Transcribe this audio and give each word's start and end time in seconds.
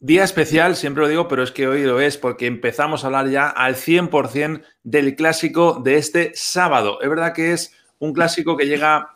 Día 0.00 0.22
especial, 0.22 0.76
siempre 0.76 1.02
lo 1.02 1.08
digo, 1.08 1.26
pero 1.26 1.42
es 1.42 1.50
que 1.50 1.66
hoy 1.66 1.82
lo 1.82 2.00
es 2.00 2.16
porque 2.16 2.46
empezamos 2.46 3.02
a 3.02 3.08
hablar 3.08 3.30
ya 3.30 3.48
al 3.48 3.74
100% 3.74 4.62
del 4.84 5.16
clásico 5.16 5.80
de 5.82 5.96
este 5.96 6.30
sábado. 6.36 7.00
Es 7.02 7.08
verdad 7.08 7.34
que 7.34 7.52
es 7.52 7.74
un 7.98 8.12
clásico 8.12 8.56
que 8.56 8.66
llega 8.66 9.12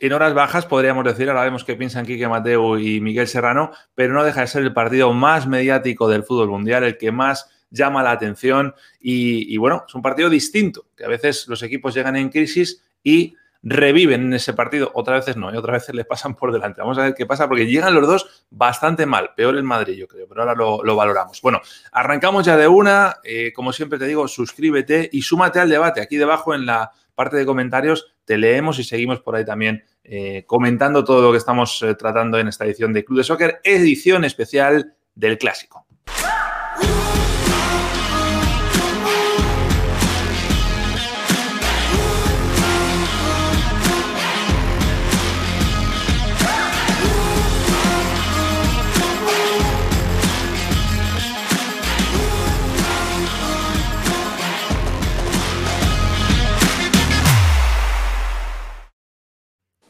en 0.00 0.12
horas 0.12 0.34
bajas, 0.34 0.66
podríamos 0.66 1.04
decir, 1.04 1.28
ahora 1.28 1.44
vemos 1.44 1.62
qué 1.62 1.76
piensan 1.76 2.04
Quique 2.04 2.26
Mateo 2.26 2.80
y 2.80 3.00
Miguel 3.00 3.28
Serrano, 3.28 3.70
pero 3.94 4.12
no 4.12 4.24
deja 4.24 4.40
de 4.40 4.48
ser 4.48 4.64
el 4.64 4.72
partido 4.72 5.12
más 5.12 5.46
mediático 5.46 6.08
del 6.08 6.24
fútbol 6.24 6.48
mundial, 6.48 6.82
el 6.82 6.98
que 6.98 7.12
más 7.12 7.48
llama 7.70 8.02
la 8.02 8.10
atención 8.10 8.74
y, 8.98 9.54
y 9.54 9.56
bueno, 9.56 9.84
es 9.86 9.94
un 9.94 10.02
partido 10.02 10.28
distinto, 10.28 10.86
que 10.96 11.04
a 11.04 11.08
veces 11.08 11.46
los 11.46 11.62
equipos 11.62 11.94
llegan 11.94 12.16
en 12.16 12.28
crisis 12.28 12.82
y 13.04 13.36
reviven 13.64 14.26
en 14.26 14.34
ese 14.34 14.52
partido. 14.52 14.90
Otras 14.94 15.24
veces 15.24 15.36
no, 15.36 15.52
y 15.52 15.56
otras 15.56 15.82
veces 15.82 15.94
les 15.94 16.06
pasan 16.06 16.36
por 16.36 16.52
delante. 16.52 16.82
Vamos 16.82 16.98
a 16.98 17.02
ver 17.02 17.14
qué 17.14 17.26
pasa, 17.26 17.48
porque 17.48 17.66
llegan 17.66 17.94
los 17.94 18.06
dos 18.06 18.46
bastante 18.50 19.06
mal. 19.06 19.30
Peor 19.34 19.56
el 19.56 19.64
Madrid, 19.64 19.94
yo 19.94 20.06
creo, 20.06 20.28
pero 20.28 20.42
ahora 20.42 20.54
lo, 20.54 20.96
valoramos. 20.96 21.40
Bueno, 21.40 21.60
arrancamos 21.90 22.44
ya 22.44 22.56
de 22.56 22.68
una. 22.68 23.16
Eh, 23.24 23.52
como 23.54 23.72
siempre 23.72 23.98
te 23.98 24.06
digo, 24.06 24.28
suscríbete 24.28 25.08
y 25.10 25.22
súmate 25.22 25.58
al 25.58 25.70
debate. 25.70 26.00
Aquí 26.02 26.16
debajo 26.16 26.54
en 26.54 26.66
la 26.66 26.92
parte 27.14 27.36
de 27.36 27.46
comentarios 27.46 28.14
te 28.24 28.36
leemos 28.36 28.78
y 28.78 28.84
seguimos 28.84 29.20
por 29.20 29.36
ahí 29.36 29.44
también 29.44 29.84
eh, 30.02 30.44
comentando 30.46 31.04
todo 31.04 31.22
lo 31.22 31.32
que 31.32 31.38
estamos 31.38 31.80
eh, 31.82 31.94
tratando 31.94 32.38
en 32.38 32.48
esta 32.48 32.64
edición 32.64 32.92
de 32.92 33.04
Club 33.04 33.18
de 33.18 33.24
Soccer, 33.24 33.60
edición 33.64 34.24
especial 34.24 34.94
del 35.14 35.38
Clásico. 35.38 35.83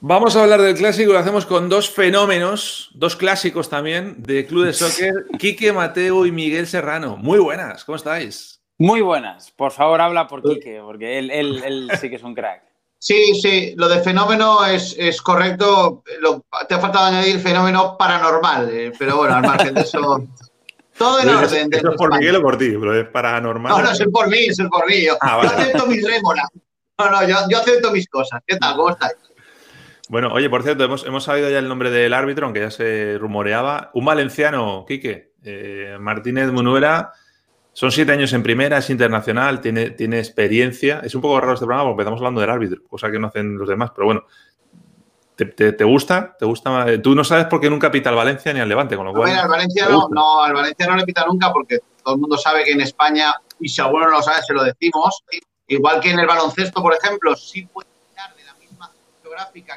Vamos 0.07 0.37
a 0.37 0.43
hablar 0.43 0.61
del 0.61 0.77
clásico, 0.77 1.15
lo 1.15 1.19
hacemos 1.19 1.47
con 1.47 1.71
dos 1.71 1.89
fenómenos, 1.89 2.91
dos 2.93 3.17
clásicos 3.17 3.71
también 3.71 4.23
de 4.23 4.45
Club 4.45 4.67
de 4.67 4.75
Soccer, 4.75 5.25
Quique 5.39 5.73
Mateo 5.73 6.27
y 6.27 6.31
Miguel 6.31 6.67
Serrano. 6.67 7.17
Muy 7.17 7.39
buenas, 7.39 7.87
¿cómo 7.87 7.97
estáis? 7.97 8.61
Muy 8.77 9.01
buenas. 9.01 9.51
Por 9.53 9.73
favor, 9.73 10.03
habla 10.03 10.29
por 10.29 10.43
Quique, 10.43 10.79
porque 10.85 11.19
él, 11.19 11.89
sí 11.99 12.11
que 12.11 12.17
es 12.17 12.23
un 12.23 12.35
crack. 12.35 12.65
Sí, 12.99 13.35
sí, 13.41 13.73
lo 13.79 13.89
de 13.89 14.03
fenómeno 14.03 14.63
es, 14.67 15.23
correcto. 15.23 16.03
te 16.69 16.75
ha 16.75 16.79
faltado 16.79 17.07
añadir 17.07 17.41
fenómeno 17.41 17.97
paranormal, 17.97 18.69
eh, 18.71 18.93
pero 18.99 19.17
bueno, 19.17 19.37
al 19.37 19.43
margen 19.43 19.73
de 19.73 19.81
eso. 19.81 20.23
Todo 20.99 21.21
en 21.21 21.31
orden. 21.31 21.71
¿Eso 21.73 21.91
es 21.93 21.97
por 21.97 22.15
Miguel 22.19 22.37
o 22.37 22.43
por 22.43 22.59
ti? 22.59 22.73
¿Pero 22.79 23.01
es 23.01 23.09
paranormal? 23.09 23.73
No, 23.73 23.83
no, 23.83 23.91
es 23.91 24.05
por 24.13 24.29
mí, 24.29 24.49
es 24.49 24.59
por 24.71 24.87
mí. 24.87 25.07
Yo, 25.07 25.17
ah, 25.23 25.41
acepto 25.41 25.87
mis 25.87 26.07
rémoras. 26.07 26.49
No, 26.99 27.11
no, 27.11 27.27
yo, 27.27 27.37
yo 27.49 27.59
acepto 27.59 27.91
mis 27.91 28.07
cosas. 28.07 28.43
¿Qué 28.47 28.59
tal? 28.59 28.77
¿Cómo 28.77 28.91
estáis? 28.91 29.15
Bueno, 30.09 30.29
oye, 30.33 30.51
por 30.51 30.63
cierto, 30.63 30.85
hemos, 30.85 31.07
hemos 31.07 31.25
sabido 31.25 31.49
ya 31.49 31.59
el 31.59 31.69
nombre 31.69 31.91
del 31.91 32.13
árbitro, 32.13 32.47
aunque 32.47 32.61
ya 32.61 32.71
se 32.71 33.17
rumoreaba. 33.19 33.91
Un 33.95 34.05
valenciano, 34.05 34.85
Quique, 34.87 35.33
eh, 35.43 35.97
Martínez 35.99 36.53
Munuera. 36.53 37.13
Son 37.73 37.91
siete 37.91 38.13
años 38.13 38.33
en 38.33 38.43
primera, 38.43 38.79
es 38.79 38.91
internacional, 38.91 39.61
tiene, 39.61 39.91
tiene 39.91 40.19
experiencia. 40.19 41.01
Es 41.03 41.15
un 41.15 41.23
poco 41.23 41.41
raro 41.41 41.55
este 41.55 41.67
programa 41.67 41.89
porque 41.89 42.03
empezamos 42.03 42.21
hablando 42.21 42.41
del 42.41 42.51
árbitro, 42.51 42.83
cosa 42.89 43.11
que 43.11 43.19
no 43.19 43.29
hacen 43.29 43.57
los 43.59 43.69
demás, 43.69 43.91
pero 43.95 44.07
bueno. 44.07 44.25
¿Te, 45.37 45.85
gusta? 45.85 46.37
¿Te 46.39 46.45
gusta? 46.45 46.87
Tú 47.03 47.13
no 47.17 47.25
sabes 47.25 47.47
por 47.47 47.61
qué 47.61 47.69
nunca 47.69 47.91
pita 47.91 48.09
al 48.09 48.15
Valencia 48.15 48.53
ni 48.53 48.61
al 48.61 48.69
Levante, 48.69 48.95
con 48.95 49.07
lo 49.07 49.13
cual. 49.13 49.37
al 49.37 49.49
Valencia 49.49 49.89
no, 49.89 50.09
no, 50.09 50.45
al 50.45 50.53
Valencia 50.53 50.87
no 50.87 50.95
le 50.95 51.05
pita 51.05 51.27
nunca 51.27 51.53
porque 51.53 51.81
todo 52.05 52.15
el 52.15 52.21
mundo 52.21 52.37
sabe 52.37 52.63
que 52.63 52.71
en 52.71 52.83
España, 52.83 53.35
y 53.59 53.69
si 53.69 53.81
alguno 53.81 54.05
no 54.05 54.13
lo 54.13 54.23
sabe, 54.23 54.43
se 54.43 54.55
lo 54.55 54.63
decimos. 54.63 55.25
Igual 55.67 55.99
que 56.01 56.11
en 56.11 56.21
el 56.21 56.27
baloncesto, 56.27 56.81
por 56.81 56.95
ejemplo, 56.95 57.35
sí 57.35 57.67
puede 57.67 57.89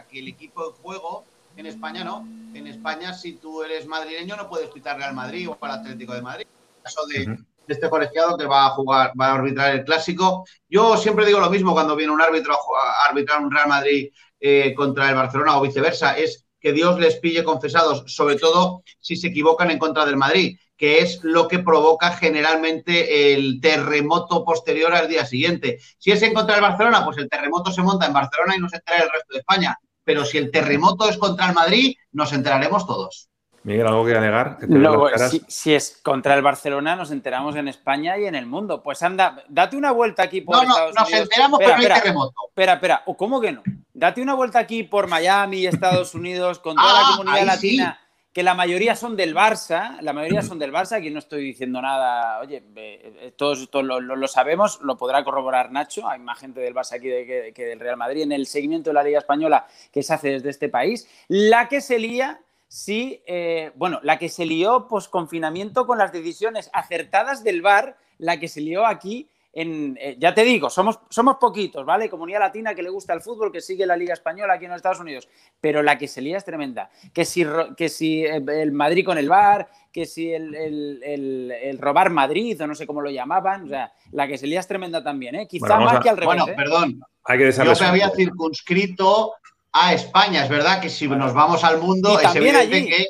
que 0.09 0.19
el 0.19 0.27
equipo 0.27 0.67
de 0.67 0.73
juego. 0.81 1.23
En 1.55 1.65
España 1.65 2.03
no. 2.03 2.27
En 2.53 2.67
España, 2.67 3.13
si 3.13 3.33
tú 3.33 3.63
eres 3.63 3.87
madrileño, 3.87 4.35
no 4.35 4.47
puedes 4.47 4.69
pitarle 4.69 5.05
al 5.05 5.15
Madrid 5.15 5.49
o 5.49 5.55
para 5.55 5.75
Atlético 5.75 6.13
de 6.13 6.21
Madrid. 6.21 6.45
En 6.77 6.83
caso 6.83 7.05
de, 7.07 7.37
este 7.67 7.89
colegiado 7.89 8.37
que 8.37 8.45
va 8.45 8.67
a 8.67 8.69
jugar, 8.69 9.11
va 9.19 9.27
a 9.27 9.33
arbitrar 9.35 9.73
el 9.73 9.83
clásico. 9.83 10.45
Yo 10.69 10.95
siempre 10.97 11.25
digo 11.25 11.39
lo 11.39 11.49
mismo 11.49 11.73
cuando 11.73 11.95
viene 11.95 12.13
un 12.13 12.21
árbitro 12.21 12.53
a, 12.53 13.09
arbitrar 13.09 13.41
un 13.41 13.51
Real 13.51 13.67
Madrid 13.67 14.11
eh, 14.39 14.73
contra 14.75 15.09
el 15.09 15.15
Barcelona 15.15 15.57
o 15.57 15.61
viceversa, 15.61 16.15
es 16.17 16.45
que 16.59 16.73
Dios 16.73 16.99
les 16.99 17.15
pille 17.17 17.43
confesados, 17.43 18.03
sobre 18.07 18.35
todo 18.35 18.83
si 18.99 19.15
se 19.15 19.27
equivocan 19.27 19.71
en 19.71 19.79
contra 19.79 20.05
del 20.05 20.17
Madrid 20.17 20.57
que 20.77 20.99
es 20.99 21.19
lo 21.23 21.47
que 21.47 21.59
provoca 21.59 22.11
generalmente 22.11 23.33
el 23.33 23.59
terremoto 23.59 24.45
posterior 24.45 24.93
al 24.93 25.07
día 25.07 25.25
siguiente. 25.25 25.79
Si 25.97 26.11
es 26.11 26.21
en 26.21 26.33
contra 26.33 26.55
del 26.55 26.63
Barcelona, 26.63 27.03
pues 27.03 27.17
el 27.17 27.27
terremoto 27.27 27.71
se 27.71 27.81
monta 27.81 28.05
en 28.05 28.13
Barcelona 28.13 28.55
y 28.55 28.59
no 28.59 28.69
se 28.69 28.77
entera 28.77 29.03
el 29.03 29.09
resto 29.11 29.33
de 29.33 29.39
España. 29.39 29.77
Pero 30.03 30.23
si 30.23 30.37
el 30.37 30.51
terremoto 30.51 31.09
es 31.09 31.17
contra 31.17 31.47
el 31.47 31.53
Madrid, 31.53 31.97
nos 32.11 32.31
enteraremos 32.31 32.85
todos. 32.85 33.27
Miguel, 33.63 33.87
¿algo 33.87 34.05
que 34.05 34.15
alegar? 34.15 34.59
si, 35.47 35.73
es 35.73 35.99
contra 36.01 36.35
el 36.35 36.41
Barcelona, 36.41 36.95
nos 36.95 37.11
enteramos 37.11 37.55
en 37.57 37.67
España 37.67 38.17
y 38.17 38.25
en 38.25 38.35
el 38.35 38.45
mundo. 38.45 38.81
Pues 38.81 39.01
anda, 39.03 39.43
date 39.49 39.75
una 39.75 39.91
vuelta 39.91 40.23
aquí 40.23 40.39
por 40.39 40.55
no, 40.55 40.63
no, 40.63 40.91
nos 40.91 41.11
enteramos, 41.11 41.59
pero 41.59 41.71
no 41.71 41.81
hay 41.81 41.87
terremoto. 41.87 42.33
Espera, 42.47 42.73
espera, 42.73 43.03
¿cómo 43.17 43.41
que 43.41 43.51
no? 43.51 43.63
Date 43.93 44.21
una 44.21 44.35
vuelta 44.35 44.59
aquí 44.59 44.83
por 44.83 45.07
Miami, 45.07 45.65
Estados 45.65 46.13
Unidos, 46.15 46.59
con 46.59 46.75
toda 46.75 46.93
la 46.93 46.99
ah, 46.99 47.13
comunidad 47.17 47.45
latina 47.45 47.99
que 48.37 48.43
la 48.43 48.53
mayoría 48.53 48.95
son 48.95 49.15
del 49.15 49.33
Barça, 49.33 49.99
la 50.01 50.13
mayoría 50.13 50.41
son 50.43 50.59
del 50.59 50.71
Barça, 50.71 50.97
aquí 50.97 51.09
no 51.09 51.17
estoy 51.17 51.43
diciendo 51.43 51.81
nada, 51.81 52.39
oye, 52.39 52.63
eh, 52.75 53.33
todos 53.35 53.61
esto 53.61 53.81
lo, 53.81 54.27
sabemos, 54.27 54.79
lo 54.83 54.95
podrá 54.95 55.23
corroborar 55.23 55.71
Nacho, 55.71 56.07
hay 56.07 56.19
más 56.19 56.37
gente 56.37 56.59
del 56.59 56.75
Barça 56.75 56.97
aquí 56.97 57.07
que, 57.07 57.65
del 57.65 57.79
Real 57.79 57.97
Madrid 57.97 58.21
en 58.21 58.31
el 58.31 58.45
seguimiento 58.45 58.91
de 58.91 58.93
la 58.93 59.01
Liga 59.01 59.17
Española 59.17 59.65
que 59.91 60.03
se 60.03 60.13
hace 60.13 60.29
desde 60.29 60.51
este 60.51 60.69
país, 60.69 61.09
la 61.27 61.67
que 61.67 61.81
se 61.81 61.97
lía 61.97 62.39
sí, 62.67 63.23
eh, 63.25 63.71
bueno, 63.73 63.99
la 64.03 64.19
que 64.19 64.29
se 64.29 64.45
lió 64.45 64.87
post 64.87 65.09
confinamiento 65.09 65.87
con 65.87 65.97
las 65.97 66.11
decisiones 66.11 66.69
acertadas 66.73 67.43
del 67.43 67.63
VAR, 67.63 67.97
la 68.19 68.39
que 68.39 68.49
se 68.49 68.61
lió 68.61 68.85
aquí 68.85 69.31
eh, 69.59 70.17
ya 70.19 70.35
te 70.35 70.43
digo, 70.43 70.69
somos, 70.69 70.99
somos 71.09 71.37
poquitos, 71.37 71.83
¿vale? 71.83 72.11
Comunidad 72.11 72.41
latina 72.41 72.75
que 72.75 72.83
le 72.83 72.89
gusta 72.89 73.13
el 73.13 73.21
fútbol, 73.21 73.51
que 73.51 73.59
sigue 73.59 73.87
la 73.87 73.97
Liga 73.97 74.13
Española 74.13 74.53
aquí 74.53 74.65
en 74.65 74.71
los 74.71 74.77
Estados 74.77 74.99
Unidos, 74.99 75.27
pero 75.59 75.81
la 75.81 75.97
que 75.97 76.07
se 76.07 76.21
lía 76.21 76.37
es 76.37 76.45
tremenda. 76.45 76.91
Que 77.11 77.25
si, 77.25 77.43
que 77.75 77.89
si 77.89 78.23
eh, 78.23 78.43
el 78.47 78.71
Madrid 78.71 79.03
con 79.03 79.17
el 79.17 79.29
bar, 79.29 79.67
que 79.91 80.05
si 80.05 80.31
el, 80.31 81.79
robar 81.79 82.11
Madrid, 82.11 82.61
o 82.61 82.67
no 82.67 82.75
sé 82.75 82.85
cómo 82.85 83.01
lo 83.01 83.09
llamaban, 83.09 83.63
o 83.63 83.67
sea, 83.67 83.91
la 84.11 84.27
que 84.27 84.37
se 84.37 84.45
lía 84.45 84.59
es 84.59 84.67
tremenda 84.67 85.03
también, 85.03 85.33
¿eh? 85.33 85.47
Quizá 85.47 85.79
más 85.79 86.01
que 86.01 86.09
al 86.09 86.17
revés. 86.17 86.35
Bueno, 86.35 86.47
¿eh? 86.47 86.55
perdón. 86.55 86.99
Hay 87.23 87.39
que 87.39 87.51
Yo 87.51 87.63
me 87.63 87.85
había 87.85 88.11
circunscrito 88.11 89.33
a 89.71 89.93
España, 89.93 90.43
es 90.43 90.49
verdad 90.49 90.79
que 90.79 90.89
si 90.89 91.07
nos 91.07 91.33
vamos 91.33 91.63
al 91.63 91.79
mundo, 91.79 92.19
es 92.19 92.35
evidente 92.35 92.85
que 92.85 93.05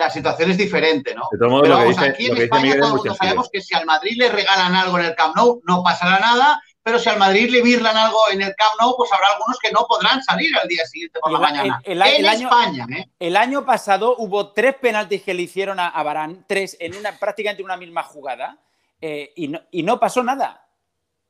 la 0.00 0.10
situación 0.10 0.50
es 0.50 0.58
diferente, 0.58 1.14
¿no? 1.14 1.28
Pero 1.30 1.50
vamos, 1.50 1.98
aquí 1.98 2.26
en 2.26 2.36
España 2.38 2.76
todos 2.80 3.16
sabemos 3.16 3.48
que 3.52 3.60
si 3.60 3.74
al 3.74 3.86
Madrid 3.86 4.16
le 4.16 4.30
regalan 4.30 4.74
algo 4.74 4.98
en 4.98 5.04
el 5.04 5.14
Camp 5.14 5.36
Nou, 5.36 5.60
no 5.64 5.82
pasará 5.82 6.18
nada, 6.18 6.60
pero 6.82 6.98
si 6.98 7.08
al 7.08 7.18
Madrid 7.18 7.50
le 7.50 7.62
virlan 7.62 7.96
algo 7.96 8.18
en 8.32 8.40
el 8.40 8.54
Camp 8.56 8.80
Nou, 8.80 8.96
pues 8.96 9.12
habrá 9.12 9.28
algunos 9.28 9.58
que 9.58 9.70
no 9.70 9.86
podrán 9.86 10.22
salir 10.22 10.50
al 10.56 10.66
día 10.66 10.84
siguiente 10.86 11.20
por 11.20 11.30
la 11.30 11.38
mañana. 11.38 11.80
en 11.84 12.02
año, 12.02 12.48
España, 12.48 12.86
¿eh? 12.96 13.08
El 13.20 13.36
año 13.36 13.64
pasado 13.64 14.16
hubo 14.16 14.52
tres 14.52 14.74
penaltis 14.80 15.22
que 15.22 15.34
le 15.34 15.42
hicieron 15.42 15.78
a, 15.78 16.02
Barán, 16.02 16.44
tres 16.48 16.76
en 16.80 16.96
una 16.96 17.18
prácticamente 17.18 17.62
una 17.62 17.76
misma 17.76 18.02
jugada, 18.02 18.58
eh, 19.00 19.32
y, 19.36 19.48
no, 19.48 19.60
y 19.70 19.82
no 19.82 20.00
pasó 20.00 20.24
nada. 20.24 20.66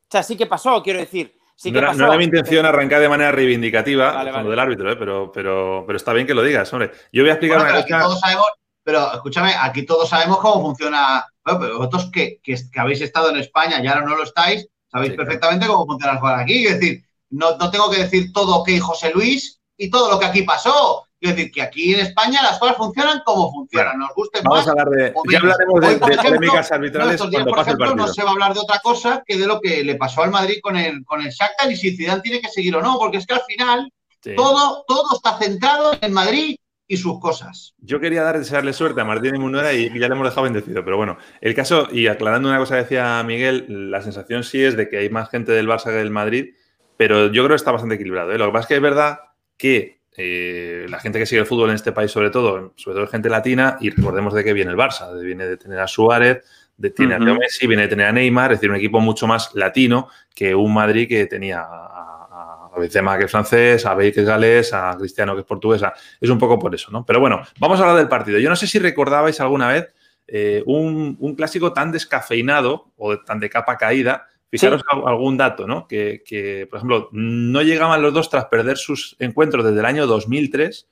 O 0.08 0.10
sea, 0.10 0.22
sí 0.22 0.36
que 0.36 0.46
pasó, 0.46 0.82
quiero 0.82 1.00
decir 1.00 1.40
no, 1.64 1.78
era, 1.78 2.16
mi 2.16 2.24
intención 2.24 2.64
arrancar 2.64 3.00
de 3.00 3.08
manera 3.08 3.32
reivindicativa 3.32 4.24
con 4.32 4.44
lo 4.44 4.50
del 4.50 4.58
árbitro, 4.58 4.90
¿eh? 4.90 4.96
pero, 4.96 5.30
pero, 5.30 5.84
pero 5.86 5.96
está 5.96 6.14
bien 6.14 6.26
que 6.26 6.32
lo 6.32 6.42
digas, 6.42 6.72
hombre. 6.72 6.90
Yo 7.12 7.22
voy 7.22 7.30
a 7.30 7.34
explicar 7.34 7.60
una 7.60 7.82
cosa. 7.82 8.00
Todos 8.00 8.20
sabemos, 8.20 8.46
pero 8.90 9.12
escúchame, 9.14 9.54
aquí 9.56 9.84
todos 9.86 10.08
sabemos 10.08 10.38
cómo 10.38 10.60
funciona. 10.62 11.24
Bueno, 11.44 11.60
pero 11.60 11.78
vosotros 11.78 12.10
que, 12.12 12.40
que, 12.42 12.56
habéis 12.76 13.00
estado 13.00 13.30
en 13.30 13.36
España 13.36 13.80
y 13.80 13.86
ahora 13.86 14.02
no 14.02 14.16
lo 14.16 14.24
estáis, 14.24 14.66
sabéis 14.90 15.14
perfectamente 15.14 15.68
cómo 15.68 15.86
funciona 15.86 16.14
el 16.14 16.18
jugar 16.18 16.40
aquí. 16.40 16.66
Es 16.66 16.80
decir, 16.80 17.04
no, 17.30 17.56
no 17.56 17.70
tengo 17.70 17.88
que 17.88 17.98
decir 18.02 18.32
todo 18.32 18.64
que 18.64 18.80
José 18.80 19.12
Luis 19.14 19.60
y 19.76 19.90
todo 19.90 20.10
lo 20.10 20.18
que 20.18 20.26
aquí 20.26 20.42
pasó. 20.42 21.06
Quiero 21.20 21.36
decir 21.36 21.52
que 21.52 21.62
aquí 21.62 21.94
en 21.94 22.00
España 22.00 22.42
las 22.42 22.58
cosas 22.58 22.76
funcionan 22.78 23.22
como 23.24 23.52
funcionan, 23.52 23.96
nos 23.98 24.10
guste 24.16 24.40
Vamos 24.42 24.58
más. 24.58 24.68
a 24.68 24.70
hablar 24.72 24.88
de. 24.88 25.14
Ya 25.30 25.38
hablaremos 25.38 25.80
de, 25.80 25.86
Hoy, 25.86 25.94
de 25.94 26.14
ejemplo, 26.14 26.22
polémicas 26.22 26.72
arbitrales 26.72 27.14
estos 27.14 27.30
días, 27.30 27.42
cuando 27.44 27.50
por 27.50 27.58
pase 27.58 27.70
el 27.70 27.76
ejemplo, 27.76 27.86
partido. 27.86 28.06
no 28.08 28.12
se 28.14 28.22
va 28.24 28.28
a 28.28 28.32
hablar 28.32 28.54
de 28.54 28.60
otra 28.60 28.78
cosa 28.82 29.22
que 29.24 29.38
de 29.38 29.46
lo 29.46 29.60
que 29.60 29.84
le 29.84 29.94
pasó 29.94 30.22
al 30.22 30.30
Madrid 30.30 30.58
con 30.60 30.76
el, 30.76 31.04
con 31.04 31.20
el 31.20 31.30
Shakhtar 31.30 31.70
y 31.70 31.76
si 31.76 31.96
Zidane 31.96 32.22
tiene 32.22 32.40
que 32.40 32.48
seguir 32.48 32.74
o 32.74 32.82
no, 32.82 32.98
porque 32.98 33.18
es 33.18 33.26
que 33.26 33.34
al 33.34 33.42
final 33.42 33.88
Sí. 34.22 34.36
todo, 34.36 34.84
todo 34.86 35.16
está 35.16 35.38
centrado 35.38 35.92
en 35.98 36.12
Madrid 36.12 36.56
y 36.90 36.96
sus 36.96 37.20
cosas. 37.20 37.74
Yo 37.78 38.00
quería 38.00 38.22
dar 38.24 38.36
desearle 38.36 38.72
suerte 38.72 39.00
a 39.00 39.04
Martín 39.04 39.36
y 39.36 39.38
Munera 39.38 39.72
y 39.72 39.88
ya 39.96 40.08
le 40.08 40.14
hemos 40.14 40.24
dejado 40.26 40.42
bendecido, 40.42 40.84
pero 40.84 40.96
bueno, 40.96 41.18
el 41.40 41.54
caso, 41.54 41.86
y 41.92 42.08
aclarando 42.08 42.48
una 42.48 42.58
cosa 42.58 42.74
que 42.74 42.82
decía 42.82 43.22
Miguel, 43.22 43.64
la 43.92 44.02
sensación 44.02 44.42
sí 44.42 44.62
es 44.64 44.76
de 44.76 44.88
que 44.88 44.98
hay 44.98 45.08
más 45.08 45.30
gente 45.30 45.52
del 45.52 45.68
Barça 45.68 45.84
que 45.84 45.90
del 45.92 46.10
Madrid, 46.10 46.54
pero 46.96 47.28
yo 47.28 47.44
creo 47.44 47.50
que 47.50 47.54
está 47.54 47.70
bastante 47.70 47.94
equilibrado. 47.94 48.32
¿eh? 48.32 48.38
Lo 48.38 48.46
que 48.46 48.52
pasa 48.52 48.62
es 48.64 48.66
que 48.68 48.74
es 48.74 48.82
verdad 48.82 49.20
que 49.56 50.00
eh, 50.16 50.86
la 50.88 50.98
gente 50.98 51.20
que 51.20 51.26
sigue 51.26 51.40
el 51.40 51.46
fútbol 51.46 51.68
en 51.70 51.76
este 51.76 51.92
país, 51.92 52.10
sobre 52.10 52.30
todo, 52.30 52.72
sobre 52.76 52.96
todo 52.96 53.06
gente 53.06 53.28
latina, 53.30 53.76
y 53.80 53.90
recordemos 53.90 54.34
de 54.34 54.42
qué 54.42 54.52
viene 54.52 54.72
el 54.72 54.76
Barça, 54.76 55.12
de- 55.14 55.24
viene 55.24 55.46
de 55.46 55.56
tener 55.56 55.78
a 55.78 55.86
Suárez, 55.86 56.44
de 56.76 56.90
tiene 56.90 57.14
a 57.14 57.18
Leo. 57.20 57.36
Messi, 57.36 57.68
viene 57.68 57.82
de 57.84 57.88
tener 57.88 58.06
a 58.06 58.12
Neymar, 58.12 58.50
es 58.52 58.58
decir, 58.58 58.68
un 58.70 58.76
equipo 58.76 58.98
mucho 59.00 59.28
más 59.28 59.54
latino 59.54 60.08
que 60.34 60.56
un 60.56 60.74
Madrid 60.74 61.08
que 61.08 61.26
tenía 61.26 61.60
a, 61.60 62.19
a 62.40 62.78
Benzema, 62.78 63.18
que 63.18 63.24
es 63.24 63.30
francés, 63.30 63.84
a 63.86 63.94
Bale, 63.94 64.12
que 64.12 64.20
es 64.20 64.26
galés, 64.26 64.72
a 64.72 64.96
Cristiano, 64.98 65.34
que 65.34 65.40
es 65.40 65.46
portuguesa. 65.46 65.92
Es 66.20 66.30
un 66.30 66.38
poco 66.38 66.58
por 66.58 66.74
eso, 66.74 66.90
¿no? 66.90 67.04
Pero 67.04 67.20
bueno, 67.20 67.40
vamos 67.58 67.78
a 67.78 67.82
hablar 67.82 67.96
del 67.98 68.08
partido. 68.08 68.38
Yo 68.38 68.48
no 68.48 68.56
sé 68.56 68.66
si 68.66 68.78
recordabais 68.78 69.40
alguna 69.40 69.68
vez 69.68 69.92
eh, 70.26 70.62
un, 70.66 71.16
un 71.20 71.34
clásico 71.34 71.72
tan 71.72 71.90
descafeinado 71.92 72.92
o 72.96 73.18
tan 73.20 73.40
de 73.40 73.50
capa 73.50 73.76
caída. 73.76 74.26
Fijaros 74.50 74.82
al- 74.90 75.06
algún 75.06 75.36
dato, 75.36 75.66
¿no? 75.66 75.86
Que, 75.86 76.22
que, 76.26 76.66
por 76.68 76.78
ejemplo, 76.78 77.08
no 77.12 77.62
llegaban 77.62 78.02
los 78.02 78.12
dos 78.12 78.30
tras 78.30 78.46
perder 78.46 78.76
sus 78.78 79.14
encuentros 79.20 79.64
desde 79.64 79.78
el 79.80 79.86
año 79.86 80.06
2003. 80.06 80.88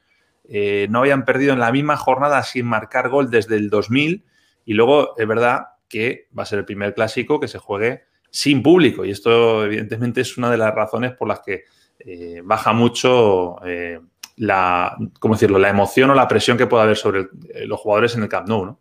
eh, 0.50 0.86
no 0.90 1.00
habían 1.00 1.24
perdido 1.24 1.52
en 1.52 1.58
la 1.60 1.70
misma 1.72 1.96
jornada 1.96 2.42
sin 2.42 2.66
marcar 2.66 3.08
gol 3.10 3.30
desde 3.30 3.56
el 3.56 3.68
2000. 3.70 4.24
Y 4.64 4.74
luego 4.74 5.14
es 5.18 5.26
verdad 5.26 5.66
que 5.88 6.28
va 6.38 6.42
a 6.44 6.46
ser 6.46 6.58
el 6.60 6.64
primer 6.64 6.94
clásico 6.94 7.40
que 7.40 7.48
se 7.48 7.58
juegue 7.58 8.04
sin 8.30 8.62
público. 8.62 9.04
Y 9.04 9.10
esto, 9.10 9.64
evidentemente, 9.64 10.20
es 10.20 10.36
una 10.36 10.50
de 10.50 10.58
las 10.58 10.74
razones 10.74 11.12
por 11.12 11.28
las 11.28 11.40
que 11.40 11.64
eh, 11.98 12.40
baja 12.44 12.72
mucho 12.72 13.56
eh, 13.64 14.00
la, 14.36 14.96
¿cómo 15.18 15.34
decirlo? 15.34 15.58
la 15.58 15.70
emoción 15.70 16.10
o 16.10 16.14
la 16.14 16.28
presión 16.28 16.56
que 16.56 16.66
pueda 16.66 16.84
haber 16.84 16.96
sobre 16.96 17.22
eh, 17.22 17.66
los 17.66 17.80
jugadores 17.80 18.14
en 18.14 18.22
el 18.22 18.28
Camp 18.28 18.48
Nou, 18.48 18.64
¿no? 18.64 18.78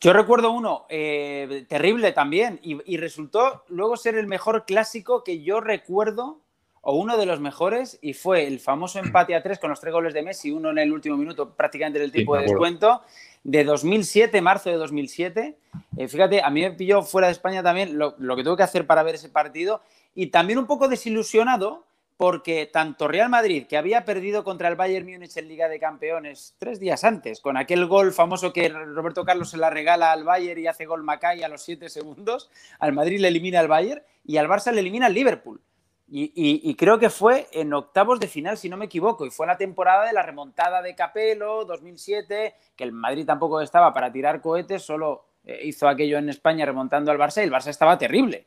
Yo 0.00 0.12
recuerdo 0.12 0.52
uno 0.52 0.86
terrible 0.88 2.12
también 2.12 2.60
y 2.62 2.96
resultó 2.98 3.64
luego 3.66 3.96
ser 3.96 4.14
el 4.14 4.28
mejor 4.28 4.64
clásico 4.64 5.24
que 5.24 5.42
yo 5.42 5.60
recuerdo 5.60 6.40
o 6.90 6.94
uno 6.94 7.18
de 7.18 7.26
los 7.26 7.38
mejores 7.38 7.98
y 8.00 8.14
fue 8.14 8.46
el 8.46 8.60
famoso 8.60 8.98
empate 9.04 9.34
a 9.34 9.42
tres 9.42 9.58
con 9.58 9.68
los 9.68 9.78
tres 9.78 9.92
goles 9.92 10.14
de 10.14 10.22
Messi, 10.22 10.50
uno 10.50 10.70
en 10.70 10.78
el 10.78 10.90
último 10.90 11.18
minuto 11.18 11.54
prácticamente 11.54 11.98
del 11.98 12.10
tiempo 12.10 12.34
de 12.34 12.44
descuento 12.44 13.02
de 13.44 13.62
2007, 13.62 14.40
marzo 14.40 14.70
de 14.70 14.76
2007. 14.76 15.58
Eh, 15.98 16.08
fíjate, 16.08 16.42
a 16.42 16.48
mí 16.48 16.62
me 16.62 16.70
pilló 16.70 17.02
fuera 17.02 17.26
de 17.26 17.32
España 17.32 17.62
también 17.62 17.98
lo, 17.98 18.14
lo 18.16 18.34
que 18.36 18.42
tuve 18.42 18.56
que 18.56 18.62
hacer 18.62 18.86
para 18.86 19.02
ver 19.02 19.16
ese 19.16 19.28
partido 19.28 19.82
y 20.14 20.28
también 20.28 20.58
un 20.58 20.66
poco 20.66 20.88
desilusionado 20.88 21.84
porque 22.16 22.64
tanto 22.64 23.06
Real 23.06 23.28
Madrid, 23.28 23.66
que 23.66 23.76
había 23.76 24.06
perdido 24.06 24.42
contra 24.42 24.68
el 24.68 24.74
Bayern 24.74 25.06
Múnich 25.06 25.36
en 25.36 25.46
Liga 25.46 25.68
de 25.68 25.78
Campeones 25.78 26.54
tres 26.58 26.80
días 26.80 27.04
antes, 27.04 27.40
con 27.40 27.58
aquel 27.58 27.84
gol 27.86 28.14
famoso 28.14 28.54
que 28.54 28.70
Roberto 28.70 29.26
Carlos 29.26 29.50
se 29.50 29.58
la 29.58 29.68
regala 29.68 30.10
al 30.10 30.24
Bayern 30.24 30.58
y 30.58 30.66
hace 30.66 30.86
gol 30.86 31.04
Macay 31.04 31.42
a 31.42 31.48
los 31.48 31.62
siete 31.62 31.90
segundos, 31.90 32.50
al 32.78 32.94
Madrid 32.94 33.20
le 33.20 33.28
elimina 33.28 33.60
al 33.60 33.68
Bayern 33.68 34.02
y 34.24 34.38
al 34.38 34.48
Barça 34.48 34.72
le 34.72 34.80
elimina 34.80 35.06
al 35.06 35.14
Liverpool. 35.14 35.60
Y, 36.10 36.24
y- 36.34 36.70
y 36.70 36.74
creo 36.74 36.98
que 36.98 37.10
fue 37.10 37.48
en 37.52 37.72
octavos 37.74 38.18
de 38.18 38.28
final, 38.28 38.56
si 38.56 38.68
no 38.70 38.76
me 38.78 38.86
equivoco, 38.86 39.26
y 39.26 39.30
fue 39.30 39.46
la 39.46 39.58
temporada 39.58 40.06
de 40.06 40.12
la 40.14 40.22
remontada 40.22 40.80
de 40.80 40.94
Capello, 40.94 41.64
2007, 41.66 42.54
que 42.74 42.84
el 42.84 42.92
Madrid 42.92 43.26
tampoco 43.26 43.60
estaba 43.60 43.92
para 43.92 44.10
tirar 44.10 44.40
cohetes, 44.40 44.82
solo 44.82 45.26
eh, 45.44 45.60
hizo 45.64 45.86
aquello 45.86 46.16
en 46.18 46.28
España 46.30 46.64
remontando 46.64 47.10
al 47.10 47.18
Barça 47.18 47.40
y 47.42 47.44
el 47.44 47.52
Barça 47.52 47.68
estaba 47.68 47.98
terrible. 47.98 48.46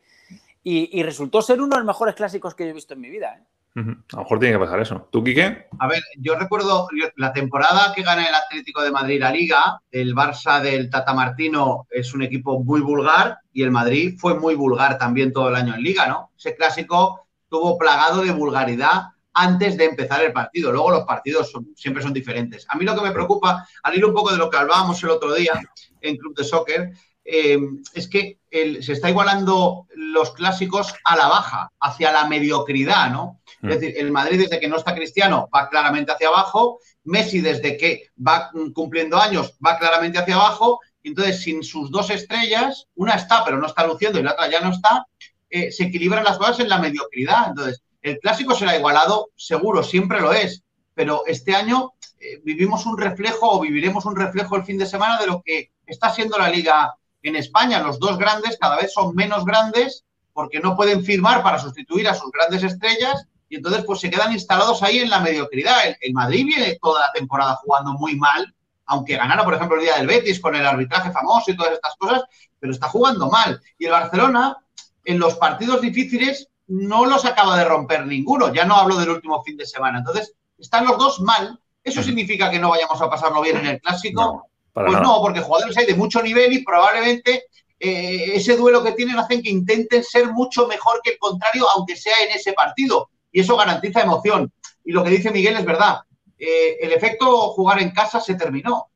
Y, 0.63 0.99
y 0.99 1.03
resultó 1.03 1.41
ser 1.41 1.59
uno 1.61 1.69
de 1.75 1.77
los 1.77 1.85
mejores 1.85 2.15
clásicos 2.15 2.53
que 2.55 2.63
yo 2.65 2.71
he 2.71 2.73
visto 2.73 2.93
en 2.95 3.01
mi 3.01 3.09
vida. 3.09 3.35
¿eh? 3.39 3.43
A 3.75 4.15
lo 4.17 4.21
mejor 4.23 4.39
tiene 4.39 4.55
que 4.55 4.59
pasar 4.65 4.79
eso. 4.81 5.07
¿Tú, 5.11 5.23
Quique? 5.23 5.67
A 5.79 5.87
ver, 5.87 6.01
yo 6.17 6.35
recuerdo 6.35 6.87
la 7.15 7.31
temporada 7.31 7.93
que 7.95 8.03
gana 8.03 8.25
el 8.27 8.35
Atlético 8.35 8.81
de 8.83 8.91
Madrid 8.91 9.19
la 9.21 9.31
Liga, 9.31 9.81
el 9.91 10.13
Barça 10.13 10.61
del 10.61 10.89
Tata 10.89 11.13
Martino 11.13 11.87
es 11.89 12.13
un 12.13 12.21
equipo 12.21 12.59
muy 12.63 12.81
vulgar 12.81 13.37
y 13.53 13.63
el 13.63 13.71
Madrid 13.71 14.15
fue 14.19 14.37
muy 14.37 14.55
vulgar 14.55 14.97
también 14.97 15.31
todo 15.31 15.49
el 15.49 15.55
año 15.55 15.73
en 15.75 15.81
Liga, 15.83 16.05
¿no? 16.07 16.31
Ese 16.37 16.55
clásico 16.55 17.27
tuvo 17.51 17.77
plagado 17.77 18.21
de 18.23 18.31
vulgaridad 18.31 19.03
antes 19.33 19.77
de 19.77 19.85
empezar 19.85 20.23
el 20.23 20.31
partido. 20.33 20.71
Luego 20.71 20.91
los 20.91 21.03
partidos 21.03 21.51
son- 21.51 21.67
siempre 21.75 22.01
son 22.01 22.13
diferentes. 22.13 22.65
A 22.69 22.75
mí 22.77 22.85
lo 22.85 22.95
que 22.95 23.01
me 23.01 23.11
preocupa, 23.11 23.67
al 23.83 23.95
ir 23.97 24.05
un 24.05 24.13
poco 24.13 24.31
de 24.31 24.37
lo 24.37 24.49
que 24.49 24.57
hablábamos 24.57 25.03
el 25.03 25.09
otro 25.09 25.33
día 25.33 25.53
en 25.99 26.17
Club 26.17 26.35
de 26.35 26.43
Soccer, 26.45 26.91
eh, 27.23 27.59
es 27.93 28.07
que 28.07 28.39
el- 28.49 28.83
se 28.83 28.93
está 28.93 29.09
igualando 29.09 29.85
los 29.95 30.31
clásicos 30.31 30.93
a 31.05 31.15
la 31.15 31.27
baja, 31.27 31.71
hacia 31.79 32.11
la 32.11 32.25
mediocridad, 32.27 33.11
¿no? 33.11 33.41
Mm. 33.61 33.69
Es 33.69 33.79
decir, 33.79 33.95
el 33.97 34.11
Madrid 34.11 34.39
desde 34.41 34.59
que 34.59 34.67
no 34.67 34.77
está 34.77 34.95
Cristiano 34.95 35.47
va 35.53 35.69
claramente 35.69 36.11
hacia 36.11 36.29
abajo, 36.29 36.79
Messi 37.03 37.41
desde 37.41 37.77
que 37.77 38.07
va 38.27 38.49
mm, 38.53 38.71
cumpliendo 38.71 39.17
años 39.19 39.53
va 39.65 39.77
claramente 39.77 40.17
hacia 40.19 40.35
abajo, 40.35 40.79
entonces 41.03 41.41
sin 41.41 41.63
sus 41.63 41.89
dos 41.91 42.09
estrellas, 42.09 42.87
una 42.95 43.13
está 43.15 43.43
pero 43.45 43.57
no 43.57 43.67
está 43.67 43.85
luciendo 43.87 44.19
y 44.19 44.23
la 44.23 44.33
otra 44.33 44.49
ya 44.49 44.61
no 44.61 44.71
está, 44.71 45.05
eh, 45.51 45.71
se 45.71 45.83
equilibran 45.83 46.23
las 46.23 46.37
cosas 46.37 46.61
en 46.61 46.69
la 46.69 46.79
mediocridad. 46.79 47.49
Entonces, 47.49 47.83
el 48.01 48.17
clásico 48.19 48.55
será 48.55 48.75
igualado, 48.75 49.29
seguro, 49.35 49.83
siempre 49.83 50.21
lo 50.21 50.33
es, 50.33 50.63
pero 50.95 51.23
este 51.27 51.53
año 51.53 51.91
eh, 52.19 52.41
vivimos 52.43 52.85
un 52.85 52.97
reflejo 52.97 53.51
o 53.51 53.59
viviremos 53.59 54.05
un 54.05 54.15
reflejo 54.15 54.55
el 54.55 54.63
fin 54.63 54.77
de 54.77 54.85
semana 54.85 55.19
de 55.19 55.27
lo 55.27 55.41
que 55.43 55.71
está 55.85 56.09
siendo 56.09 56.37
la 56.37 56.49
liga 56.49 56.95
en 57.21 57.35
España. 57.35 57.81
Los 57.81 57.99
dos 57.99 58.17
grandes 58.17 58.57
cada 58.59 58.77
vez 58.77 58.93
son 58.93 59.13
menos 59.13 59.45
grandes 59.45 60.05
porque 60.33 60.59
no 60.59 60.75
pueden 60.75 61.03
firmar 61.03 61.43
para 61.43 61.59
sustituir 61.59 62.07
a 62.07 62.15
sus 62.15 62.31
grandes 62.31 62.63
estrellas 62.63 63.27
y 63.49 63.57
entonces 63.57 63.83
pues 63.85 63.99
se 63.99 64.09
quedan 64.09 64.31
instalados 64.31 64.81
ahí 64.81 64.99
en 64.99 65.09
la 65.09 65.19
mediocridad. 65.19 65.85
El, 65.85 65.97
el 65.99 66.13
Madrid 66.13 66.45
viene 66.45 66.77
toda 66.81 67.01
la 67.01 67.11
temporada 67.11 67.55
jugando 67.55 67.93
muy 67.93 68.15
mal, 68.15 68.55
aunque 68.85 69.17
ganara, 69.17 69.43
por 69.43 69.53
ejemplo, 69.53 69.77
el 69.77 69.83
día 69.83 69.97
del 69.97 70.07
Betis 70.07 70.39
con 70.39 70.55
el 70.55 70.65
arbitraje 70.65 71.11
famoso 71.11 71.51
y 71.51 71.57
todas 71.57 71.73
estas 71.73 71.95
cosas, 71.97 72.23
pero 72.59 72.71
está 72.71 72.87
jugando 72.87 73.29
mal. 73.29 73.61
Y 73.77 73.85
el 73.85 73.91
Barcelona, 73.91 74.57
en 75.05 75.19
los 75.19 75.35
partidos 75.35 75.81
difíciles, 75.81 76.47
no 76.67 77.05
los 77.05 77.25
acaba 77.25 77.57
de 77.57 77.65
romper 77.65 78.05
ninguno. 78.05 78.53
Ya 78.53 78.65
no 78.65 78.75
hablo 78.75 78.97
del 78.97 79.09
último 79.09 79.43
fin 79.43 79.57
de 79.57 79.65
semana. 79.65 79.99
Entonces, 79.99 80.33
están 80.57 80.85
los 80.85 80.97
dos 80.97 81.19
mal. 81.21 81.59
¿Eso 81.83 82.03
significa 82.03 82.49
que 82.51 82.59
no 82.59 82.69
vayamos 82.69 83.01
a 83.01 83.09
pasarlo 83.09 83.41
bien 83.41 83.57
en 83.57 83.65
el 83.65 83.81
clásico? 83.81 84.21
No, 84.21 84.47
Pues 84.73 84.85
nada. 84.91 85.01
no, 85.01 85.19
porque 85.21 85.41
jugadores 85.41 85.75
hay 85.77 85.85
de 85.87 85.95
mucho 85.95 86.21
nivel 86.21 86.53
y 86.53 86.63
probablemente 86.63 87.45
eh, 87.79 88.31
ese 88.35 88.55
duelo 88.55 88.83
que 88.83 88.91
tienen 88.91 89.17
hacen 89.17 89.41
que 89.41 89.49
intenten 89.49 90.03
ser 90.03 90.27
mucho 90.31 90.67
mejor 90.67 91.01
que 91.03 91.11
el 91.11 91.17
contrario, 91.17 91.65
aunque 91.75 91.95
sea 91.95 92.13
en 92.25 92.37
ese 92.37 92.53
partido. 92.53 93.09
Y 93.31 93.41
eso 93.41 93.57
garantiza 93.57 94.01
emoción. 94.01 94.51
Y 94.85 94.91
lo 94.91 95.03
que 95.03 95.09
dice 95.09 95.31
Miguel 95.31 95.57
es 95.57 95.65
verdad. 95.65 96.01
Eh, 96.37 96.77
el 96.81 96.91
efecto 96.91 97.49
jugar 97.49 97.81
en 97.81 97.91
casa 97.91 98.19
se 98.21 98.35
terminó. 98.35 98.89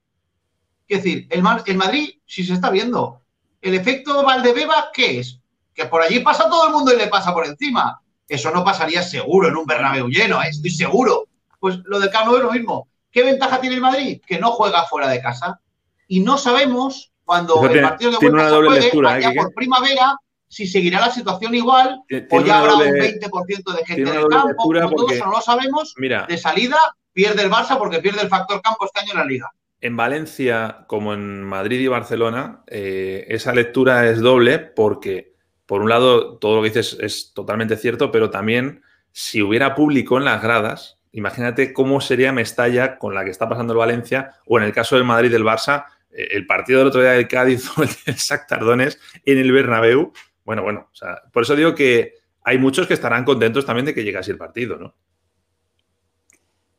Es 0.87 1.03
decir, 1.03 1.27
el, 1.31 1.43
el 1.65 1.77
Madrid, 1.77 2.09
si 2.27 2.43
se 2.45 2.53
está 2.53 2.69
viendo, 2.69 3.21
el 3.61 3.73
efecto 3.73 4.23
Valdebeba, 4.23 4.91
¿qué 4.93 5.19
es? 5.19 5.39
Que 5.75 5.85
por 5.85 6.01
allí 6.01 6.19
pasa 6.21 6.49
todo 6.49 6.67
el 6.67 6.73
mundo 6.73 6.93
y 6.93 6.97
le 6.97 7.07
pasa 7.07 7.33
por 7.33 7.45
encima. 7.45 7.99
Eso 8.27 8.49
no 8.51 8.63
pasaría 8.63 9.03
seguro 9.03 9.49
en 9.49 9.55
un 9.57 9.65
Bernabéu 9.65 10.07
lleno, 10.07 10.41
¿eh? 10.41 10.47
estoy 10.49 10.71
seguro. 10.71 11.25
Pues 11.59 11.77
lo 11.85 11.99
del 11.99 12.09
Camp 12.09 12.25
Nou 12.27 12.37
es 12.37 12.43
lo 12.43 12.51
mismo. 12.51 12.87
¿Qué 13.11 13.23
ventaja 13.23 13.59
tiene 13.61 13.75
el 13.75 13.81
Madrid? 13.81 14.21
Que 14.25 14.39
no 14.39 14.51
juega 14.51 14.85
fuera 14.85 15.07
de 15.09 15.21
casa. 15.21 15.59
Y 16.07 16.21
no 16.21 16.37
sabemos 16.37 17.11
cuando 17.23 17.63
el 17.67 17.81
partido 17.81 18.11
de 18.11 18.17
vuelta 18.17 18.49
se 18.49 18.55
juegue, 18.55 18.81
lectura, 18.81 19.11
¿eh, 19.19 19.25
allá 19.25 19.41
por 19.41 19.53
primavera, 19.53 20.15
si 20.47 20.67
seguirá 20.67 21.01
la 21.01 21.11
situación 21.11 21.53
igual 21.55 22.01
Tiene 22.07 22.27
o 22.31 22.41
ya 22.41 22.59
habrá 22.59 22.73
doble- 22.73 22.91
un 22.91 22.99
20% 22.99 23.71
de 23.75 23.85
gente 23.85 24.01
en 24.09 24.15
el 24.17 24.27
campo. 24.27 24.73
todo 24.95 25.09
eso 25.09 25.25
no 25.25 25.31
lo 25.31 25.41
sabemos. 25.41 25.93
Mira, 25.97 26.25
De 26.29 26.37
salida 26.37 26.77
pierde 27.13 27.41
el 27.43 27.51
Barça 27.51 27.77
porque 27.77 27.99
pierde 27.99 28.21
el 28.21 28.29
factor 28.29 28.61
campo 28.61 28.85
este 28.85 28.99
año 29.01 29.11
en 29.13 29.17
la 29.19 29.25
Liga. 29.25 29.49
en 29.81 29.95
Valencia, 29.97 30.85
como 30.87 31.13
en 31.13 31.43
Madrid 31.43 31.79
y 31.79 31.87
Barcelona, 31.87 32.63
eh, 32.67 33.25
esa 33.29 33.53
lectura 33.53 34.07
es 34.09 34.19
doble 34.19 34.57
porque, 34.59 35.34
por 35.65 35.81
un 35.81 35.89
lado, 35.89 36.37
todo 36.37 36.57
lo 36.57 36.61
que 36.61 36.69
dices 36.69 36.97
es 36.99 37.33
totalmente 37.33 37.77
cierto, 37.77 38.11
pero 38.11 38.29
también 38.29 38.83
si 39.11 39.41
hubiera 39.41 39.75
público 39.75 40.17
en 40.17 40.25
las 40.25 40.41
gradas, 40.41 40.99
imagínate 41.11 41.73
cómo 41.73 42.01
sería 42.01 42.31
Mestalla 42.31 42.97
con 42.97 43.15
la 43.15 43.23
que 43.23 43.31
está 43.31 43.47
pasando 43.47 43.73
el 43.73 43.79
Valencia, 43.79 44.33
o 44.45 44.57
en 44.57 44.65
el 44.65 44.73
caso 44.73 44.95
del 44.95 45.05
Madrid 45.05 45.31
del 45.31 45.43
Barça, 45.43 45.85
eh, 46.11 46.27
el 46.31 46.45
partido 46.45 46.79
del 46.79 46.89
otro 46.89 47.01
día 47.01 47.11
del 47.11 47.27
Cádiz 47.27 47.69
o 47.77 47.83
el 47.83 47.89
del 48.05 48.15
Shakhtar 48.15 48.63
Donetsk 48.63 48.99
en 49.25 49.37
el 49.37 49.51
Bernabéu. 49.51 50.13
Bueno, 50.43 50.63
bueno, 50.63 50.89
o 50.91 50.95
sea, 50.95 51.21
por 51.31 51.43
eso 51.43 51.55
digo 51.55 51.73
que 51.73 52.13
hay 52.43 52.57
muchos 52.57 52.87
que 52.87 52.93
estarán 52.93 53.25
contentos 53.25 53.65
también 53.65 53.85
de 53.85 53.93
que 53.93 54.03
llegase 54.03 54.31
el 54.31 54.37
partido, 54.37 54.77
¿no? 54.77 54.95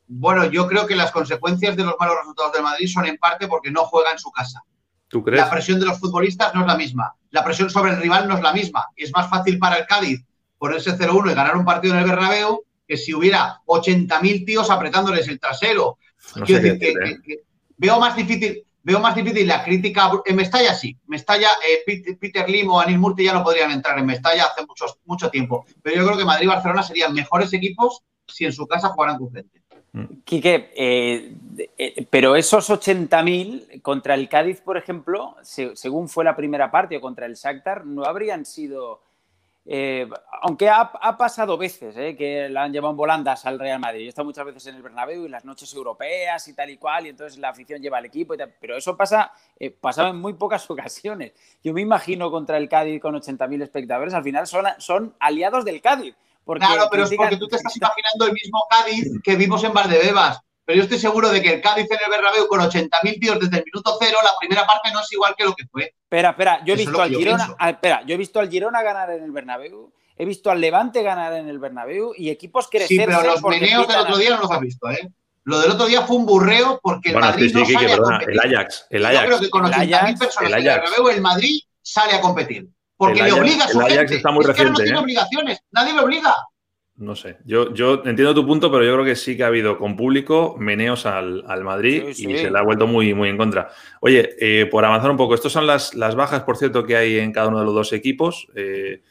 Bueno, 0.08 0.44
yo 0.44 0.68
creo 0.68 0.86
que 0.86 0.94
las 0.94 1.10
consecuencias 1.10 1.76
de 1.76 1.84
los 1.84 1.96
malos 1.98 2.16
resultados 2.18 2.52
del 2.52 2.62
Madrid 2.62 2.86
son 2.86 3.06
en 3.06 3.16
parte 3.16 3.48
porque 3.48 3.72
no 3.72 3.84
juega 3.84 4.12
en 4.12 4.18
su 4.18 4.30
casa. 4.30 4.62
¿Tú 5.08 5.22
crees? 5.22 5.42
La 5.42 5.50
presión 5.50 5.78
de 5.78 5.86
los 5.86 5.98
futbolistas 5.98 6.54
no 6.54 6.62
es 6.62 6.66
la 6.66 6.76
misma. 6.76 7.14
La 7.30 7.44
presión 7.44 7.70
sobre 7.70 7.92
el 7.92 8.00
rival 8.00 8.28
no 8.28 8.36
es 8.36 8.42
la 8.42 8.52
misma. 8.52 8.86
Es 8.96 9.12
más 9.12 9.28
fácil 9.28 9.58
para 9.58 9.76
el 9.76 9.86
Cádiz 9.86 10.24
ponerse 10.58 10.96
0-1 10.96 11.30
y 11.30 11.34
ganar 11.34 11.56
un 11.56 11.64
partido 11.64 11.94
en 11.94 12.00
el 12.00 12.08
Bernabéu 12.08 12.64
que 12.86 12.96
si 12.96 13.14
hubiera 13.14 13.60
80.000 13.66 14.46
tíos 14.46 14.70
apretándoles 14.70 15.28
el 15.28 15.40
trasero. 15.40 15.98
Quiero 16.44 16.62
decir 16.62 16.78
que, 16.78 17.40
veo 17.76 17.98
más 18.00 18.16
difícil. 18.16 18.62
Veo 18.82 19.00
más 19.00 19.16
difícil 19.16 19.48
la 19.48 19.64
crítica 19.64 20.12
en 20.24 20.36
Mestalla, 20.36 20.72
sí. 20.72 20.96
Mestalla, 21.08 21.48
eh, 21.68 22.14
Peter, 22.20 22.48
Lim 22.48 22.70
o 22.70 22.80
Anil 22.80 23.00
Murti 23.00 23.24
ya 23.24 23.32
no 23.32 23.42
podrían 23.42 23.72
entrar 23.72 23.98
en 23.98 24.06
Mestalla 24.06 24.44
hace 24.44 24.64
mucho 25.04 25.28
tiempo. 25.28 25.66
Pero 25.82 25.96
yo 25.96 26.06
creo 26.06 26.16
que 26.16 26.24
Madrid 26.24 26.44
y 26.44 26.48
Barcelona 26.48 26.84
serían 26.84 27.12
mejores 27.12 27.52
equipos 27.52 28.04
si 28.28 28.44
en 28.44 28.52
su 28.52 28.64
casa 28.68 28.90
jugaran 28.90 29.18
con. 29.18 29.30
Quique, 30.24 30.72
eh, 30.74 31.32
eh, 31.78 32.06
pero 32.10 32.36
esos 32.36 32.68
80.000 32.68 33.80
contra 33.80 34.14
el 34.14 34.28
Cádiz, 34.28 34.60
por 34.60 34.76
ejemplo, 34.76 35.36
según 35.42 36.08
fue 36.08 36.24
la 36.24 36.36
primera 36.36 36.70
parte, 36.70 36.98
o 36.98 37.00
contra 37.00 37.26
el 37.26 37.34
Shakhtar, 37.34 37.86
no 37.86 38.04
habrían 38.04 38.44
sido... 38.44 39.02
Eh, 39.68 40.08
aunque 40.42 40.68
ha, 40.68 41.16
pasado 41.16 41.58
veces 41.58 41.94
que 42.16 42.48
la 42.48 42.62
han 42.62 42.72
llevado 42.72 42.92
en 42.92 42.96
volandas 42.96 43.46
al 43.46 43.58
Real 43.58 43.80
Madrid. 43.80 44.00
Yo 44.00 44.06
he 44.06 44.08
estado 44.10 44.26
muchas 44.26 44.46
veces 44.46 44.66
en 44.66 44.76
el 44.76 44.82
Bernabéu 44.82 45.24
y 45.24 45.28
las 45.28 45.44
noches 45.44 45.74
europeas 45.74 46.46
y 46.46 46.54
tal 46.54 46.70
y 46.70 46.76
cual, 46.76 47.06
y 47.06 47.08
entonces 47.08 47.36
la 47.38 47.48
afición 47.48 47.82
lleva 47.82 47.98
al 47.98 48.04
equipo 48.04 48.34
y 48.34 48.38
tal. 48.38 48.54
Pero 48.60 48.76
eso 48.76 48.96
pasa, 48.96 49.32
pasaba 49.80 50.10
en 50.10 50.20
muy 50.20 50.34
pocas 50.34 50.70
ocasiones. 50.70 51.32
Yo 51.64 51.72
me 51.72 51.80
imagino 51.80 52.30
contra 52.30 52.58
el 52.58 52.68
Cádiz 52.68 53.00
con 53.00 53.16
80.000 53.16 53.62
espectadores, 53.62 54.14
al 54.14 54.22
final 54.22 54.46
son 54.46 55.14
aliados 55.18 55.64
del 55.64 55.80
Cádiz 55.80 56.14
claro, 56.54 56.88
pero 56.90 57.04
es 57.04 57.12
porque 57.16 57.36
tú 57.36 57.48
te 57.48 57.56
estás 57.56 57.76
imaginando 57.76 58.26
el 58.26 58.32
mismo 58.32 58.64
Cádiz 58.70 59.10
que 59.22 59.36
vimos 59.36 59.62
en 59.64 59.72
Valdebebas. 59.72 60.40
Pero 60.64 60.78
yo 60.78 60.82
estoy 60.82 60.98
seguro 60.98 61.28
de 61.30 61.40
que 61.40 61.54
el 61.54 61.60
Cádiz 61.60 61.86
en 61.90 61.98
el 62.04 62.10
Bernabéu 62.10 62.48
con 62.48 62.60
80.000 62.60 63.20
tíos 63.20 63.38
desde 63.38 63.58
el 63.58 63.64
minuto 63.64 63.96
cero, 64.00 64.18
la 64.24 64.32
primera 64.40 64.66
parte 64.66 64.90
no 64.92 65.00
es 65.00 65.12
igual 65.12 65.34
que 65.36 65.44
lo 65.44 65.54
que 65.54 65.64
fue. 65.66 65.94
Espera, 66.02 66.30
espera, 66.30 66.64
yo 66.64 66.74
he 66.74 66.76
visto 66.76 67.00
al 67.00 67.10
Girona, 67.10 67.56
espera, 67.68 68.02
yo 68.04 68.14
he 68.14 68.18
visto 68.18 68.40
al 68.40 68.50
Girona 68.50 68.82
ganar 68.82 69.10
en 69.10 69.22
el 69.22 69.30
Bernabéu, 69.30 69.92
he 70.16 70.24
visto 70.24 70.50
al 70.50 70.60
Levante 70.60 71.02
ganar 71.02 71.34
en 71.34 71.48
el 71.48 71.60
Bernabéu 71.60 72.14
y 72.16 72.30
equipos 72.30 72.68
crecer. 72.68 72.88
Sí, 72.88 72.98
pero 72.98 73.22
los 73.22 73.42
meneos 73.42 73.86
del 73.86 73.98
otro 73.98 74.16
día 74.16 74.30
no 74.30 74.40
los 74.40 74.50
has 74.50 74.60
visto, 74.60 74.90
¿eh? 74.90 75.08
Lo 75.44 75.60
del 75.60 75.70
otro 75.70 75.86
día 75.86 76.02
fue 76.02 76.16
un 76.16 76.26
burreo 76.26 76.80
porque 76.82 77.10
el 77.10 77.18
Madrid 77.18 77.52
no 77.54 77.64
sale 77.64 77.92
a 77.92 77.96
competir. 77.98 78.30
El 78.30 78.40
Ajax, 78.40 78.86
el 78.90 79.06
Ajax. 79.06 79.20
Yo 79.20 79.26
creo 79.26 79.40
que 79.40 79.50
con 79.50 79.64
80.000 79.66 80.18
personas 80.18 80.50
en 80.50 80.58
el 80.58 80.64
Bernabéu 80.64 81.08
el 81.10 81.20
Madrid 81.20 81.60
sale 81.80 82.14
a 82.14 82.20
competir. 82.20 82.68
Porque 82.96 83.22
le 83.22 83.32
obliga 83.32 83.64
a 83.64 83.68
su 83.68 83.80
el 83.80 83.86
Ajax 83.86 83.98
gente. 83.98 84.16
Está 84.16 84.30
muy 84.30 84.44
reciente, 84.44 84.70
no 84.70 84.76
tiene 84.76 84.98
¿eh? 84.98 85.02
obligaciones, 85.02 85.60
nadie 85.70 85.94
le 85.94 86.00
obliga. 86.00 86.34
No 86.96 87.14
sé, 87.14 87.36
yo, 87.44 87.74
yo 87.74 88.02
entiendo 88.06 88.34
tu 88.34 88.46
punto, 88.46 88.70
pero 88.70 88.82
yo 88.82 88.94
creo 88.94 89.04
que 89.04 89.16
sí 89.16 89.36
que 89.36 89.44
ha 89.44 89.48
habido 89.48 89.76
con 89.76 89.96
público 89.96 90.56
meneos 90.58 91.04
al, 91.04 91.44
Madrid 91.62 92.04
y 92.08 92.14
se 92.14 92.50
le 92.50 92.58
ha 92.58 92.62
vuelto 92.62 92.86
muy, 92.86 93.12
muy 93.12 93.28
en 93.28 93.36
contra. 93.36 93.68
Oye, 94.00 94.30
eh, 94.40 94.64
por 94.64 94.82
avanzar 94.82 95.10
un 95.10 95.18
poco, 95.18 95.34
estas 95.34 95.52
son 95.52 95.66
las, 95.66 95.94
las, 95.94 96.14
bajas, 96.14 96.44
por 96.44 96.56
cierto, 96.56 96.86
que 96.86 96.96
hay 96.96 97.18
en 97.18 97.32
cada 97.32 97.48
uno 97.48 97.58
de 97.58 97.66
los 97.66 97.74
dos 97.74 97.92
equipos. 97.92 98.48
Eh, 98.54 99.02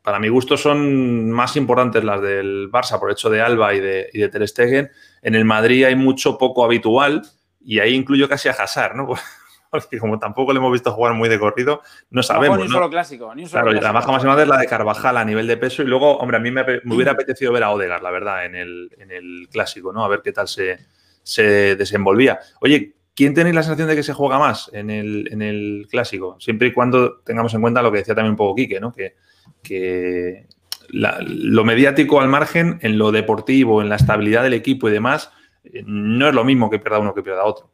para 0.00 0.18
mi 0.18 0.28
gusto 0.28 0.56
son 0.56 1.30
más 1.30 1.56
importantes 1.56 2.02
las 2.02 2.22
del 2.22 2.70
Barça 2.70 2.98
por 2.98 3.10
hecho 3.10 3.28
de 3.28 3.42
Alba 3.42 3.74
y 3.74 3.80
de, 3.80 4.08
y 4.14 4.20
de 4.20 4.28
Ter 4.30 4.48
Stegen. 4.48 4.90
En 5.20 5.34
el 5.34 5.44
Madrid 5.44 5.84
hay 5.84 5.96
mucho 5.96 6.38
poco 6.38 6.64
habitual 6.64 7.22
y 7.60 7.80
ahí 7.80 7.92
incluyo 7.92 8.26
casi 8.26 8.48
a 8.48 8.52
Hazard, 8.52 8.94
¿no? 8.96 9.08
porque 9.70 9.98
como 9.98 10.18
tampoco 10.18 10.52
le 10.52 10.58
hemos 10.58 10.72
visto 10.72 10.92
jugar 10.92 11.14
muy 11.14 11.28
de 11.28 11.38
corrido, 11.38 11.82
no 12.10 12.22
sabemos. 12.22 12.58
ni 12.58 12.64
un 12.64 12.70
solo 12.70 12.90
clásico. 12.90 13.34
Ni 13.34 13.42
un 13.42 13.48
solo 13.48 13.62
claro, 13.64 13.78
y 13.78 13.80
la 13.80 13.92
baja 13.92 14.12
más 14.12 14.22
grande 14.22 14.42
es 14.42 14.48
la 14.48 14.58
de 14.58 14.66
Carvajal 14.66 15.16
a 15.16 15.24
nivel 15.24 15.46
de 15.46 15.56
peso. 15.56 15.82
Y 15.82 15.86
luego, 15.86 16.18
hombre, 16.18 16.36
a 16.36 16.40
mí 16.40 16.50
me, 16.50 16.62
hubiera 16.86 17.12
apetecido 17.12 17.52
ver 17.52 17.62
a 17.62 17.70
Odegar, 17.70 18.02
la 18.02 18.10
verdad, 18.10 18.44
en 18.44 18.54
el, 18.54 18.90
en 18.98 19.10
el 19.10 19.48
clásico, 19.50 19.92
¿no? 19.92 20.04
A 20.04 20.08
ver 20.08 20.20
qué 20.22 20.32
tal 20.32 20.48
se, 20.48 20.78
se 21.22 21.76
desenvolvía. 21.76 22.38
Oye, 22.60 22.94
¿quién 23.14 23.34
tenéis 23.34 23.54
la 23.54 23.62
sensación 23.62 23.88
de 23.88 23.96
que 23.96 24.02
se 24.02 24.12
juega 24.12 24.38
más 24.38 24.70
en 24.72 24.90
el, 24.90 25.28
en 25.32 25.42
el 25.42 25.86
clásico? 25.90 26.36
Siempre 26.38 26.68
y 26.68 26.72
cuando 26.72 27.18
tengamos 27.20 27.52
en 27.54 27.62
cuenta 27.62 27.82
lo 27.82 27.90
que 27.90 27.98
decía 27.98 28.14
también 28.14 28.32
un 28.32 28.36
poco 28.36 28.54
Quique, 28.54 28.78
¿no? 28.78 28.92
Que, 28.92 29.16
que 29.62 30.46
lo 30.88 31.64
mediático 31.64 32.20
al 32.20 32.28
margen, 32.28 32.78
en 32.82 32.98
lo 32.98 33.12
deportivo, 33.12 33.82
en 33.82 33.88
la 33.88 33.96
estabilidad 33.96 34.42
del 34.42 34.54
equipo 34.54 34.88
y 34.88 34.92
demás, 34.92 35.32
eh, 35.64 35.82
no 35.84 36.28
es 36.28 36.34
lo 36.34 36.44
mismo 36.44 36.70
que 36.70 36.78
pierda 36.78 36.98
uno 36.98 37.14
que 37.14 37.22
pierda 37.22 37.44
otro. 37.44 37.70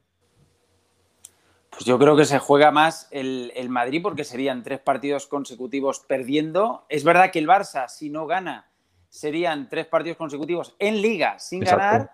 Pues 1.83 1.89
yo 1.89 1.99
creo 1.99 2.15
que 2.15 2.27
se 2.27 2.39
juega 2.39 2.71
más 2.71 3.09
el, 3.11 3.69
Madrid 3.69 4.01
porque 4.01 4.23
serían 4.23 4.63
tres 4.63 4.79
partidos 4.79 5.27
consecutivos 5.27 5.99
perdiendo. 5.99 6.87
Es 6.89 7.03
verdad 7.03 7.33
que 7.33 7.41
el 7.41 7.49
Barça, 7.49 7.89
si 7.89 8.09
no 8.09 8.29
gana, 8.29 8.71
serían 9.09 9.69
tres 9.69 9.87
partidos 9.87 10.17
consecutivos 10.17 10.77
en 10.79 11.03
liga 11.03 11.41
sin 11.41 11.65
ganar, 11.65 12.13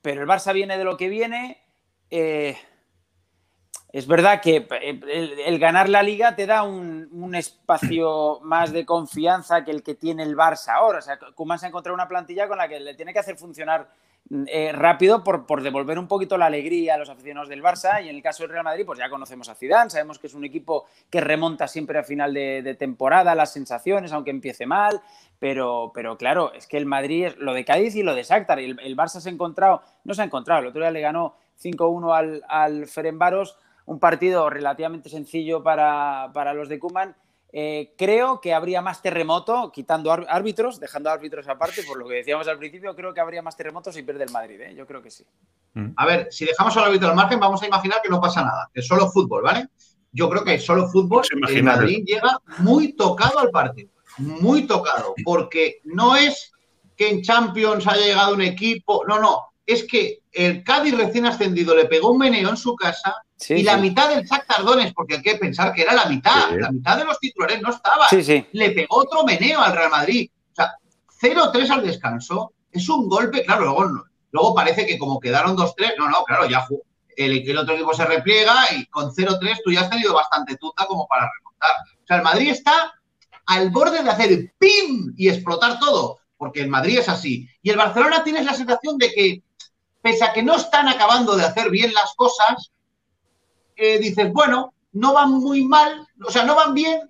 pero 0.00 0.22
el 0.22 0.26
Barça 0.26 0.54
viene 0.54 0.78
de 0.78 0.84
lo 0.84 0.96
que 0.96 1.10
viene. 1.10 1.60
Eh, 2.08 2.56
es 3.92 4.06
verdad 4.06 4.40
que 4.40 4.66
eh, 4.70 5.42
el, 5.44 5.58
ganar 5.58 5.90
la 5.90 6.02
liga 6.02 6.34
te 6.34 6.46
da 6.46 6.62
un, 6.62 7.34
espacio 7.34 8.40
más 8.42 8.72
de 8.72 8.86
confianza 8.86 9.66
que 9.66 9.70
el 9.70 9.82
que 9.82 9.96
tiene 9.96 10.22
el 10.22 10.34
Barça 10.34 10.76
ahora. 10.76 11.00
O 11.00 11.02
sea, 11.02 11.18
Kuman 11.34 11.58
se 11.58 11.66
ha 11.66 11.68
encontrado 11.68 11.92
una 11.92 12.08
plantilla 12.08 12.48
con 12.48 12.56
la 12.56 12.68
que 12.68 12.80
le 12.80 12.94
tiene 12.94 13.12
que 13.12 13.18
hacer 13.18 13.36
funcionar 13.36 13.86
eh, 14.46 14.70
rápido 14.72 15.24
por, 15.24 15.44
por, 15.44 15.60
devolver 15.60 15.98
un 15.98 16.06
poquito 16.06 16.38
la 16.38 16.46
alegría 16.46 16.94
a 16.94 16.98
los 16.98 17.08
aficionados 17.08 17.48
del 17.48 17.64
Barça. 17.64 18.04
Y 18.04 18.08
en 18.08 18.14
el 18.14 18.22
caso 18.22 18.44
del 18.44 18.52
Real 18.52 18.62
Madrid 18.62 18.84
pues 18.86 18.98
ya 18.98 19.10
conocemos 19.10 19.48
a 19.48 19.56
Zidane, 19.56 19.90
sabemos 19.90 20.20
que 20.20 20.28
es 20.28 20.34
un 20.34 20.44
equipo 20.44 20.86
que 21.10 21.20
remonta 21.20 21.66
siempre 21.66 21.98
a 21.98 22.04
final 22.04 22.32
de, 22.32 22.76
temporada 22.78 23.34
las 23.34 23.52
sensaciones, 23.52 24.12
aunque 24.12 24.30
empiece 24.30 24.66
mal, 24.66 25.00
pero, 25.40 25.90
pero 25.92 26.16
claro, 26.16 26.52
es 26.52 26.68
que 26.68 26.76
el 26.76 26.86
Madrid 26.86 27.26
es 27.26 27.36
lo 27.38 27.54
de 27.54 27.64
Cádiz 27.64 27.96
y 27.96 28.04
lo 28.04 28.14
de 28.14 28.22
Sáctar, 28.22 28.60
el, 28.60 28.78
el 28.80 28.96
Barça 28.96 29.20
se 29.20 29.28
ha 29.28 29.32
encontrado, 29.32 29.82
no 30.04 30.14
se 30.14 30.22
ha 30.22 30.24
encontrado, 30.24 30.60
el 30.60 30.68
otro 30.68 30.80
día 30.80 30.92
le 30.92 31.00
ganó 31.00 31.34
5-1 31.60 32.16
al, 32.16 32.44
al 32.48 32.86
Ferenbaros, 32.86 33.56
un 33.86 33.98
partido 33.98 34.48
relativamente 34.48 35.08
sencillo 35.08 35.64
para, 35.64 36.30
para 36.32 36.54
los 36.54 36.68
de 36.68 36.78
Kuman 36.78 37.16
eh, 37.52 37.94
creo 37.98 38.40
que 38.40 38.54
habría 38.54 38.80
más 38.80 39.02
terremoto, 39.02 39.72
quitando 39.72 40.12
árbitros, 40.12 40.78
dejando 40.78 41.10
árbitros 41.10 41.48
aparte, 41.48 41.82
por 41.82 41.98
lo 41.98 42.06
que 42.06 42.14
decíamos 42.16 42.46
al 42.46 42.58
principio, 42.58 42.94
creo 42.94 43.12
que 43.12 43.20
habría 43.20 43.42
más 43.42 43.56
terremotos 43.56 43.94
si 43.94 44.02
pierde 44.02 44.24
el 44.24 44.30
Madrid, 44.30 44.60
¿eh? 44.60 44.74
yo 44.74 44.86
creo 44.86 45.02
que 45.02 45.10
sí. 45.10 45.24
Mm. 45.74 45.88
A 45.96 46.06
ver, 46.06 46.28
si 46.30 46.44
dejamos 46.44 46.76
al 46.76 46.84
árbitro 46.84 47.08
al 47.08 47.16
margen, 47.16 47.40
vamos 47.40 47.62
a 47.62 47.66
imaginar 47.66 48.00
que 48.02 48.08
no 48.08 48.20
pasa 48.20 48.42
nada, 48.42 48.70
que 48.72 48.80
es 48.80 48.86
solo 48.86 49.10
fútbol, 49.10 49.42
¿vale? 49.42 49.68
Yo 50.12 50.28
creo 50.28 50.44
que 50.44 50.58
solo 50.58 50.88
fútbol, 50.88 51.24
el 51.48 51.62
Madrid 51.62 52.04
llega 52.04 52.38
muy 52.58 52.92
tocado 52.94 53.38
al 53.38 53.50
partido, 53.50 53.90
muy 54.18 54.66
tocado, 54.66 55.14
porque 55.24 55.80
no 55.84 56.16
es 56.16 56.52
que 56.96 57.08
en 57.08 57.22
Champions 57.22 57.86
haya 57.86 58.06
llegado 58.06 58.34
un 58.34 58.42
equipo, 58.42 59.04
no, 59.06 59.20
no, 59.20 59.46
es 59.66 59.84
que 59.84 60.19
el 60.32 60.62
Cádiz 60.62 60.96
recién 60.96 61.26
ascendido 61.26 61.74
le 61.74 61.86
pegó 61.86 62.10
un 62.10 62.18
meneo 62.18 62.50
en 62.50 62.56
su 62.56 62.74
casa 62.76 63.16
y 63.48 63.62
la 63.62 63.78
mitad 63.78 64.14
del 64.14 64.26
Sac 64.26 64.46
Tardones, 64.46 64.92
porque 64.92 65.16
hay 65.16 65.22
que 65.22 65.36
pensar 65.36 65.72
que 65.72 65.82
era 65.82 65.94
la 65.94 66.06
mitad, 66.06 66.50
la 66.58 66.70
mitad 66.70 66.98
de 66.98 67.04
los 67.04 67.18
titulares 67.18 67.60
no 67.62 67.70
estaba. 67.70 68.06
Le 68.52 68.70
pegó 68.70 68.96
otro 68.96 69.24
meneo 69.24 69.60
al 69.60 69.74
Real 69.74 69.90
Madrid. 69.90 70.30
O 70.52 70.54
sea, 70.54 70.74
0-3 71.20 71.70
al 71.70 71.86
descanso 71.86 72.52
es 72.70 72.88
un 72.88 73.08
golpe, 73.08 73.44
claro, 73.44 73.64
luego, 73.64 74.04
luego 74.30 74.54
parece 74.54 74.86
que 74.86 74.98
como 74.98 75.18
quedaron 75.18 75.56
2-3, 75.56 75.94
no, 75.98 76.08
no, 76.08 76.22
claro, 76.24 76.48
ya 76.48 76.66
el, 77.16 77.48
el 77.48 77.58
otro 77.58 77.74
equipo 77.74 77.94
se 77.94 78.04
repliega 78.04 78.54
y 78.76 78.86
con 78.86 79.10
0-3 79.10 79.60
tú 79.64 79.72
ya 79.72 79.82
has 79.82 79.90
tenido 79.90 80.14
bastante 80.14 80.56
tuta 80.56 80.86
como 80.86 81.06
para 81.06 81.30
remontar. 81.30 81.70
O 82.02 82.06
sea, 82.06 82.16
el 82.18 82.22
Madrid 82.22 82.50
está 82.50 82.92
al 83.46 83.70
borde 83.70 84.02
de 84.02 84.10
hacer 84.10 84.54
¡pim! 84.58 85.12
y 85.16 85.28
explotar 85.28 85.78
todo, 85.80 86.18
porque 86.36 86.60
el 86.60 86.68
Madrid 86.68 86.98
es 86.98 87.08
así. 87.08 87.48
Y 87.62 87.70
el 87.70 87.76
Barcelona 87.76 88.22
tienes 88.22 88.44
la 88.44 88.54
sensación 88.54 88.96
de 88.96 89.12
que, 89.12 89.42
pese 90.02 90.24
a 90.24 90.32
que 90.32 90.42
no 90.42 90.56
están 90.56 90.88
acabando 90.88 91.36
de 91.36 91.44
hacer 91.44 91.70
bien 91.70 91.92
las 91.92 92.14
cosas, 92.14 92.72
dices, 93.76 94.32
bueno, 94.32 94.74
no 94.92 95.14
van 95.14 95.30
muy 95.30 95.64
mal, 95.64 96.06
o 96.24 96.30
sea, 96.30 96.44
no 96.44 96.54
van 96.54 96.74
bien, 96.74 97.00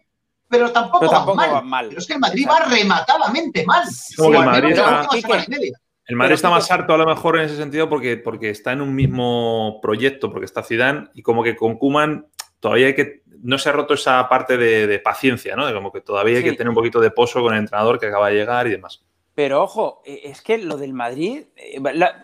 pero 0.49 0.73
tampoco, 0.73 1.11
van, 1.37 1.67
mal. 1.67 1.89
Pero 1.89 2.01
es 2.01 2.07
que 2.07 2.15
el 2.15 2.21
Madrid 2.21 2.47
va 2.49 2.65
rematadamente 2.67 3.65
mal. 3.65 3.85
el 4.19 6.17
Madrid, 6.17 6.35
está, 6.35 6.51
más 6.51 6.71
harto 6.71 6.93
a 6.95 6.99
lo 6.99 7.07
mejor 7.07 7.39
en 7.39 7.45
ese 7.45 7.57
sentido 7.57 7.89
porque, 7.89 8.17
porque 8.17 8.51
está 8.51 8.73
en 8.73 8.81
un 8.81 8.95
mismo 8.95 9.79
proyecto, 9.81 10.31
porque 10.31 10.47
está 10.47 10.63
Zidane 10.65 11.09
y 11.15 11.23
como 11.23 11.45
que 11.45 11.55
con 11.55 11.79
Kuman 11.79 12.27
todavía 12.59 12.89
hay 12.89 12.95
que 12.95 13.23
no 13.43 13.59
se 13.59 13.69
ha 13.69 13.73
roto 13.73 13.95
esa 13.95 14.29
parte 14.29 14.57
de, 14.57 14.99
paciencia, 14.99 15.57
¿no? 15.57 15.67
De 15.67 15.73
como 15.73 15.93
que 15.93 16.01
todavía 16.01 16.39
hay 16.39 16.45
que 16.45 16.53
tener 16.53 16.69
un 16.69 16.75
poquito 16.75 17.01
de 17.01 17.11
pozo 17.11 17.41
con 17.41 17.55
el 17.55 17.61
entrenador 17.61 17.99
que 17.99 18.07
acaba 18.07 18.29
de 18.29 18.35
llegar 18.35 18.67
y 18.67 18.71
demás. 18.71 19.03
Pero 19.41 19.63
ojo, 19.63 20.03
e, 20.05 20.21
es 20.25 20.43
que 20.43 20.59
lo 20.59 20.77
del 20.77 20.93
Madrid, 20.93 21.45
eh, 21.57 21.81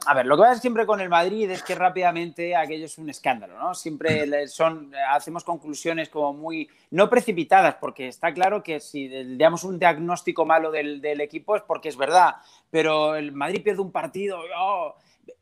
a 0.07 0.13
ver, 0.13 0.27
lo 0.27 0.37
que 0.37 0.43
pasa 0.43 0.61
siempre 0.61 0.85
con 0.85 1.01
el 1.01 1.09
Madrid 1.09 1.51
es 1.51 1.63
que 1.63 1.75
rápidamente 1.75 2.55
aquello 2.55 2.85
es 2.85 2.99
un 2.99 3.09
escándalo, 3.09 3.59
¿no? 3.59 3.75
Siempre 3.75 4.47
son, 4.49 4.93
hacemos 5.09 5.43
conclusiones 5.43 6.11
como 6.11 6.35
muy, 6.35 6.69
no 6.91 7.09
precipitadas, 7.09 7.77
porque 7.77 8.09
está 8.09 8.35
claro 8.35 8.63
que 8.63 8.81
si 8.81 9.09
damos 9.39 9.65
un 9.65 9.79
diagnóstico 9.79 10.45
malo 10.45 10.71
del, 10.71 11.03
equipo 11.23 11.57
es 11.57 11.63
porque 11.63 11.89
es 11.89 11.97
verdad, 11.97 12.35
pero 12.69 13.17
el 13.17 13.33
Madrid 13.33 13.63
pierde 13.65 13.81
un 13.81 13.93
partido, 13.93 14.39
oh, 14.59 14.95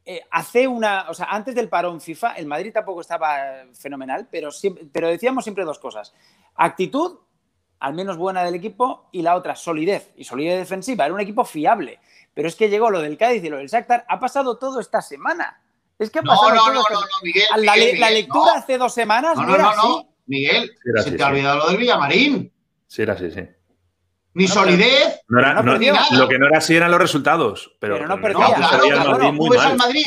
eh, 0.05 0.21
hace 0.31 0.69
una, 0.69 1.07
o 1.11 1.15
sea, 1.15 1.27
antes 1.27 1.57
del 1.57 1.69
parón 1.69 2.01
FIFA, 2.01 2.35
el 2.35 2.47
Madrid 2.47 2.73
tampoco 2.73 3.01
estaba 3.01 3.65
fenomenal, 3.73 4.29
pero, 4.31 4.51
pero 4.93 5.09
decíamos 5.09 5.43
siempre 5.43 5.65
dos 5.65 5.81
cosas, 5.81 6.15
actitud 6.55 7.19
al 7.81 7.95
menos 7.95 8.17
buena 8.17 8.43
del 8.43 8.55
equipo, 8.55 9.09
y 9.13 9.23
la 9.23 9.37
otra, 9.37 9.57
solidez, 9.57 10.11
y 10.17 10.25
solidez 10.25 10.59
defensiva. 10.59 11.05
Era 11.05 11.15
un 11.15 11.21
equipo 11.21 11.45
fiable. 11.45 12.01
Pero 12.35 12.49
es 12.49 12.57
que 12.57 12.69
llegó 12.69 12.91
lo 12.91 13.01
del 13.01 13.17
Cádiz 13.17 13.45
y 13.45 13.49
lo 13.49 13.59
del 13.59 13.69
Shakhtar, 13.69 14.05
ha 14.09 14.19
pasado 14.19 14.57
todo 14.59 14.81
esta 14.81 15.01
semana. 15.01 15.61
Es 15.99 16.11
que 16.11 16.19
ha 16.19 16.23
pasado 16.23 16.51
no, 16.51 16.73
no, 16.73 16.83
todo 16.83 16.95
no, 16.95 17.01
no, 17.01 17.07
Miguel, 17.23 17.45
la, 17.59 17.77
la, 17.77 18.11
lectura 18.11 18.55
hace 18.57 18.77
dos 18.79 18.93
semanas 18.93 19.37
no, 19.37 19.45
no, 19.47 19.57
no, 19.57 19.77
no, 19.77 20.09
Miguel, 20.27 20.73
se 21.05 21.13
te 21.13 21.23
ha 21.23 21.29
olvidado 21.29 21.59
lo 21.59 21.69
del 21.69 21.77
Villamarín. 21.77 22.53
Sí, 22.89 23.03
era 23.03 23.15
así, 23.15 23.31
sí. 23.31 23.41
ni 24.35 24.49
solidez. 24.49 25.21
No 25.29 25.39
era, 25.39 25.63
lo 25.63 26.29
que 26.29 26.39
no 26.39 26.47
era 26.47 26.59
así 26.59 26.75
eran 26.75 26.91
los 26.91 27.01
resultados. 27.01 27.77
Pero, 27.79 28.07
no 28.07 28.21
perdía. 28.21 28.57
tú 29.37 29.49
ves 29.49 29.61
al 29.61 29.77
Madrid, 29.77 30.03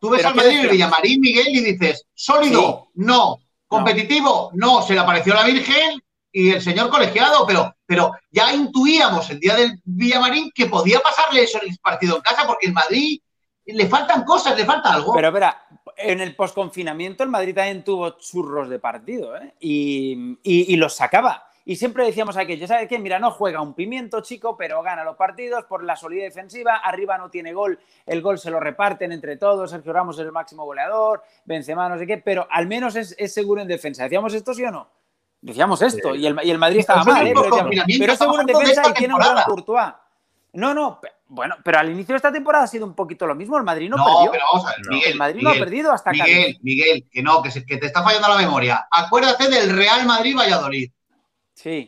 tú 0.00 0.10
ves 0.10 0.24
al 0.24 0.34
Madrid 0.34 0.60
el 0.60 0.68
Villamarín, 0.70 1.20
Miguel, 1.20 1.48
y 1.48 1.60
dices, 1.60 2.06
sólido, 2.14 2.88
no. 2.94 3.38
Competitivo, 3.66 4.50
no. 4.54 4.80
Se 4.80 4.94
le 4.94 5.00
apareció 5.00 5.34
la 5.34 5.44
Virgen 5.44 6.02
y 6.38 6.50
el 6.52 6.62
señor 6.62 6.88
colegiado, 6.88 7.44
pero, 7.44 7.74
pero 7.84 8.12
ya 8.30 8.52
intuíamos 8.52 9.28
el 9.30 9.40
día 9.40 9.56
del 9.56 9.80
Villamarín 9.84 10.52
que 10.54 10.66
podía 10.66 11.00
pasarle 11.00 11.42
eso 11.42 11.58
en 11.60 11.70
el 11.70 11.78
partido 11.78 12.14
en 12.14 12.22
casa, 12.22 12.46
porque 12.46 12.68
el 12.68 12.72
Madrid 12.72 13.20
le 13.66 13.86
faltan 13.88 14.22
cosas, 14.22 14.56
le 14.56 14.64
falta 14.64 14.94
algo. 14.94 15.12
Pero, 15.14 15.28
espera, 15.28 15.66
en 15.96 16.20
el 16.20 16.36
posconfinamiento 16.36 17.24
el 17.24 17.28
Madrid 17.28 17.56
también 17.56 17.82
tuvo 17.82 18.10
churros 18.20 18.68
de 18.68 18.78
partido, 18.78 19.36
¿eh? 19.36 19.52
y, 19.58 20.38
y 20.44 20.76
los 20.76 20.94
sacaba. 20.94 21.48
Y 21.68 21.76
siempre 21.76 22.06
decíamos 22.06 22.38
aquello, 22.38 22.66
¿sabes 22.66 22.88
qué? 22.88 22.98
Mira, 22.98 23.18
no 23.18 23.30
juega 23.30 23.60
un 23.60 23.74
pimiento 23.74 24.22
chico, 24.22 24.56
pero 24.56 24.80
gana 24.80 25.04
los 25.04 25.16
partidos 25.16 25.64
por 25.64 25.84
la 25.84 25.96
solidez 25.96 26.34
defensiva, 26.34 26.76
arriba 26.76 27.18
no 27.18 27.28
tiene 27.28 27.52
gol, 27.52 27.78
el 28.06 28.22
gol 28.22 28.38
se 28.38 28.50
lo 28.50 28.58
reparten 28.58 29.12
entre 29.12 29.36
todos, 29.36 29.70
Sergio 29.70 29.92
Ramos 29.92 30.18
es 30.18 30.24
el 30.24 30.32
máximo 30.32 30.64
goleador, 30.64 31.22
Benzema 31.44 31.86
no 31.90 31.98
sé 31.98 32.06
qué, 32.06 32.16
pero 32.16 32.48
al 32.50 32.66
menos 32.68 32.96
es, 32.96 33.14
seguro 33.34 33.60
en 33.60 33.68
defensa. 33.68 34.04
¿Decíamos 34.04 34.32
esto 34.32 34.54
sí 34.54 34.64
o 34.64 34.70
no? 34.70 34.88
Decíamos 35.40 35.80
esto, 35.82 36.14
y, 36.14 36.26
el, 36.26 36.36
y, 36.42 36.50
el, 36.50 36.58
Madrid 36.58 36.80
estaba 36.80 37.04
mal, 37.04 37.26
¿eh? 37.26 37.32
pero, 37.32 38.12
es 38.12 38.18
seguro 38.18 38.40
en 38.40 38.46
defensa 38.46 38.82
y 38.88 38.92
tiene 38.94 39.14
un 39.14 39.20
gran 39.20 39.44
Courtois. 39.44 39.92
No, 40.54 40.74
no, 40.74 41.00
bueno, 41.28 41.56
pero 41.62 41.78
al 41.78 41.90
inicio 41.90 42.14
de 42.14 42.16
esta 42.16 42.32
temporada 42.32 42.64
ha 42.64 42.68
sido 42.68 42.84
un 42.86 42.94
poquito 42.94 43.26
lo 43.26 43.34
mismo. 43.34 43.56
El 43.56 43.62
Madrid 43.62 43.88
no, 43.88 43.96
perdió. 43.96 44.32
Pero 44.32 44.44
vamos 44.52 44.66
a 44.66 44.70
ver, 44.70 44.88
Miguel, 44.88 45.12
el 45.12 45.18
Madrid 45.18 45.42
no 45.42 45.50
ha 45.50 45.54
perdido 45.54 45.92
hasta 45.92 46.10
Miguel, 46.10 46.58
Miguel, 46.62 47.06
que 47.10 47.22
no, 47.22 47.40
que, 47.42 47.50
que, 47.64 47.76
te 47.76 47.86
está 47.86 48.02
fallando 48.02 48.28
la 48.28 48.36
memoria. 48.36 48.88
Acuérdate 48.90 49.48
del 49.48 49.70
Real 49.70 50.06
Madrid-Valladolid. 50.06 50.90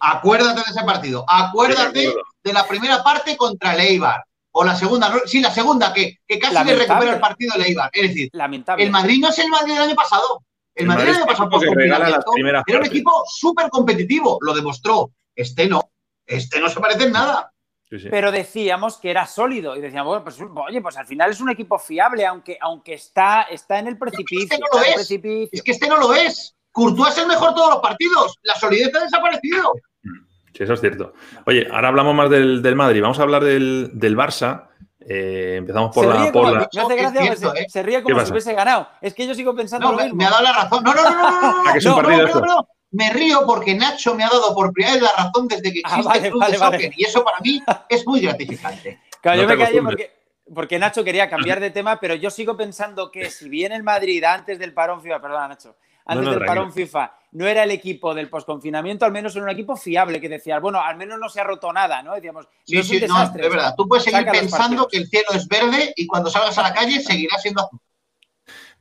Acuérdate 0.01 0.61
de 0.61 0.71
ese 0.71 0.85
partido. 0.85 1.25
Acuérdate 1.29 2.13
de 2.43 2.53
la 2.53 2.67
primera 2.67 3.03
parte 3.03 3.37
contra 3.37 3.75
el 3.75 3.81
Eibar. 3.81 4.25
O 4.53 4.65
la 4.65 4.75
segunda, 4.75 5.13
sí, 5.27 5.41
la 5.41 5.53
segunda, 5.53 5.93
que, 5.93 6.19
casi 6.41 6.65
le 6.65 6.75
recupera 6.75 7.15
el 7.15 7.21
partido 7.21 7.55
el 7.55 7.67
Eibar. 7.67 7.91
Es 7.93 8.09
decir, 8.09 8.31
el 8.79 8.91
Madrid 8.91 9.21
no 9.21 9.29
es 9.29 9.39
el 9.39 9.49
Madrid 9.49 9.75
del 9.75 9.83
año 9.83 9.95
pasado. 9.95 10.43
El, 10.75 10.87
Madrid 10.87 11.07
del 11.07 11.17
año 11.17 11.27
pasado 11.27 11.51
era 12.67 12.79
un 12.79 12.87
equipo 12.87 13.25
súper 13.27 13.69
competitivo, 13.69 14.39
lo 14.41 14.55
demostró. 14.55 15.11
Este 15.35 15.69
no, 15.69 15.93
este 16.27 16.61
no 16.61 16.69
se 16.69 16.81
parece 16.81 17.05
en 17.05 17.13
nada. 17.13 17.53
Pero 17.89 18.31
decíamos 18.31 18.99
que 18.99 19.11
era 19.11 19.27
sólido 19.27 19.77
y 19.77 19.81
decíamos, 19.81 20.11
bueno, 20.11 20.25
pues, 20.25 20.39
oye, 20.69 20.81
pues 20.81 20.97
al 20.97 21.07
final 21.07 21.31
es 21.31 21.41
un 21.41 21.51
equipo 21.51 21.77
fiable, 21.77 22.25
aunque, 22.25 22.57
aunque 22.61 22.95
está, 22.95 23.43
está 23.43 23.81
en 23.81 23.89
el 23.89 23.99
precipicio. 23.99 24.45
Es 24.45 24.49
que, 24.49 24.55
este 24.55 24.59
no 24.61 24.79
lo 24.79 24.83
es. 24.85 25.51
es 25.53 25.63
que 25.63 25.71
este 25.73 25.89
no 25.89 25.97
lo 25.97 26.15
es. 26.15 26.57
Courtois 26.71 27.11
es 27.11 27.19
el 27.19 27.27
mejor 27.27 27.53
todos 27.55 27.75
los 27.75 27.83
partidos. 27.83 28.39
La 28.43 28.55
solidez 28.55 28.95
ha 28.95 29.01
desaparecido. 29.01 29.73
Sí, 30.55 30.63
eso 30.63 30.75
es 30.75 30.81
cierto. 30.81 31.15
Oye, 31.47 31.67
ahora 31.71 31.89
hablamos 31.89 32.15
más 32.15 32.31
del, 32.31 32.77
Madrid. 32.77 33.03
Vamos 33.03 33.19
a 33.19 33.23
hablar 33.23 33.43
del, 33.43 34.17
Barça. 34.17 34.69
Eh, 35.01 35.55
empezamos 35.57 35.95
por 35.95 36.07
la. 36.07 36.31
Por 36.31 36.53
la... 36.53 36.69
Me 36.73 36.81
hace 36.83 36.97
gracia, 36.97 37.37
se, 37.37 37.47
¿eh? 37.47 37.67
se, 37.69 37.83
ríe 37.83 38.03
como 38.03 38.25
si 38.25 38.31
hubiese 38.33 38.53
ganado. 38.53 38.89
Es 39.01 39.15
que 39.15 39.27
yo 39.27 39.35
sigo 39.35 39.55
pensando 39.55 39.93
lo 39.93 39.99
mismo. 39.99 40.17
Me 40.17 40.27
ha 40.27 40.31
dado 40.31 40.43
la 40.43 40.53
razón. 40.53 40.85
No, 40.85 40.95
no, 40.95 41.03
no, 41.03 41.11
no, 41.11 42.03
no. 42.03 42.03
no, 42.03 42.41
no, 42.41 42.69
Me 42.91 43.11
río 43.11 43.45
porque 43.47 43.75
Nacho 43.75 44.15
me 44.15 44.25
ha 44.25 44.29
dado 44.29 44.55
por 44.55 44.73
primera 44.73 44.95
vez 44.95 45.03
la 45.03 45.13
razón 45.17 45.49
desde 45.49 45.73
que 45.73 45.81
ah, 45.85 45.99
existe 45.99 46.27
el 46.27 46.33
club 46.33 46.47
de 46.47 46.59
soccer. 46.59 46.93
Y 46.97 47.05
eso 47.05 47.25
para 47.25 47.39
mí 47.41 47.63
es 47.89 48.07
muy 48.07 48.21
gratificante. 48.21 49.01
Claro, 49.23 49.43
yo 49.43 49.49
me 49.49 49.57
callé 49.57 49.83
porque, 49.83 50.13
porque 50.55 50.79
Nacho 50.79 51.03
quería 51.03 51.31
cambiar 51.31 51.61
de 51.61 51.71
tema, 51.71 51.99
pero 51.99 52.15
yo 52.15 52.31
sigo 52.31 52.57
pensando 52.57 53.11
que 53.11 53.31
si 53.31 53.49
bien 53.49 53.73
el 53.73 53.83
Madrid 53.83 54.23
antes 54.25 54.59
del 54.59 54.75
parón 54.75 55.03
perdona 55.03 55.49
Nacho, 55.49 55.77
antes 56.11 56.31
del 56.31 56.45
parón 56.45 56.73
FIFA 56.73 57.13
no 57.33 57.47
era 57.47 57.63
el 57.63 57.71
equipo 57.71 58.15
del 58.15 58.29
posconfinamiento, 58.29 59.05
al 59.05 59.13
menos 59.13 59.35
era 59.37 59.45
un 59.45 59.51
equipo 59.51 59.77
fiable 59.77 60.21
que 60.21 60.29
decía, 60.29 60.59
bueno, 60.59 60.81
al 60.81 60.97
menos 60.97 61.19
no 61.19 61.29
se 61.29 61.41
ha 61.41 61.45
roto 61.45 61.73
nada, 61.73 62.03
¿no? 62.03 62.15
Decíamos, 62.15 62.49
sí, 62.65 62.77
no 62.77 62.83
sí, 62.83 63.05
no, 63.07 63.31
de 63.31 63.49
verdad. 63.49 63.75
Tú 63.77 63.87
puedes 63.87 64.05
seguir 64.05 64.27
pensando 64.31 64.89
que 64.89 64.99
el 64.99 65.07
cielo 65.07 65.29
es 65.35 65.47
verde 65.47 65.93
y 65.97 66.07
cuando 66.07 66.29
salgas 66.29 66.59
a 66.59 66.63
la 66.63 66.75
calle 66.75 67.01
seguirá 67.01 67.39
siendo 67.39 67.63
azul. 67.63 67.81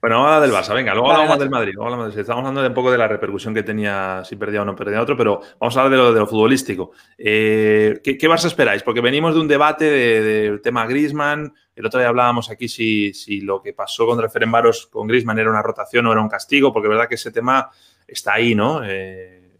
Bueno, 0.02 0.16
vamos 0.16 0.32
a 0.32 0.36
hablar 0.36 0.50
del 0.50 0.58
Barça, 0.58 0.74
venga, 0.74 0.94
luego 0.94 1.12
hablamos 1.12 1.40
del 1.40 1.50
Madrid. 1.50 1.74
Estamos 2.18 2.40
hablando 2.40 2.62
de 2.62 2.70
un 2.70 2.74
poco 2.74 2.90
de 2.90 2.98
la 2.98 3.10
repercusión 3.10 3.54
que 3.54 3.64
tenía 3.64 4.24
si 4.24 4.38
perdía 4.38 4.62
o 4.62 4.66
no 4.66 4.74
perdía 4.74 5.02
otro, 5.02 5.18
pero 5.18 5.42
vamos 5.60 5.76
a 5.76 5.82
hablar 5.82 5.92
de 5.92 5.98
lo, 5.98 6.14
de 6.14 6.20
lo 6.22 6.28
futbolístico. 6.28 6.92
Eh, 7.18 8.00
¿qué, 8.02 8.18
¿qué, 8.18 8.30
Barça 8.30 8.46
esperáis? 8.46 8.82
Porque 8.82 9.02
venimos 9.02 9.34
de 9.34 9.42
un 9.42 9.48
debate 9.50 9.84
del 9.84 10.62
tema 10.62 10.88
Griezmann. 10.88 11.54
El 11.76 11.86
otro 11.86 12.00
día 12.00 12.08
hablábamos 12.08 12.50
aquí 12.50 12.70
si, 12.70 13.14
si 13.14 13.42
lo 13.42 13.62
que 13.62 13.74
pasó 13.74 14.06
contra 14.06 14.30
Ferenbaros 14.30 14.88
con 14.88 15.06
Griezmann 15.06 15.38
era 15.38 15.50
una 15.50 15.62
rotación 15.62 16.08
o 16.08 16.14
era 16.14 16.22
un 16.22 16.30
castigo, 16.30 16.72
porque 16.72 16.88
es 16.88 16.92
verdad 16.92 17.10
que 17.10 17.16
ese 17.16 17.32
tema 17.32 17.70
está 18.08 18.36
ahí, 18.36 18.56
¿no? 18.56 18.82
Eh, 18.86 19.52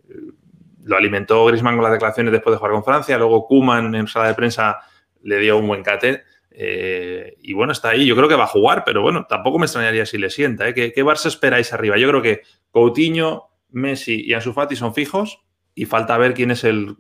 lo 0.86 0.96
alimentó 0.96 1.46
Griezmann 1.48 1.76
con 1.76 1.84
las 1.84 1.92
declaraciones 1.92 2.32
después 2.32 2.54
de 2.54 2.60
jugar 2.60 2.72
con 2.72 2.86
Francia, 2.86 3.18
luego 3.18 3.46
Kuman 3.46 3.94
en 3.94 4.08
sala 4.08 4.30
de 4.30 4.36
prensa 4.36 4.80
le 5.22 5.38
dio 5.40 5.58
un 5.58 5.68
buen 5.68 5.84
cate. 5.84 6.24
Eh, 6.62 7.38
y 7.42 7.54
bueno, 7.54 7.72
está 7.72 7.92
ahí. 7.92 8.06
Yo 8.06 8.18
creo 8.18 8.28
que 8.28 8.36
va 8.36 8.44
a 8.44 8.48
jugar, 8.48 8.84
pero 8.86 9.02
bueno, 9.02 9.26
tampoco 9.30 9.58
me 9.58 9.66
extrañaría 9.66 10.06
si 10.06 10.18
le 10.18 10.30
sienta. 10.30 10.68
¿eh? 10.68 10.74
¿Qué, 10.74 11.06
Barça 11.06 11.28
esperáis 11.28 11.72
arriba? 11.72 11.98
Yo 11.98 12.10
creo 12.10 12.22
que 12.22 12.42
Coutinho, 12.70 13.48
Messi 13.70 14.26
y 14.26 14.34
Ansu 14.34 14.52
Fati 14.52 14.76
son 14.76 14.94
fijos 14.94 15.40
y 15.74 15.86
falta 15.86 16.18
ver 16.18 16.34
quién 16.34 16.52
es 16.52 16.66
el, 16.66 16.98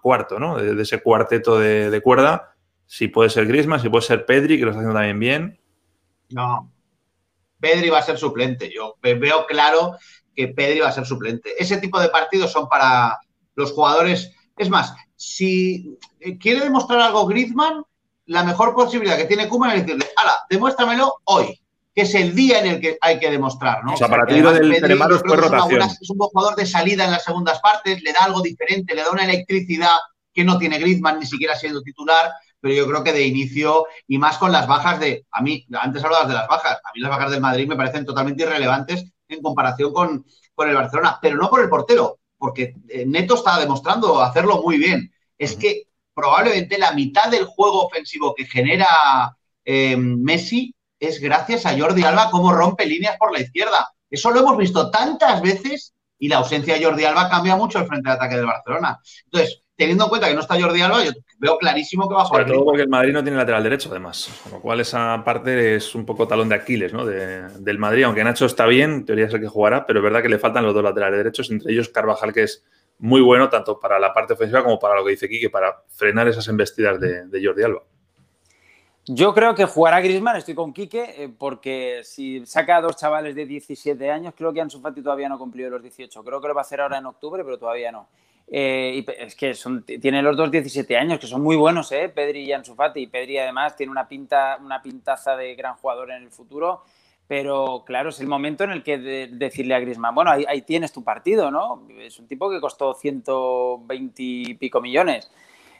cuarto, 0.00 0.38
¿no? 0.38 0.56
De, 0.56 0.80
ese 0.80 1.02
cuarteto 1.02 1.58
de, 1.58 2.00
cuerda. 2.02 2.54
Si 2.86 3.08
puede 3.08 3.28
ser 3.28 3.46
Griezmann, 3.46 3.80
si 3.80 3.90
puede 3.90 4.00
ser 4.00 4.24
Pedri, 4.24 4.56
que 4.56 4.64
lo 4.64 4.70
está 4.70 4.80
haciendo 4.80 4.98
también 4.98 5.20
bien. 5.20 5.60
No. 6.30 6.72
Pedri 7.60 7.90
va 7.90 7.98
a 7.98 8.02
ser 8.02 8.16
suplente. 8.16 8.72
Yo 8.74 8.96
veo 9.02 9.44
claro 9.46 9.94
que 10.34 10.48
Pedri 10.48 10.80
va 10.80 10.88
a 10.88 10.92
ser 10.92 11.04
suplente. 11.04 11.50
Ese 11.58 11.76
tipo 11.76 12.00
de 12.00 12.08
partidos 12.08 12.50
son 12.50 12.66
para 12.66 13.18
los 13.56 13.72
jugadores. 13.72 14.32
Es 14.56 14.70
más, 14.70 14.94
si 15.16 15.98
quiere 16.40 16.60
demostrar 16.60 17.00
algo 17.00 17.26
Griezmann, 17.26 17.84
la 18.32 18.42
mejor 18.42 18.74
posibilidad 18.74 19.16
que 19.16 19.26
tiene 19.26 19.46
Kuman 19.46 19.72
es 19.72 19.86
decirle, 19.86 20.06
ala, 20.16 20.38
demuéstramelo 20.48 21.20
hoy, 21.24 21.60
que 21.94 22.02
es 22.02 22.14
el 22.14 22.34
día 22.34 22.60
en 22.60 22.66
el 22.66 22.80
que 22.80 22.96
hay 23.00 23.18
que 23.18 23.30
demostrar, 23.30 23.84
¿no? 23.84 23.92
O 23.92 23.96
sea, 23.96 24.08
para 24.08 24.24
ti 24.24 24.40
lo 24.40 24.52
del 24.52 24.72
es 24.72 24.78
rotación. 24.80 25.82
Es, 25.82 26.10
un 26.10 26.18
jugador 26.18 26.56
de 26.56 26.64
salida 26.64 27.04
en 27.04 27.10
las 27.10 27.24
segundas 27.24 27.60
partes, 27.60 28.02
le 28.02 28.12
da 28.12 28.24
algo 28.24 28.40
diferente, 28.40 28.94
le 28.94 29.02
da 29.02 29.10
una 29.10 29.24
electricidad 29.24 29.96
que 30.32 30.44
no 30.44 30.58
tiene 30.58 30.78
Griezmann 30.78 31.20
ni 31.20 31.26
siquiera 31.26 31.54
siendo 31.54 31.82
titular, 31.82 32.32
pero 32.58 32.74
yo 32.74 32.86
creo 32.86 33.04
que 33.04 33.12
de 33.12 33.26
inicio 33.26 33.84
y 34.08 34.16
más 34.16 34.38
con 34.38 34.50
las 34.50 34.66
bajas 34.66 34.98
de, 34.98 35.26
a 35.30 35.42
mí, 35.42 35.66
antes 35.74 36.02
hablabas 36.02 36.28
de 36.28 36.34
las 36.34 36.48
bajas, 36.48 36.78
a 36.82 36.90
mí 36.94 37.00
las 37.00 37.10
bajas 37.10 37.30
del 37.30 37.40
Madrid 37.42 37.68
me 37.68 37.76
parecen 37.76 38.06
totalmente 38.06 38.44
irrelevantes 38.44 39.04
en 39.28 39.42
comparación 39.42 39.92
con, 39.92 40.24
con 40.54 40.68
el 40.70 40.74
Barcelona, 40.74 41.18
pero 41.20 41.36
no 41.36 41.50
por 41.50 41.60
el 41.60 41.68
portero, 41.68 42.18
porque 42.38 42.76
eh, 42.88 43.04
Neto 43.06 43.34
está 43.34 43.60
demostrando 43.60 44.22
hacerlo 44.22 44.62
muy 44.62 44.78
bien. 44.78 45.12
Es 45.36 45.56
que 45.56 45.88
probablemente 46.14 46.78
la 46.78 46.92
mitad 46.92 47.30
del 47.30 47.44
juego 47.44 47.86
ofensivo 47.86 48.34
que 48.34 48.44
genera 48.44 49.36
eh, 49.64 49.96
Messi 49.96 50.74
es 50.98 51.20
gracias 51.20 51.66
a 51.66 51.78
Jordi 51.78 52.04
Alba 52.04 52.30
cómo 52.30 52.52
rompe 52.52 52.86
líneas 52.86 53.16
por 53.18 53.32
la 53.32 53.40
izquierda. 53.40 53.88
Eso 54.10 54.30
lo 54.30 54.40
hemos 54.40 54.56
visto 54.56 54.90
tantas 54.90 55.40
veces 55.42 55.94
y 56.18 56.28
la 56.28 56.36
ausencia 56.36 56.74
de 56.74 56.84
Jordi 56.84 57.04
Alba 57.04 57.28
cambia 57.28 57.56
mucho 57.56 57.78
el 57.78 57.86
frente 57.86 58.08
de 58.08 58.14
ataque 58.14 58.36
del 58.36 58.46
Barcelona. 58.46 59.00
Entonces, 59.24 59.62
teniendo 59.74 60.04
en 60.04 60.10
cuenta 60.10 60.28
que 60.28 60.34
no 60.34 60.40
está 60.40 60.60
Jordi 60.60 60.80
Alba, 60.80 61.02
yo 61.02 61.10
veo 61.38 61.58
clarísimo 61.58 62.08
que 62.08 62.14
va 62.14 62.22
a 62.22 62.24
jugar. 62.26 62.42
Sobre 62.42 62.54
todo 62.54 62.64
porque 62.64 62.82
el 62.82 62.88
Madrid 62.88 63.12
no 63.12 63.22
tiene 63.22 63.36
lateral 63.36 63.64
derecho, 63.64 63.88
además. 63.90 64.30
Con 64.44 64.52
lo 64.52 64.60
cual, 64.60 64.78
esa 64.78 65.22
parte 65.24 65.74
es 65.74 65.94
un 65.96 66.06
poco 66.06 66.28
talón 66.28 66.48
de 66.48 66.54
Aquiles 66.54 66.92
¿no? 66.92 67.04
del 67.04 67.78
Madrid. 67.78 68.04
Aunque 68.04 68.22
Nacho 68.22 68.46
está 68.46 68.66
bien, 68.66 68.92
en 68.92 69.04
teoría 69.04 69.26
es 69.26 69.34
el 69.34 69.40
que 69.40 69.48
jugará, 69.48 69.84
pero 69.84 69.98
es 69.98 70.04
verdad 70.04 70.22
que 70.22 70.28
le 70.28 70.38
faltan 70.38 70.64
los 70.64 70.74
dos 70.74 70.84
laterales 70.84 71.18
derechos, 71.18 71.50
entre 71.50 71.72
ellos 71.72 71.88
Carvajal, 71.88 72.32
que 72.32 72.44
es 72.44 72.62
muy 73.02 73.20
bueno 73.20 73.48
tanto 73.48 73.80
para 73.80 73.98
la 73.98 74.14
parte 74.14 74.34
ofensiva 74.34 74.62
como 74.62 74.78
para 74.78 74.94
lo 74.94 75.04
que 75.04 75.10
dice 75.10 75.28
Quique, 75.28 75.50
para 75.50 75.82
frenar 75.88 76.28
esas 76.28 76.46
embestidas 76.46 77.00
de, 77.00 77.44
Jordi 77.44 77.64
Alba. 77.64 77.82
Yo 79.06 79.34
creo 79.34 79.56
que 79.56 79.64
jugará 79.64 80.00
Grisman, 80.00 80.36
estoy 80.36 80.54
con 80.54 80.72
Quique, 80.72 81.24
eh, 81.24 81.28
porque 81.36 82.02
si 82.04 82.46
saca 82.46 82.76
a 82.76 82.80
dos 82.80 82.94
chavales 82.94 83.34
de 83.34 83.44
17 83.44 84.08
años, 84.08 84.34
creo 84.36 84.52
que 84.52 84.60
Ansu 84.60 84.80
Fati 84.80 85.02
todavía 85.02 85.28
no 85.28 85.36
cumplió 85.36 85.68
los 85.68 85.82
18. 85.82 86.22
Creo 86.22 86.40
que 86.40 86.46
lo 86.46 86.54
va 86.54 86.60
a 86.60 86.62
hacer 86.62 86.80
ahora 86.80 86.98
en 86.98 87.06
octubre, 87.06 87.42
pero 87.42 87.58
todavía 87.58 87.90
no. 87.90 88.06
Eh, 88.46 89.04
y 89.04 89.10
es 89.20 89.34
que 89.34 89.54
son, 89.54 89.82
tiene 89.82 90.22
los 90.22 90.36
dos 90.36 90.48
17 90.52 90.96
años, 90.96 91.18
que 91.18 91.26
son 91.26 91.42
muy 91.42 91.56
buenos, 91.56 91.90
¿eh? 91.90 92.08
Pedri 92.08 92.44
y 92.44 92.52
Ansu 92.52 92.76
Fati. 92.76 93.08
Pedri 93.08 93.36
además 93.38 93.74
tiene 93.74 93.90
una, 93.90 94.06
pinta, 94.06 94.58
una 94.62 94.80
pintaza 94.80 95.36
de 95.36 95.56
gran 95.56 95.74
jugador 95.74 96.12
en 96.12 96.22
el 96.22 96.30
futuro 96.30 96.84
pero 97.32 97.82
claro, 97.86 98.10
es 98.10 98.20
el 98.20 98.26
momento 98.26 98.62
en 98.64 98.72
el 98.72 98.82
que 98.82 98.98
decirle 98.98 99.74
a 99.74 99.80
Griezmann, 99.80 100.14
bueno, 100.14 100.32
ahí, 100.32 100.60
tienes 100.60 100.92
tu 100.92 101.02
partido, 101.02 101.50
¿no? 101.50 101.88
Es 101.98 102.18
un 102.18 102.28
tipo 102.28 102.50
que 102.50 102.60
costó 102.60 102.92
120 102.92 104.22
y 104.22 104.52
pico 104.52 104.82
millones. 104.82 105.30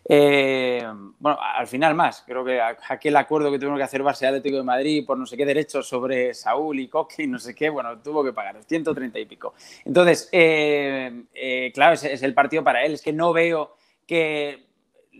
Eh, 0.08 0.82
bueno, 1.18 1.38
al 1.38 1.66
final 1.66 1.94
más. 1.94 2.22
Creo 2.26 2.42
que 2.42 2.58
aquel 2.58 3.14
acuerdo 3.16 3.50
que 3.50 3.58
tuvieron 3.58 3.76
que 3.76 3.84
hacer 3.84 4.02
Barça 4.02 4.28
Atlético 4.28 4.56
de 4.56 4.62
Madrid 4.62 5.04
por 5.06 5.18
no 5.18 5.26
sé 5.26 5.36
qué 5.36 5.44
derechos 5.44 5.86
sobre 5.86 6.32
Saúl 6.32 6.80
y 6.80 6.88
Coque 6.88 7.24
y 7.24 7.26
no 7.26 7.38
sé 7.38 7.54
qué, 7.54 7.68
bueno, 7.68 7.98
tuvo 8.00 8.24
que 8.24 8.32
pagar 8.32 8.56
130 8.64 9.18
y 9.18 9.26
pico. 9.26 9.52
Entonces, 9.84 10.30
eh, 10.32 11.24
eh, 11.34 11.70
claro, 11.74 11.92
es 11.92 12.22
el 12.22 12.32
partido 12.32 12.64
para 12.64 12.82
él. 12.82 12.94
Es 12.94 13.02
que 13.02 13.12
no 13.12 13.34
veo 13.34 13.76
que 14.06 14.71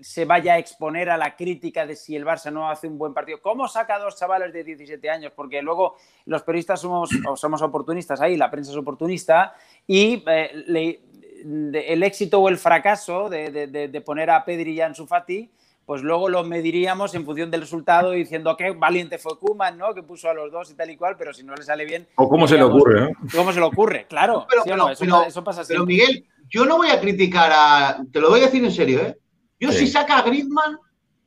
se 0.02 0.24
vaya 0.24 0.54
a 0.54 0.58
exponer 0.58 1.08
a 1.10 1.16
la 1.16 1.36
crítica 1.36 1.86
de 1.86 1.96
si 1.96 2.16
el 2.16 2.24
Barça 2.24 2.52
no 2.52 2.68
hace 2.68 2.88
un 2.88 2.98
buen 2.98 3.14
partido. 3.14 3.40
¿Cómo 3.40 3.68
saca 3.68 3.96
a 3.96 3.98
dos 3.98 4.18
chavales 4.18 4.52
de 4.52 4.64
17 4.64 5.08
años? 5.08 5.32
Porque 5.34 5.62
luego 5.62 5.96
los 6.26 6.42
periodistas 6.42 6.80
somos, 6.80 7.10
somos 7.36 7.62
oportunistas 7.62 8.20
ahí, 8.20 8.36
la 8.36 8.50
prensa 8.50 8.72
es 8.72 8.76
oportunista 8.76 9.54
y 9.86 10.22
eh, 10.26 11.00
el 11.44 12.02
éxito 12.02 12.40
o 12.40 12.48
el 12.48 12.58
fracaso 12.58 13.28
de, 13.28 14.02
poner 14.04 14.30
a 14.30 14.44
Pedri 14.44 14.72
y 14.72 14.80
a 14.80 14.86
Ansu 14.86 15.06
Fati, 15.06 15.50
pues 15.84 16.02
luego 16.02 16.28
lo 16.28 16.44
mediríamos 16.44 17.14
en 17.14 17.24
función 17.24 17.50
del 17.50 17.62
resultado 17.62 18.12
diciendo 18.12 18.56
qué 18.56 18.70
valiente 18.70 19.18
fue 19.18 19.38
Kuman, 19.38 19.76
¿no? 19.76 19.94
Que 19.94 20.02
puso 20.02 20.28
a 20.30 20.34
los 20.34 20.52
dos 20.52 20.70
y 20.70 20.74
tal 20.74 20.90
y 20.90 20.96
cual, 20.96 21.16
pero 21.18 21.32
si 21.32 21.42
no 21.42 21.54
le 21.54 21.62
sale 21.64 21.84
bien. 21.84 22.06
O 22.14 22.28
cómo 22.28 22.46
se 22.46 22.56
le 22.56 22.62
ocurre, 22.62 23.00
¿no? 23.00 23.10
¿Cómo 23.34 23.52
se 23.52 23.58
le 23.58 23.66
ocurre? 23.66 24.06
Claro. 24.08 24.46
Pero, 24.48 24.90
eso, 24.90 25.42
pasa 25.42 25.64
siempre. 25.64 25.74
Pero 25.74 25.86
Miguel, 25.86 26.24
yo 26.48 26.64
no 26.64 26.76
voy 26.76 26.88
a 26.88 27.00
criticar 27.00 27.50
a. 27.52 27.98
Te 28.12 28.20
lo 28.20 28.30
voy 28.30 28.40
a 28.40 28.44
decir 28.44 28.64
en 28.64 28.70
serio, 28.70 29.00
¿eh? 29.00 29.18
Yo 29.62 29.70
si 29.70 29.86
saca 29.86 30.18
a 30.18 30.22
Griezmann, 30.22 30.76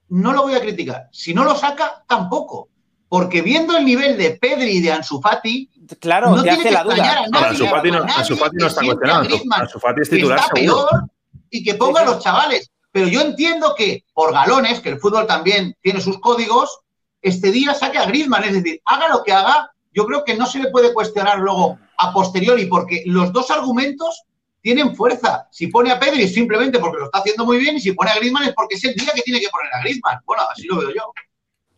no 0.10 0.34
lo 0.34 0.44
voy 0.44 0.56
a 0.56 0.60
criticar. 0.60 1.08
Si 1.14 1.34
no 1.34 1.46
lo 1.46 1.56
saca, 1.56 2.04
tampoco. 2.06 2.68
Porque 3.08 3.42
viendo 3.42 3.78
el 3.78 3.86
nivel 3.86 4.18
de 4.18 4.32
Pedri 4.32 4.72
y 4.72 4.82
de 4.82 4.92
Ansu 4.92 5.22
Fati, 5.22 5.70
claro, 6.00 6.36
no 6.36 6.44
tiene 6.44 6.62
que 6.62 6.72
la 6.72 6.84
duda. 6.84 6.96
A 6.96 7.30
nadie, 7.30 7.48
Ansu 7.48 7.68
Fati 7.68 7.92
no, 7.92 8.04
Ansu 8.04 8.36
Fati 8.36 8.58
no 8.58 8.68
está 8.68 8.82
cuestionado. 8.84 9.28
Ansu 9.52 9.80
Fati 9.80 10.02
es 10.02 10.10
titular 10.10 10.40
está 10.40 10.54
seguro. 10.54 10.88
Peor 10.90 11.04
y 11.50 11.64
que 11.64 11.76
ponga 11.76 12.02
a 12.02 12.06
los 12.06 12.20
chavales. 12.20 12.70
Pero 12.92 13.08
yo 13.08 13.22
entiendo 13.22 13.74
que 13.74 14.04
por 14.14 14.34
galones, 14.34 14.82
que 14.82 14.90
el 14.90 15.00
fútbol 15.00 15.28
también 15.28 15.74
tiene 15.82 16.02
sus 16.02 16.20
códigos, 16.20 16.80
este 17.22 17.52
día 17.52 17.74
saque 17.74 17.98
a 18.00 18.06
Griezmann. 18.06 18.44
Es 18.44 18.54
decir, 18.54 18.82
haga 18.84 19.08
lo 19.08 19.24
que 19.24 19.32
haga, 19.32 19.72
yo 19.94 20.06
creo 20.06 20.26
que 20.26 20.36
no 20.36 20.46
se 20.46 20.60
le 20.60 20.72
puede 20.72 20.94
cuestionar 20.94 21.40
luego 21.40 21.78
a 21.98 22.12
posteriori, 22.12 22.66
porque 22.66 23.04
los 23.06 23.32
dos 23.32 23.50
argumentos 23.50 24.24
tienen 24.66 24.96
fuerza. 24.96 25.48
Si 25.52 25.68
pone 25.68 25.92
a 25.92 26.00
Pedri 26.00 26.24
es 26.24 26.34
simplemente 26.34 26.80
porque 26.80 26.98
lo 26.98 27.06
está 27.06 27.20
haciendo 27.20 27.46
muy 27.46 27.60
bien 27.60 27.76
y 27.76 27.80
si 27.80 27.92
pone 27.92 28.10
a 28.10 28.16
Griezmann 28.16 28.46
es 28.46 28.54
porque 28.56 28.74
es 28.74 28.84
el 28.84 28.96
día 28.96 29.12
que 29.14 29.22
tiene 29.22 29.40
que 29.40 29.50
poner 29.50 29.72
a 29.72 29.80
Griezmann. 29.82 30.18
Bueno, 30.26 30.42
así 30.52 30.66
lo 30.66 30.80
veo 30.80 30.90
yo. 30.90 31.14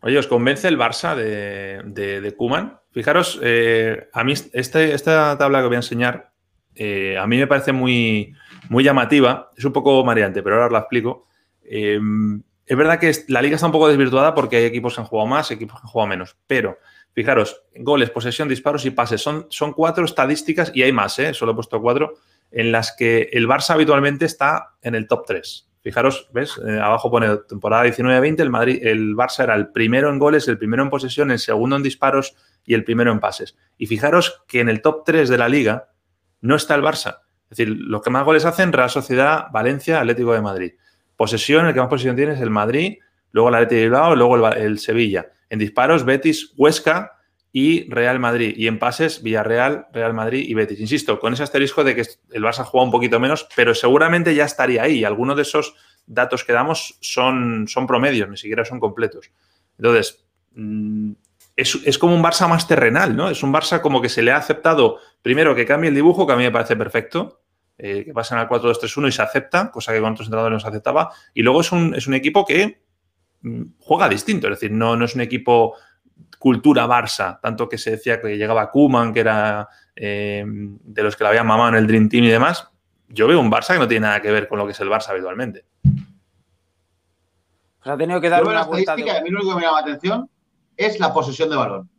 Oye, 0.00 0.16
¿os 0.16 0.26
convence 0.26 0.66
el 0.66 0.78
Barça 0.78 1.14
de, 1.14 1.82
de, 1.84 2.34
Kuman? 2.34 2.80
Fijaros, 2.90 3.40
eh, 3.42 4.08
a 4.10 4.24
mí 4.24 4.32
este, 4.32 4.94
esta 4.94 5.36
tabla 5.36 5.60
que 5.60 5.66
voy 5.66 5.74
a 5.74 5.80
enseñar, 5.80 6.32
eh, 6.74 7.18
a 7.18 7.26
mí 7.26 7.36
me 7.36 7.46
parece 7.46 7.72
muy, 7.72 8.32
muy 8.70 8.84
llamativa, 8.84 9.50
es 9.54 9.66
un 9.66 9.72
poco 9.74 10.02
mareante, 10.02 10.42
pero 10.42 10.54
ahora 10.54 10.68
os 10.68 10.72
la 10.72 10.78
explico. 10.78 11.26
Eh, 11.62 12.00
es 12.64 12.76
verdad 12.76 12.98
que 12.98 13.12
la 13.28 13.42
liga 13.42 13.56
está 13.56 13.66
un 13.66 13.72
poco 13.72 13.88
desvirtuada 13.88 14.34
porque 14.34 14.56
hay 14.56 14.64
equipos 14.64 14.94
que 14.94 15.02
han 15.02 15.06
jugado 15.06 15.28
más, 15.28 15.50
equipos 15.50 15.78
que 15.78 15.86
han 15.86 15.90
jugado 15.90 16.08
menos, 16.08 16.38
pero 16.46 16.78
fijaros, 17.12 17.64
goles, 17.74 18.08
posesión, 18.08 18.48
disparos 18.48 18.86
y 18.86 18.90
pases, 18.92 19.20
son, 19.20 19.46
son 19.50 19.74
cuatro 19.74 20.06
estadísticas 20.06 20.72
y 20.74 20.82
hay 20.82 20.92
más, 20.92 21.18
¿eh? 21.18 21.34
solo 21.34 21.52
he 21.52 21.54
puesto 21.54 21.82
cuatro, 21.82 22.14
en 22.50 22.72
las 22.72 22.94
que 22.96 23.28
el 23.32 23.46
Barça 23.46 23.70
habitualmente 23.70 24.24
está 24.24 24.74
en 24.82 24.94
el 24.94 25.06
top 25.06 25.26
3. 25.26 25.68
Fijaros, 25.82 26.28
¿ves? 26.32 26.60
Eh, 26.66 26.78
abajo 26.80 27.10
pone 27.10 27.36
temporada 27.48 27.84
19-20, 27.86 28.40
el, 28.40 28.86
el 28.86 29.14
Barça 29.14 29.44
era 29.44 29.54
el 29.54 29.68
primero 29.68 30.10
en 30.10 30.18
goles, 30.18 30.48
el 30.48 30.58
primero 30.58 30.82
en 30.82 30.90
posesión, 30.90 31.30
el 31.30 31.38
segundo 31.38 31.76
en 31.76 31.82
disparos 31.82 32.34
y 32.64 32.74
el 32.74 32.84
primero 32.84 33.12
en 33.12 33.20
pases. 33.20 33.56
Y 33.78 33.86
fijaros 33.86 34.42
que 34.46 34.60
en 34.60 34.68
el 34.68 34.82
top 34.82 35.04
3 35.06 35.28
de 35.28 35.38
la 35.38 35.48
liga 35.48 35.90
no 36.40 36.56
está 36.56 36.74
el 36.74 36.82
Barça. 36.82 37.20
Es 37.50 37.56
decir, 37.56 37.68
los 37.68 38.02
que 38.02 38.10
más 38.10 38.24
goles 38.24 38.44
hacen, 38.44 38.72
Real 38.72 38.90
Sociedad, 38.90 39.46
Valencia, 39.50 40.00
Atlético 40.00 40.34
de 40.34 40.42
Madrid. 40.42 40.72
Posesión, 41.16 41.66
el 41.66 41.72
que 41.72 41.80
más 41.80 41.88
posesión 41.88 42.14
tiene 42.14 42.34
es 42.34 42.40
el 42.40 42.50
Madrid, 42.50 42.98
luego 43.32 43.48
el 43.48 43.54
Atlético 43.54 43.76
de 43.76 43.82
Bilbao, 43.84 44.16
luego 44.16 44.48
el, 44.48 44.78
Sevilla. 44.78 45.28
En 45.48 45.58
disparos, 45.58 46.04
Betis, 46.04 46.52
Huesca 46.56 47.17
y 47.52 47.88
Real 47.90 48.18
Madrid. 48.20 48.54
Y 48.56 48.66
en 48.66 48.78
pases, 48.78 49.22
Villarreal, 49.22 49.86
Real 49.92 50.14
Madrid 50.14 50.44
y 50.46 50.54
Betis. 50.54 50.80
Insisto, 50.80 51.18
con 51.18 51.32
ese 51.32 51.42
asterisco 51.42 51.84
de 51.84 51.94
que 51.94 52.02
el 52.30 52.42
Barça 52.42 52.64
juega 52.64 52.84
un 52.84 52.90
poquito 52.90 53.18
menos, 53.20 53.48
pero 53.56 53.74
seguramente 53.74 54.34
ya 54.34 54.44
estaría 54.44 54.82
ahí. 54.82 55.04
Algunos 55.04 55.36
de 55.36 55.42
esos 55.42 55.74
datos 56.06 56.44
que 56.44 56.52
damos 56.52 56.98
son, 57.00 57.66
son 57.68 57.86
promedios, 57.86 58.28
ni 58.28 58.36
siquiera 58.36 58.64
son 58.64 58.80
completos. 58.80 59.30
Entonces, 59.78 60.24
mm, 60.54 61.12
es, 61.56 61.98
como 61.98 62.14
un 62.14 62.22
Barça 62.22 62.48
más 62.48 62.68
terrenal, 62.68 63.16
¿no? 63.16 63.30
Es 63.30 63.42
un 63.42 63.52
Barça 63.52 63.80
como 63.80 64.00
que 64.00 64.08
se 64.08 64.22
le 64.22 64.30
ha 64.30 64.36
aceptado, 64.36 64.98
primero, 65.22 65.54
que 65.54 65.66
cambie 65.66 65.88
el 65.88 65.94
dibujo, 65.94 66.26
que 66.26 66.32
a 66.32 66.36
mí 66.36 66.44
me 66.44 66.52
parece 66.52 66.76
perfecto, 66.76 67.40
eh, 67.78 68.04
que 68.04 68.12
pasen 68.12 68.38
al 68.38 68.48
4-2-3-1 68.48 69.08
y 69.08 69.12
se 69.12 69.22
acepta, 69.22 69.70
cosa 69.70 69.92
que 69.92 70.00
con 70.00 70.12
otros 70.12 70.26
entrenadores 70.26 70.54
no 70.54 70.60
se 70.60 70.68
aceptaba. 70.68 71.12
Y 71.34 71.42
luego 71.42 71.60
es 71.60 71.72
un, 71.72 71.94
es 71.94 72.06
un 72.06 72.14
equipo 72.14 72.44
que 72.44 72.82
mm, 73.42 73.62
juega 73.80 74.08
distinto, 74.08 74.46
es 74.46 74.60
decir, 74.60 74.70
no, 74.70 74.96
no 74.96 75.04
es 75.04 75.14
un 75.14 75.20
equipo 75.20 75.74
cultura 76.38 76.86
Barça, 76.86 77.40
tanto 77.40 77.68
que 77.68 77.78
se 77.78 77.92
decía 77.92 78.20
que 78.20 78.36
llegaba 78.36 78.70
Kuman, 78.70 79.12
que 79.12 79.20
era 79.20 79.68
eh, 79.94 80.44
de 80.46 81.02
los 81.02 81.16
que 81.16 81.24
la 81.24 81.30
habían 81.30 81.46
mamado 81.46 81.70
en 81.70 81.76
el 81.76 81.86
Dream 81.86 82.08
Team 82.08 82.24
y 82.24 82.28
demás. 82.28 82.68
Yo 83.08 83.26
veo 83.26 83.40
un 83.40 83.50
Barça 83.50 83.74
que 83.74 83.78
no 83.78 83.88
tiene 83.88 84.06
nada 84.06 84.22
que 84.22 84.30
ver 84.30 84.48
con 84.48 84.58
lo 84.58 84.66
que 84.66 84.72
es 84.72 84.80
el 84.80 84.88
Barça 84.88 85.10
habitualmente. 85.10 85.64
Pues 85.82 87.94
ha 87.94 87.96
tenido 87.96 88.20
que 88.20 88.28
dar 88.28 88.44
una 88.44 88.64
vuelta. 88.64 88.94
De... 88.94 89.10
A 89.10 89.22
mí 89.22 89.30
lo 89.30 89.40
único 89.40 89.54
que 89.54 89.60
me 89.60 89.62
llama 89.62 89.80
la 89.80 89.86
atención 89.86 90.30
es 90.76 91.00
la 91.00 91.12
posesión 91.12 91.50
de 91.50 91.56
balón. 91.56 91.90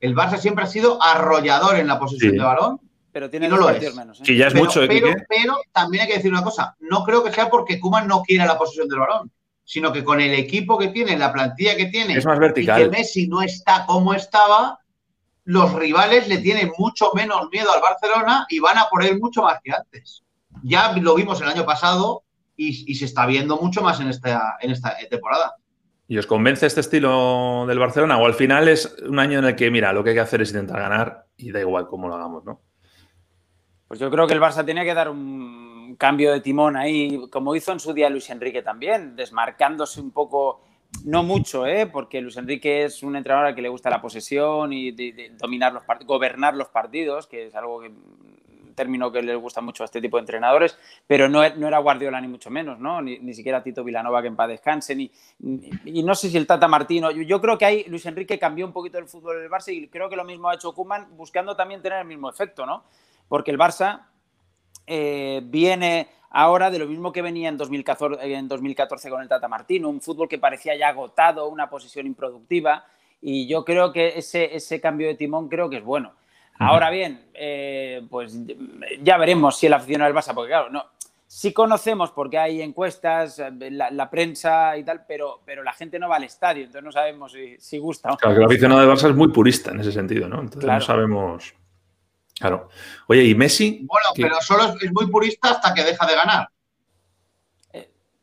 El 0.00 0.14
Barça 0.14 0.38
siempre 0.38 0.64
ha 0.64 0.66
sido 0.66 1.02
arrollador 1.02 1.76
en 1.76 1.86
la 1.86 1.98
posesión 1.98 2.32
de 2.32 2.42
balón. 2.42 2.80
Pero 3.12 3.28
tiene 3.28 3.48
no 3.48 3.56
lo 3.56 3.68
es. 3.70 3.94
menos. 3.94 4.20
¿eh? 4.20 4.36
ya 4.36 4.46
es 4.46 4.54
mucho, 4.54 4.80
pero, 4.86 5.08
pero, 5.28 5.56
también 5.72 6.02
hay 6.02 6.08
que 6.08 6.16
decir 6.16 6.30
una 6.30 6.44
cosa. 6.44 6.76
No 6.78 7.04
creo 7.04 7.24
que 7.24 7.32
sea 7.32 7.50
porque 7.50 7.80
Kuman 7.80 8.06
no 8.06 8.22
quiera 8.22 8.46
la 8.46 8.56
posesión 8.56 8.88
del 8.88 9.00
balón, 9.00 9.32
sino 9.70 9.92
que 9.92 10.02
con 10.02 10.20
el 10.20 10.34
equipo 10.34 10.76
que 10.76 10.88
tiene, 10.88 11.16
la 11.16 11.32
plantilla 11.32 11.76
que 11.76 11.86
tiene, 11.86 12.14
es 12.14 12.26
más 12.26 12.40
vertical. 12.40 12.80
y 12.80 12.82
que 12.82 12.90
Messi 12.90 13.28
no 13.28 13.40
está 13.40 13.86
como 13.86 14.12
estaba, 14.14 14.80
los 15.44 15.72
rivales 15.74 16.26
le 16.26 16.38
tienen 16.38 16.72
mucho 16.76 17.12
menos 17.14 17.48
miedo 17.52 17.72
al 17.72 17.80
Barcelona 17.80 18.46
y 18.48 18.58
van 18.58 18.78
a 18.78 18.88
por 18.90 19.04
él 19.04 19.20
mucho 19.20 19.42
más 19.42 19.60
que 19.62 19.70
antes. 19.70 20.24
Ya 20.64 20.90
lo 20.96 21.14
vimos 21.14 21.40
el 21.40 21.46
año 21.46 21.64
pasado 21.64 22.24
y, 22.56 22.92
se 22.96 23.04
está 23.04 23.26
viendo 23.26 23.58
mucho 23.58 23.80
más 23.80 24.00
en 24.00 24.08
esta, 24.08 24.56
en 24.58 24.72
esta 24.72 24.96
temporada. 25.08 25.54
¿Y 26.08 26.18
os 26.18 26.26
convence 26.26 26.66
este 26.66 26.80
estilo 26.80 27.64
del 27.68 27.78
Barcelona? 27.78 28.18
O 28.18 28.26
al 28.26 28.34
final 28.34 28.66
es 28.66 28.92
un 29.06 29.20
año 29.20 29.38
en 29.38 29.44
el 29.44 29.54
que, 29.54 29.70
mira, 29.70 29.92
lo 29.92 30.02
que 30.02 30.10
hay 30.10 30.16
que 30.16 30.20
hacer 30.20 30.42
es 30.42 30.48
intentar 30.48 30.80
ganar 30.80 31.26
y 31.36 31.52
da 31.52 31.60
igual 31.60 31.86
cómo 31.86 32.08
lo 32.08 32.16
hagamos, 32.16 32.44
¿no? 32.44 32.60
Pues 33.86 34.00
yo 34.00 34.10
creo 34.10 34.26
que 34.26 34.34
el 34.34 34.40
Barça 34.40 34.64
tenía 34.66 34.82
que 34.82 34.94
dar 34.94 35.08
un 35.08 35.69
cambio 36.00 36.32
de 36.32 36.40
timón 36.40 36.78
ahí, 36.78 37.28
como 37.30 37.54
hizo 37.54 37.72
en 37.72 37.78
su 37.78 37.92
día 37.92 38.08
Luis 38.08 38.30
Enrique 38.30 38.62
también, 38.62 39.14
desmarcándose 39.16 40.00
un 40.00 40.12
poco, 40.12 40.62
no 41.04 41.22
mucho, 41.22 41.66
¿eh? 41.66 41.86
porque 41.86 42.22
Luis 42.22 42.38
Enrique 42.38 42.84
es 42.84 43.02
un 43.02 43.16
entrenador 43.16 43.48
al 43.48 43.54
que 43.54 43.60
le 43.60 43.68
gusta 43.68 43.90
la 43.90 44.00
posesión 44.00 44.72
y 44.72 44.92
dominar 45.32 45.74
los 45.74 45.82
gobernar 46.06 46.54
los 46.56 46.68
partidos, 46.68 47.26
que 47.26 47.48
es 47.48 47.54
algo 47.54 47.82
que 47.82 47.92
término 48.74 49.12
que 49.12 49.20
les 49.20 49.36
gusta 49.36 49.60
mucho 49.60 49.84
a 49.84 49.86
este 49.86 50.00
tipo 50.00 50.16
de 50.16 50.22
entrenadores, 50.22 50.78
pero 51.06 51.28
no, 51.28 51.46
no 51.56 51.68
era 51.68 51.78
Guardiola 51.80 52.18
ni 52.18 52.28
mucho 52.28 52.48
menos, 52.48 52.78
¿no? 52.78 53.02
Ni, 53.02 53.34
siquiera 53.34 53.62
Tito 53.62 53.84
Vilanova 53.84 54.22
que 54.22 54.28
en 54.28 54.36
paz 54.36 54.48
descanse, 54.48 54.96
ni, 54.96 55.10
y 55.84 56.02
no 56.02 56.14
sé 56.14 56.30
si 56.30 56.38
el 56.38 56.46
Tata 56.46 56.66
Martino. 56.66 57.10
Yo, 57.10 57.42
creo 57.42 57.58
que 57.58 57.66
ahí 57.66 57.84
Luis 57.88 58.06
Enrique 58.06 58.38
cambió 58.38 58.64
un 58.64 58.72
poquito 58.72 58.96
el 58.96 59.06
fútbol 59.06 59.38
del 59.38 59.50
Barça 59.50 59.70
y 59.70 59.88
creo 59.88 60.08
que 60.08 60.16
lo 60.16 60.24
mismo 60.24 60.48
ha 60.48 60.54
hecho 60.54 60.72
Kuman 60.72 61.14
buscando 61.14 61.54
también 61.54 61.82
tener 61.82 61.98
el 61.98 62.06
mismo 62.06 62.30
efecto, 62.30 62.64
¿no? 62.64 62.84
Porque 63.28 63.50
el 63.50 63.58
Barça 63.58 64.06
eh, 64.92 65.40
viene 65.44 66.08
ahora 66.30 66.68
de 66.68 66.80
lo 66.80 66.86
mismo 66.86 67.12
que 67.12 67.22
venía 67.22 67.48
en 67.48 67.56
2014, 67.56 68.34
en 68.34 68.48
2014 68.48 69.08
con 69.08 69.22
el 69.22 69.28
Tata 69.28 69.46
Martino, 69.46 69.88
un 69.88 70.00
fútbol 70.00 70.28
que 70.28 70.38
parecía 70.38 70.76
ya 70.76 70.88
agotado, 70.88 71.48
una 71.48 71.70
posición 71.70 72.06
improductiva, 72.06 72.84
y 73.22 73.46
yo 73.46 73.64
creo 73.64 73.92
que 73.92 74.18
ese, 74.18 74.56
ese 74.56 74.80
cambio 74.80 75.06
de 75.06 75.14
timón 75.14 75.48
creo 75.48 75.70
que 75.70 75.76
es 75.76 75.84
bueno. 75.84 76.14
Ahora 76.58 76.90
bien, 76.90 77.22
eh, 77.32 78.02
pues 78.10 78.36
ya 79.02 79.16
veremos 79.16 79.58
si 79.58 79.66
el 79.66 79.72
aficionado 79.72 80.12
del 80.12 80.22
Barça, 80.22 80.34
porque 80.34 80.50
claro, 80.50 80.68
no, 80.68 80.84
sí 81.26 81.52
conocemos 81.52 82.10
porque 82.10 82.36
hay 82.36 82.60
encuestas, 82.60 83.38
eh, 83.38 83.70
la, 83.70 84.10
prensa 84.10 84.76
y 84.76 84.82
tal, 84.82 85.04
pero, 85.06 85.40
pero 85.46 85.62
la 85.62 85.72
gente 85.72 85.98
no 85.98 86.08
va 86.08 86.16
al 86.16 86.24
estadio, 86.24 86.64
entonces 86.64 86.84
no 86.84 86.92
sabemos 86.92 87.34
si, 87.58 87.78
gusta. 87.78 88.10
Claro, 88.16 88.34
que 88.34 88.40
el 88.40 88.46
aficionado 88.46 88.80
del 88.80 88.90
Barça 88.90 89.08
es 89.08 89.16
muy 89.16 89.28
purista 89.28 89.70
en 89.70 89.80
ese 89.80 89.92
sentido, 89.92 90.28
¿no? 90.28 90.40
Entonces 90.40 90.68
no 90.68 90.80
sabemos. 90.80 91.54
Claro. 92.40 92.70
Oye, 93.06 93.24
¿y 93.24 93.34
Messi? 93.34 93.80
Bueno, 93.82 94.08
pero 94.16 94.40
solo 94.40 94.74
es 94.80 94.92
muy 94.92 95.06
purista 95.08 95.50
hasta 95.50 95.74
que 95.74 95.84
deja 95.84 96.06
de 96.06 96.14
ganar. 96.14 96.48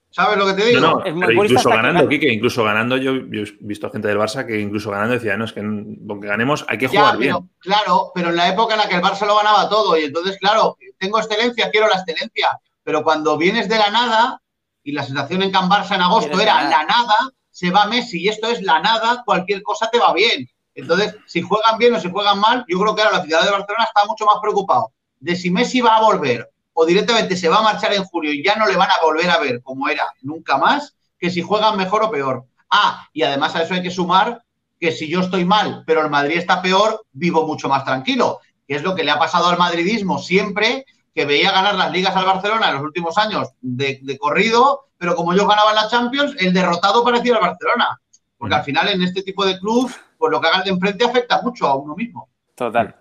¿Sabes 0.10 0.40
lo 0.40 0.48
que 0.48 0.54
te 0.54 0.66
digo? 0.66 0.82
No, 0.82 1.04
incluso 1.06 1.70
ganando, 1.70 2.10
Kike, 2.10 2.34
incluso 2.34 2.64
ganando, 2.64 2.98
yo, 2.98 3.12
he 3.12 3.58
visto 3.60 3.92
gente 3.92 4.08
del 4.08 4.18
Barça 4.18 4.48
que 4.48 4.60
incluso 4.60 4.90
ganando 4.90 5.14
decía, 5.14 5.38
no, 5.38 5.46
es 5.46 5.54
que 5.54 5.60
aunque 5.60 6.28
ganemos 6.28 6.66
hay 6.68 6.80
que 6.80 6.88
jugar 6.88 7.18
bien. 7.18 7.36
Claro, 7.60 8.12
pero 8.16 8.30
en 8.30 8.38
la 8.38 8.50
época 8.50 8.74
en 8.74 8.80
la 8.80 8.90
que 8.90 8.96
el 8.96 9.04
Barça 9.04 9.28
lo 9.28 9.36
ganaba 9.36 9.70
todo 9.70 9.96
y 9.96 10.06
entonces, 10.06 10.38
claro, 10.40 10.76
tengo 10.98 11.20
excelencia, 11.20 11.70
quiero 11.70 11.88
la 11.88 11.98
excelencia, 11.98 12.60
pero 12.84 13.04
cuando 13.04 13.38
vienes 13.38 13.70
de 13.70 13.78
la 13.78 13.92
nada 13.92 14.42
y 14.82 14.94
la 14.94 15.04
sensación 15.04 15.44
en 15.44 15.52
Can 15.52 15.70
Barça 15.70 15.94
en 15.94 16.02
agosto 16.02 16.42
era 16.42 16.64
la 16.68 16.84
nada, 16.86 17.16
se 17.52 17.70
va 17.70 17.86
Messi 17.86 18.24
y 18.24 18.30
esto 18.30 18.48
es 18.48 18.64
la 18.64 18.80
nada, 18.80 19.22
cualquier 19.24 19.62
cosa 19.62 19.88
te 19.92 20.00
va 20.00 20.14
bien. 20.14 20.50
Entonces, 20.78 21.16
si 21.26 21.42
juegan 21.42 21.78
bien 21.78 21.94
o 21.96 22.00
si 22.00 22.10
juegan 22.10 22.40
mal, 22.40 22.64
yo 22.68 22.80
creo 22.80 22.96
que 22.96 23.02
ahora 23.02 23.18
la 23.18 23.24
ciudad 23.24 23.44
de 23.44 23.52
Barcelona 23.52 23.86
está 23.86 24.06
mucho 24.08 24.26
más 24.26 24.38
preocupado 24.42 24.92
de 25.20 25.36
si 25.36 25.50
Messi 25.50 25.82
va 25.82 25.98
a 25.98 26.02
volver 26.02 26.50
o 26.74 26.86
directamente 26.86 27.36
se 27.36 27.50
va 27.50 27.58
a 27.58 27.64
marchar 27.64 27.94
en 27.94 28.04
julio 28.04 28.32
y 28.32 28.44
ya 28.44 28.56
no 28.56 28.68
le 28.68 28.78
van 28.78 28.92
a 28.92 29.02
volver 29.04 29.30
a 29.30 29.40
ver 29.40 29.62
como 29.64 29.90
era 29.90 30.06
nunca 30.22 30.58
más, 30.58 30.96
que 31.20 31.32
si 31.32 31.42
juegan 31.42 31.76
mejor 31.76 32.04
o 32.04 32.12
peor. 32.12 32.46
Ah, 32.70 33.08
y 33.12 33.24
además 33.24 33.56
a 33.56 33.64
eso 33.64 33.74
hay 33.74 33.82
que 33.82 33.90
sumar 33.90 34.44
que 34.80 34.92
si 34.92 35.08
yo 35.08 35.22
estoy 35.22 35.44
mal, 35.44 35.84
pero 35.88 36.02
el 36.02 36.12
Madrid 36.12 36.38
está 36.38 36.62
peor, 36.62 37.04
vivo 37.12 37.48
mucho 37.48 37.68
más 37.68 37.84
tranquilo, 37.84 38.40
que 38.68 38.76
es 38.76 38.84
lo 38.84 38.94
que 38.94 39.04
le 39.04 39.10
ha 39.10 39.18
pasado 39.18 39.48
al 39.48 39.58
madridismo 39.58 40.20
siempre, 40.20 40.86
que 41.16 41.26
veía 41.26 41.52
ganar 41.52 41.74
las 41.74 41.92
ligas 41.92 42.16
al 42.16 42.26
Barcelona 42.26 42.68
en 42.68 42.76
los 42.76 42.84
últimos 42.84 43.18
años 43.18 43.48
de, 43.62 44.18
corrido, 44.20 44.90
pero 45.00 45.16
como 45.16 45.34
yo 45.34 45.48
ganaba 45.48 45.74
la 45.74 45.88
Champions, 45.88 46.36
el 46.38 46.54
derrotado 46.54 47.04
parecía 47.04 47.34
al 47.34 47.42
Barcelona. 47.42 48.00
Porque 48.38 48.54
al 48.54 48.64
final 48.64 48.88
en 48.90 49.02
este 49.02 49.24
tipo 49.24 49.44
de 49.44 49.58
clubes, 49.58 49.96
pues 50.18 50.32
lo 50.32 50.42
que 50.42 50.48
hagan 50.48 50.64
de 50.64 50.72
enfrente 50.72 51.06
afecta 51.06 51.42
mucho 51.42 51.68
a 51.68 51.76
uno 51.76 51.96
mismo. 51.96 52.30
Total. 52.56 52.96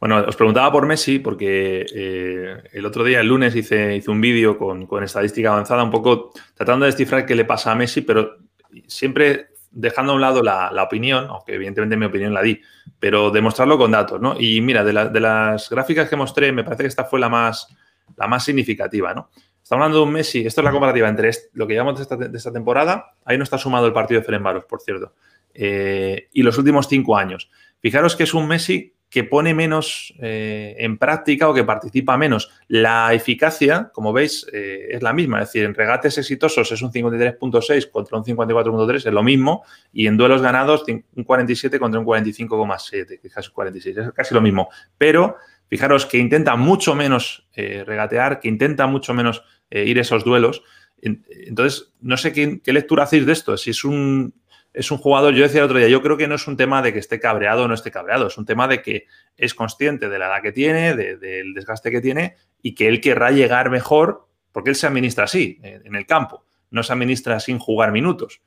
Bueno, 0.00 0.24
os 0.26 0.36
preguntaba 0.36 0.72
por 0.72 0.86
Messi 0.86 1.18
porque 1.18 1.86
eh, 1.94 2.62
el 2.72 2.86
otro 2.86 3.04
día, 3.04 3.20
el 3.20 3.28
lunes, 3.28 3.54
hice, 3.54 3.96
hice 3.96 4.10
un 4.10 4.20
vídeo 4.20 4.58
con, 4.58 4.86
con, 4.86 5.04
estadística 5.04 5.52
avanzada, 5.52 5.84
un 5.84 5.90
poco 5.90 6.32
tratando 6.54 6.84
de 6.84 6.90
descifrar 6.90 7.26
qué 7.26 7.34
le 7.34 7.44
pasa 7.44 7.72
a 7.72 7.74
Messi, 7.74 8.00
pero 8.00 8.38
siempre 8.86 9.50
dejando 9.72 10.12
a 10.12 10.14
un 10.16 10.20
lado 10.20 10.42
la, 10.42 10.70
la 10.72 10.82
opinión, 10.82 11.26
aunque 11.28 11.54
evidentemente 11.54 11.96
mi 11.96 12.06
opinión 12.06 12.34
la 12.34 12.42
di, 12.42 12.60
pero 12.98 13.30
demostrarlo 13.30 13.78
con 13.78 13.90
datos, 13.90 14.20
¿no? 14.20 14.34
Y 14.38 14.60
mira, 14.60 14.84
de, 14.84 14.92
la, 14.92 15.08
de, 15.08 15.20
las 15.20 15.68
gráficas 15.70 16.08
que 16.08 16.16
mostré, 16.16 16.52
me 16.52 16.62
parece 16.62 16.82
que 16.82 16.88
esta 16.88 17.04
fue 17.04 17.18
la 17.18 17.28
más, 17.28 17.68
la 18.16 18.26
más 18.26 18.44
significativa, 18.44 19.14
¿no? 19.14 19.30
Estamos 19.62 19.84
hablando 19.84 19.98
de 19.98 20.04
un 20.04 20.12
Messi, 20.12 20.44
esto 20.44 20.60
es 20.60 20.64
la 20.64 20.72
comparativa 20.72 21.08
entre 21.08 21.30
lo 21.54 21.66
que 21.66 21.72
llevamos 21.72 21.96
de 21.96 22.02
esta, 22.02 22.16
de 22.16 22.36
esta, 22.36 22.52
temporada, 22.52 23.14
ahí 23.24 23.38
no 23.38 23.44
está 23.44 23.56
sumado 23.56 23.86
el 23.86 23.92
partido 23.92 24.20
de 24.20 24.26
Ferenbaros, 24.26 24.64
por 24.64 24.80
cierto, 24.80 25.14
eh, 25.54 26.28
y 26.32 26.42
los 26.42 26.58
últimos 26.58 26.88
cinco 26.88 27.16
años. 27.16 27.50
Fijaros 27.80 28.16
que 28.16 28.24
es 28.24 28.34
un 28.34 28.48
Messi 28.48 28.94
que 29.10 29.24
pone 29.24 29.52
menos 29.52 30.14
eh, 30.20 30.74
en 30.78 30.96
práctica 30.96 31.46
o 31.46 31.52
que 31.52 31.64
participa 31.64 32.16
menos. 32.16 32.50
La 32.68 33.12
eficacia, 33.12 33.90
como 33.92 34.12
veis, 34.14 34.46
eh, 34.54 34.88
es 34.90 35.02
la 35.02 35.12
misma. 35.12 35.42
Es 35.42 35.48
decir, 35.48 35.64
en 35.64 35.74
regates 35.74 36.16
exitosos 36.16 36.72
es 36.72 36.80
un 36.80 36.90
53.6 36.90 37.90
contra 37.90 38.16
un 38.16 38.24
54.3, 38.24 38.94
es 38.94 39.04
lo 39.06 39.22
mismo. 39.22 39.64
Y 39.92 40.06
en 40.06 40.16
duelos 40.16 40.40
ganados, 40.40 40.84
un 40.88 41.24
47 41.24 41.78
contra 41.78 42.00
un 42.00 42.06
45,7, 42.06 43.30
casi 43.30 43.50
46, 43.50 43.96
es 43.98 44.12
casi 44.12 44.32
lo 44.34 44.40
mismo. 44.40 44.70
Pero 44.96 45.36
fijaros 45.68 46.06
que 46.06 46.16
intenta 46.16 46.56
mucho 46.56 46.94
menos 46.94 47.46
regatear, 47.54 48.40
que 48.40 48.48
intenta 48.48 48.86
mucho 48.86 49.12
menos 49.12 49.44
ir 49.70 49.98
esos 49.98 50.24
duelos. 50.24 50.62
Entonces, 51.02 51.92
no 52.00 52.16
sé 52.16 52.32
qué 52.32 52.72
lectura 52.72 53.02
hacéis 53.04 53.26
de 53.26 53.32
esto. 53.32 53.58
Si 53.58 53.70
es 53.70 53.84
un 53.84 54.32
es 54.74 54.90
un 54.90 54.98
jugador, 54.98 55.34
yo 55.34 55.42
decía 55.42 55.60
el 55.60 55.66
otro 55.66 55.78
día, 55.78 55.88
yo 55.88 56.02
creo 56.02 56.16
que 56.16 56.26
no 56.26 56.34
es 56.34 56.46
un 56.46 56.56
tema 56.56 56.80
de 56.80 56.92
que 56.92 56.98
esté 56.98 57.20
cabreado 57.20 57.64
o 57.64 57.68
no 57.68 57.74
esté 57.74 57.90
cabreado, 57.90 58.26
es 58.26 58.38
un 58.38 58.46
tema 58.46 58.68
de 58.68 58.80
que 58.80 59.06
es 59.36 59.54
consciente 59.54 60.08
de 60.08 60.18
la 60.18 60.26
edad 60.26 60.42
que 60.42 60.52
tiene, 60.52 60.96
del 60.96 61.52
desgaste 61.54 61.90
que 61.90 62.00
tiene 62.00 62.36
y 62.62 62.74
que 62.74 62.88
él 62.88 63.00
querrá 63.00 63.30
llegar 63.30 63.70
mejor 63.70 64.28
porque 64.50 64.70
él 64.70 64.76
se 64.76 64.86
administra 64.86 65.24
así, 65.24 65.58
en 65.62 65.94
el 65.94 66.06
campo, 66.06 66.44
no 66.70 66.82
se 66.82 66.92
administra 66.92 67.40
sin 67.40 67.58
jugar 67.58 67.92
minutos. 67.92 68.40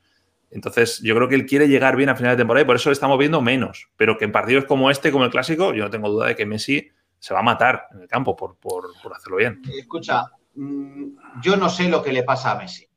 Entonces, 0.51 1.01
yo 1.01 1.15
creo 1.15 1.27
que 1.27 1.35
él 1.35 1.45
quiere 1.45 1.67
llegar 1.67 1.95
bien 1.95 2.09
a 2.09 2.15
final 2.15 2.33
de 2.33 2.37
temporada 2.37 2.63
y 2.63 2.65
por 2.65 2.75
eso 2.75 2.89
le 2.89 2.93
estamos 2.93 3.17
viendo 3.17 3.41
menos. 3.41 3.89
Pero 3.97 4.17
que 4.17 4.25
en 4.25 4.31
partidos 4.31 4.65
como 4.65 4.89
este, 4.91 5.11
como 5.11 5.25
el 5.25 5.31
clásico, 5.31 5.73
yo 5.73 5.83
no 5.83 5.89
tengo 5.89 6.09
duda 6.09 6.27
de 6.27 6.35
que 6.35 6.45
Messi 6.45 6.87
se 7.19 7.33
va 7.33 7.39
a 7.39 7.43
matar 7.43 7.87
en 7.91 8.01
el 8.01 8.07
campo 8.07 8.35
por, 8.35 8.55
por, 8.57 8.85
por 9.01 9.13
hacerlo 9.13 9.37
bien. 9.37 9.61
Escucha, 9.77 10.25
mm, 10.53 11.41
yo 11.41 11.57
no 11.57 11.69
sé 11.69 11.89
lo 11.89 12.03
que 12.03 12.13
le 12.13 12.23
pasa 12.23 12.51
a 12.51 12.57
Messi 12.57 12.87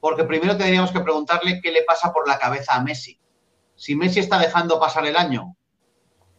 porque 0.00 0.24
primero 0.24 0.56
tendríamos 0.56 0.90
que 0.90 1.00
preguntarle 1.00 1.60
qué 1.60 1.70
le 1.70 1.82
pasa 1.82 2.12
por 2.12 2.26
la 2.26 2.38
cabeza 2.38 2.74
a 2.74 2.82
Messi. 2.82 3.20
Si 3.74 3.94
Messi 3.94 4.20
está 4.20 4.38
dejando 4.38 4.80
pasar 4.80 5.06
el 5.06 5.16
año 5.16 5.56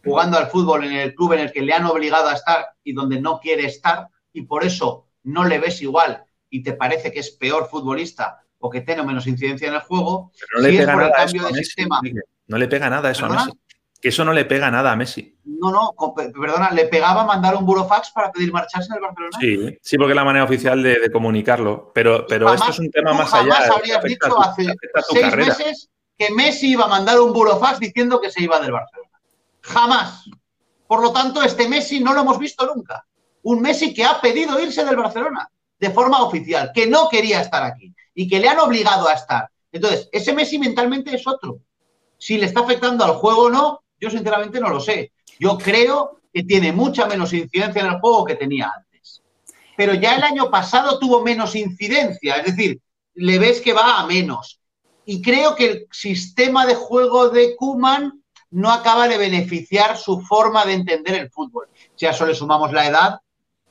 jugando 0.04 0.36
al 0.36 0.48
fútbol 0.48 0.84
en 0.84 0.92
el 0.92 1.14
club 1.14 1.34
en 1.34 1.40
el 1.40 1.52
que 1.52 1.62
le 1.62 1.72
han 1.72 1.86
obligado 1.86 2.28
a 2.28 2.34
estar 2.34 2.70
y 2.82 2.92
donde 2.92 3.20
no 3.20 3.38
quiere 3.38 3.66
estar, 3.66 4.08
y 4.32 4.42
por 4.42 4.64
eso 4.64 5.06
no 5.22 5.44
le 5.44 5.60
ves 5.60 5.80
igual 5.80 6.24
y 6.50 6.62
te 6.62 6.72
parece 6.72 7.12
que 7.12 7.20
es 7.20 7.30
peor 7.30 7.68
futbolista 7.68 8.40
o 8.58 8.68
que 8.68 8.80
tiene 8.80 9.04
menos 9.04 9.26
incidencia 9.26 9.68
en 9.68 9.74
el 9.74 9.80
juego, 9.80 10.32
no 10.54 10.60
le 10.60 10.76
pega 10.76 10.96
nada 10.96 11.12
cambio 11.12 11.44
de 11.44 11.54
sistema. 11.54 12.00
No 12.48 12.58
le 12.58 12.68
pega 12.68 12.90
nada 12.90 13.10
eso 13.10 13.26
a 13.26 13.28
Messi 13.28 13.52
que 14.02 14.08
eso 14.08 14.24
no 14.24 14.32
le 14.32 14.44
pega 14.44 14.68
nada 14.68 14.90
a 14.90 14.96
Messi. 14.96 15.38
No, 15.44 15.70
no, 15.70 15.94
perdona, 16.12 16.72
¿le 16.72 16.86
pegaba 16.86 17.24
mandar 17.24 17.54
un 17.54 17.64
burofax 17.64 18.10
para 18.10 18.32
pedir 18.32 18.52
marcharse 18.52 18.92
del 18.92 19.00
Barcelona? 19.00 19.38
Sí, 19.40 19.78
sí, 19.80 19.96
porque 19.96 20.10
es 20.10 20.16
la 20.16 20.24
manera 20.24 20.44
oficial 20.44 20.82
de, 20.82 21.08
comunicarlo, 21.12 21.92
pero, 21.94 22.26
pero 22.28 22.52
esto 22.52 22.70
es 22.70 22.80
un 22.80 22.90
tema 22.90 23.12
más 23.12 23.32
allá. 23.32 23.54
Jamás 23.54 23.70
habrías 23.70 24.02
dicho 24.02 24.42
hace 24.42 24.74
seis 25.08 25.36
meses 25.36 25.88
que 26.18 26.30
Messi 26.32 26.72
iba 26.72 26.86
a 26.86 26.88
mandar 26.88 27.20
un 27.20 27.32
burofax 27.32 27.78
diciendo 27.78 28.20
que 28.20 28.32
se 28.32 28.42
iba 28.42 28.58
del 28.58 28.72
Barcelona. 28.72 29.20
Jamás. 29.60 30.24
Por 30.88 31.00
lo 31.00 31.12
tanto, 31.12 31.40
este 31.40 31.68
Messi 31.68 32.00
no 32.00 32.12
lo 32.12 32.22
hemos 32.22 32.40
visto 32.40 32.66
nunca. 32.66 33.06
Un 33.44 33.62
Messi 33.62 33.94
que 33.94 34.04
ha 34.04 34.20
pedido 34.20 34.58
irse 34.58 34.84
del 34.84 34.96
Barcelona 34.96 35.48
de 35.78 35.90
forma 35.90 36.24
oficial, 36.24 36.72
que 36.74 36.88
no 36.88 37.08
quería 37.08 37.40
estar 37.40 37.62
aquí 37.62 37.94
y 38.16 38.28
que 38.28 38.40
le 38.40 38.48
han 38.48 38.58
obligado 38.58 39.08
a 39.08 39.12
estar. 39.12 39.48
Entonces, 39.70 40.08
ese 40.10 40.32
Messi 40.32 40.58
mentalmente 40.58 41.14
es 41.14 41.24
otro. 41.24 41.60
Si 42.18 42.36
le 42.36 42.46
está 42.46 42.60
afectando 42.60 43.04
al 43.04 43.12
juego 43.12 43.44
o 43.44 43.50
no, 43.50 43.81
yo 44.02 44.10
sinceramente 44.10 44.58
no 44.58 44.68
lo 44.68 44.80
sé. 44.80 45.12
Yo 45.38 45.56
creo 45.56 46.18
que 46.34 46.42
tiene 46.42 46.72
mucha 46.72 47.06
menos 47.06 47.32
incidencia 47.32 47.80
en 47.80 47.86
el 47.86 48.00
juego 48.00 48.24
que 48.24 48.34
tenía 48.34 48.72
antes. 48.76 49.22
Pero 49.76 49.94
ya 49.94 50.16
el 50.16 50.24
año 50.24 50.50
pasado 50.50 50.98
tuvo 50.98 51.22
menos 51.22 51.54
incidencia, 51.54 52.36
es 52.36 52.56
decir, 52.56 52.80
le 53.14 53.38
ves 53.38 53.60
que 53.60 53.72
va 53.72 54.00
a 54.00 54.06
menos. 54.06 54.60
Y 55.06 55.22
creo 55.22 55.54
que 55.54 55.66
el 55.66 55.86
sistema 55.92 56.66
de 56.66 56.74
juego 56.74 57.28
de 57.30 57.54
Kuman 57.54 58.22
no 58.50 58.72
acaba 58.72 59.06
de 59.06 59.18
beneficiar 59.18 59.96
su 59.96 60.20
forma 60.20 60.64
de 60.64 60.74
entender 60.74 61.14
el 61.14 61.30
fútbol. 61.30 61.68
Si 61.94 62.04
a 62.04 62.10
eso 62.10 62.26
le 62.26 62.34
sumamos 62.34 62.72
la 62.72 62.88
edad, 62.88 63.20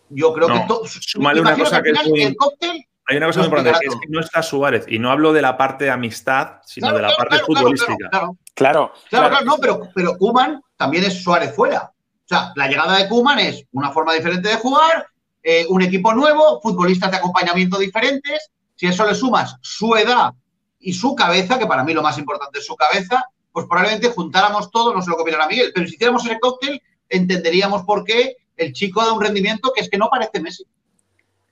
yo 0.09 0.33
creo 0.33 0.47
que 0.47 0.63
todo. 0.65 0.83
una 1.17 1.57
cosa 1.57 1.81
que, 1.81 1.89
el 1.89 2.35
cóctel 2.37 2.85
hay 3.07 3.17
una 3.17 3.27
cosa 3.27 3.39
muy 3.39 3.47
importante, 3.47 3.85
es 3.85 3.95
que 3.95 4.07
no 4.09 4.19
está 4.19 4.41
Suárez, 4.41 4.85
y 4.87 4.99
no 4.99 5.11
hablo 5.11 5.33
de 5.33 5.41
la 5.41 5.57
parte 5.57 5.85
de 5.85 5.91
amistad, 5.91 6.59
sino 6.65 6.93
de 6.93 7.01
la 7.01 7.15
parte 7.15 7.39
futbolística. 7.39 8.09
Claro, 8.09 8.37
claro, 8.55 8.93
claro, 9.09 9.45
no, 9.45 9.57
pero, 9.57 9.89
pero 9.93 10.17
Kuman 10.17 10.61
también 10.77 11.03
es 11.03 11.21
Suárez 11.23 11.53
fuera. 11.55 11.91
O 11.93 12.27
sea, 12.27 12.53
la 12.55 12.67
llegada 12.67 12.97
de 12.97 13.09
Kuman 13.09 13.39
es 13.39 13.65
una 13.71 13.91
forma 13.91 14.13
diferente 14.13 14.49
de 14.49 14.55
jugar, 14.55 15.07
eh, 15.43 15.65
un 15.69 15.81
equipo 15.81 16.13
nuevo, 16.13 16.61
futbolistas 16.61 17.11
de 17.11 17.17
acompañamiento 17.17 17.77
diferentes. 17.77 18.51
Si 18.75 18.87
eso 18.87 19.05
le 19.05 19.15
sumas 19.15 19.57
su 19.61 19.95
edad 19.95 20.33
y 20.79 20.93
su 20.93 21.15
cabeza, 21.15 21.59
que 21.59 21.67
para 21.67 21.83
mí 21.83 21.93
lo 21.93 22.01
más 22.01 22.17
importante 22.17 22.59
es 22.59 22.65
su 22.65 22.75
cabeza, 22.75 23.25
pues 23.51 23.65
probablemente 23.65 24.11
juntáramos 24.11 24.71
todo, 24.71 24.93
no 24.93 25.01
sé 25.01 25.09
lo 25.09 25.17
que 25.17 25.23
opinará 25.23 25.47
Miguel, 25.47 25.71
pero 25.73 25.87
si 25.87 25.95
hiciéramos 25.95 26.25
ese 26.25 26.39
cóctel, 26.39 26.81
entenderíamos 27.09 27.83
por 27.83 28.03
qué 28.05 28.37
el 28.55 28.73
chico 28.73 29.03
da 29.03 29.11
un 29.11 29.21
rendimiento 29.21 29.71
que 29.75 29.81
es 29.81 29.89
que 29.89 29.97
no 29.97 30.09
parece 30.09 30.39
Messi. 30.39 30.63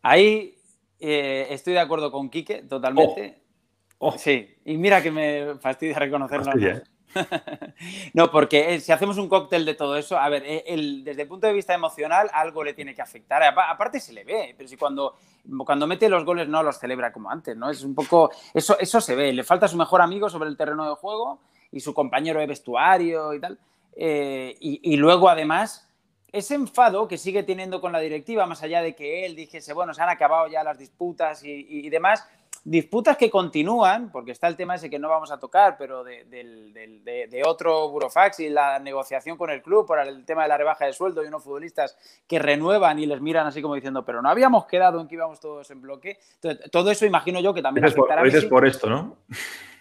Ahí 0.02 0.56
eh, 1.00 1.48
estoy 1.50 1.74
de 1.74 1.80
acuerdo 1.80 2.12
con 2.12 2.30
Quique, 2.30 2.64
totalmente. 2.64 3.42
Oh. 4.00 4.14
Oh. 4.14 4.18
Sí, 4.18 4.56
y 4.64 4.78
mira 4.78 5.02
que 5.02 5.12
me 5.12 5.56
fastidia 5.60 6.00
reconocerlo. 6.00 6.54
no, 8.14 8.32
porque 8.32 8.76
eh, 8.76 8.80
si 8.80 8.92
hacemos 8.92 9.18
un 9.18 9.28
cóctel 9.28 9.66
de 9.66 9.74
todo 9.74 9.98
eso, 9.98 10.18
a 10.18 10.30
ver, 10.30 10.44
eh, 10.46 10.64
desde 11.04 11.24
el 11.24 11.28
punto 11.28 11.48
de 11.48 11.54
vista 11.54 11.74
emocional 11.74 12.30
algo 12.34 12.64
le 12.64 12.74
tiene 12.74 12.96
que 12.96 13.02
afectar. 13.02 13.44
Aparte 13.44 14.00
se 14.00 14.14
le 14.14 14.24
ve, 14.24 14.56
pero 14.58 14.70
si 14.70 14.78
cuando, 14.78 15.16
cuando 15.66 15.86
mete 15.86 16.08
los 16.08 16.24
goles 16.24 16.48
no 16.48 16.64
los 16.64 16.80
celebra 16.80 17.12
como 17.12 17.30
antes, 17.30 17.58
¿no? 17.58 17.70
Es 17.70 17.84
un 17.84 17.94
poco, 17.94 18.32
eso, 18.54 18.80
eso 18.80 19.02
se 19.02 19.16
ve, 19.16 19.34
le 19.34 19.44
falta 19.44 19.68
su 19.68 19.76
mejor 19.76 20.02
amigo 20.02 20.30
sobre 20.30 20.48
el 20.48 20.56
terreno 20.56 20.88
de 20.88 20.96
juego 20.96 21.42
y 21.72 21.82
su 21.82 21.94
compañero 21.94 22.40
de 22.40 22.48
vestuario 22.48 23.34
y 23.34 23.42
tal. 23.42 23.60
y, 23.98 24.96
luego 24.96 25.28
además 25.28 25.89
ese 26.32 26.56
enfado 26.56 27.08
que 27.08 27.18
sigue 27.18 27.44
teniendo 27.44 27.82
con 27.82 27.92
la 27.92 28.00
directiva, 28.00 28.46
más 28.46 28.62
allá 28.64 28.82
de 28.82 28.96
que 28.96 29.26
él 29.26 29.36
dijese, 29.36 29.74
bueno, 29.74 29.94
se 29.94 30.02
han 30.02 30.10
acabado 30.10 30.48
ya 30.48 30.64
las 30.64 30.78
disputas 30.78 31.44
y, 31.44 31.90
demás, 31.90 32.28
disputas 32.64 33.18
que 33.18 33.30
continúan, 33.30 34.12
porque 34.12 34.32
está 34.32 34.48
el 34.48 34.56
tema 34.56 34.76
ese 34.76 34.90
que 34.90 35.00
no 35.00 35.10
vamos 35.10 35.32
a 35.32 35.40
tocar, 35.40 35.76
pero 35.78 36.04
de, 36.04 37.44
otro 37.46 37.90
burofax 37.90 38.42
y 38.42 38.50
la 38.50 38.80
negociación 38.80 39.38
con 39.38 39.50
el 39.50 39.62
club 39.62 39.88
por 39.88 40.00
el 40.00 40.26
tema 40.26 40.44
de 40.44 40.50
la 40.50 40.58
rebaja 40.58 40.86
de 40.86 40.94
sueldo 40.94 41.24
y 41.24 41.28
unos 41.28 41.44
futbolistas 41.44 41.98
que 42.28 42.38
renuevan 42.38 43.00
y 43.00 43.06
les 43.06 43.22
miran 43.22 43.48
así 43.48 43.62
como 43.62 43.76
diciendo, 43.76 44.06
pero 44.06 44.22
no 44.22 44.30
habíamos 44.30 44.66
quedado 44.66 45.02
en 45.02 45.08
que 45.08 45.16
íbamos 45.16 45.40
todos 45.40 45.70
en 45.72 45.82
bloque. 45.82 46.20
Entonces, 46.36 46.70
todo 46.70 46.92
eso 46.92 47.06
imagino 47.06 47.40
yo 47.40 47.54
que 47.54 47.62
también 47.62 47.86
afectará 47.86 48.22
a 48.22 48.50
por 48.50 48.68
esto, 48.68 48.90
¿no? 48.90 49.18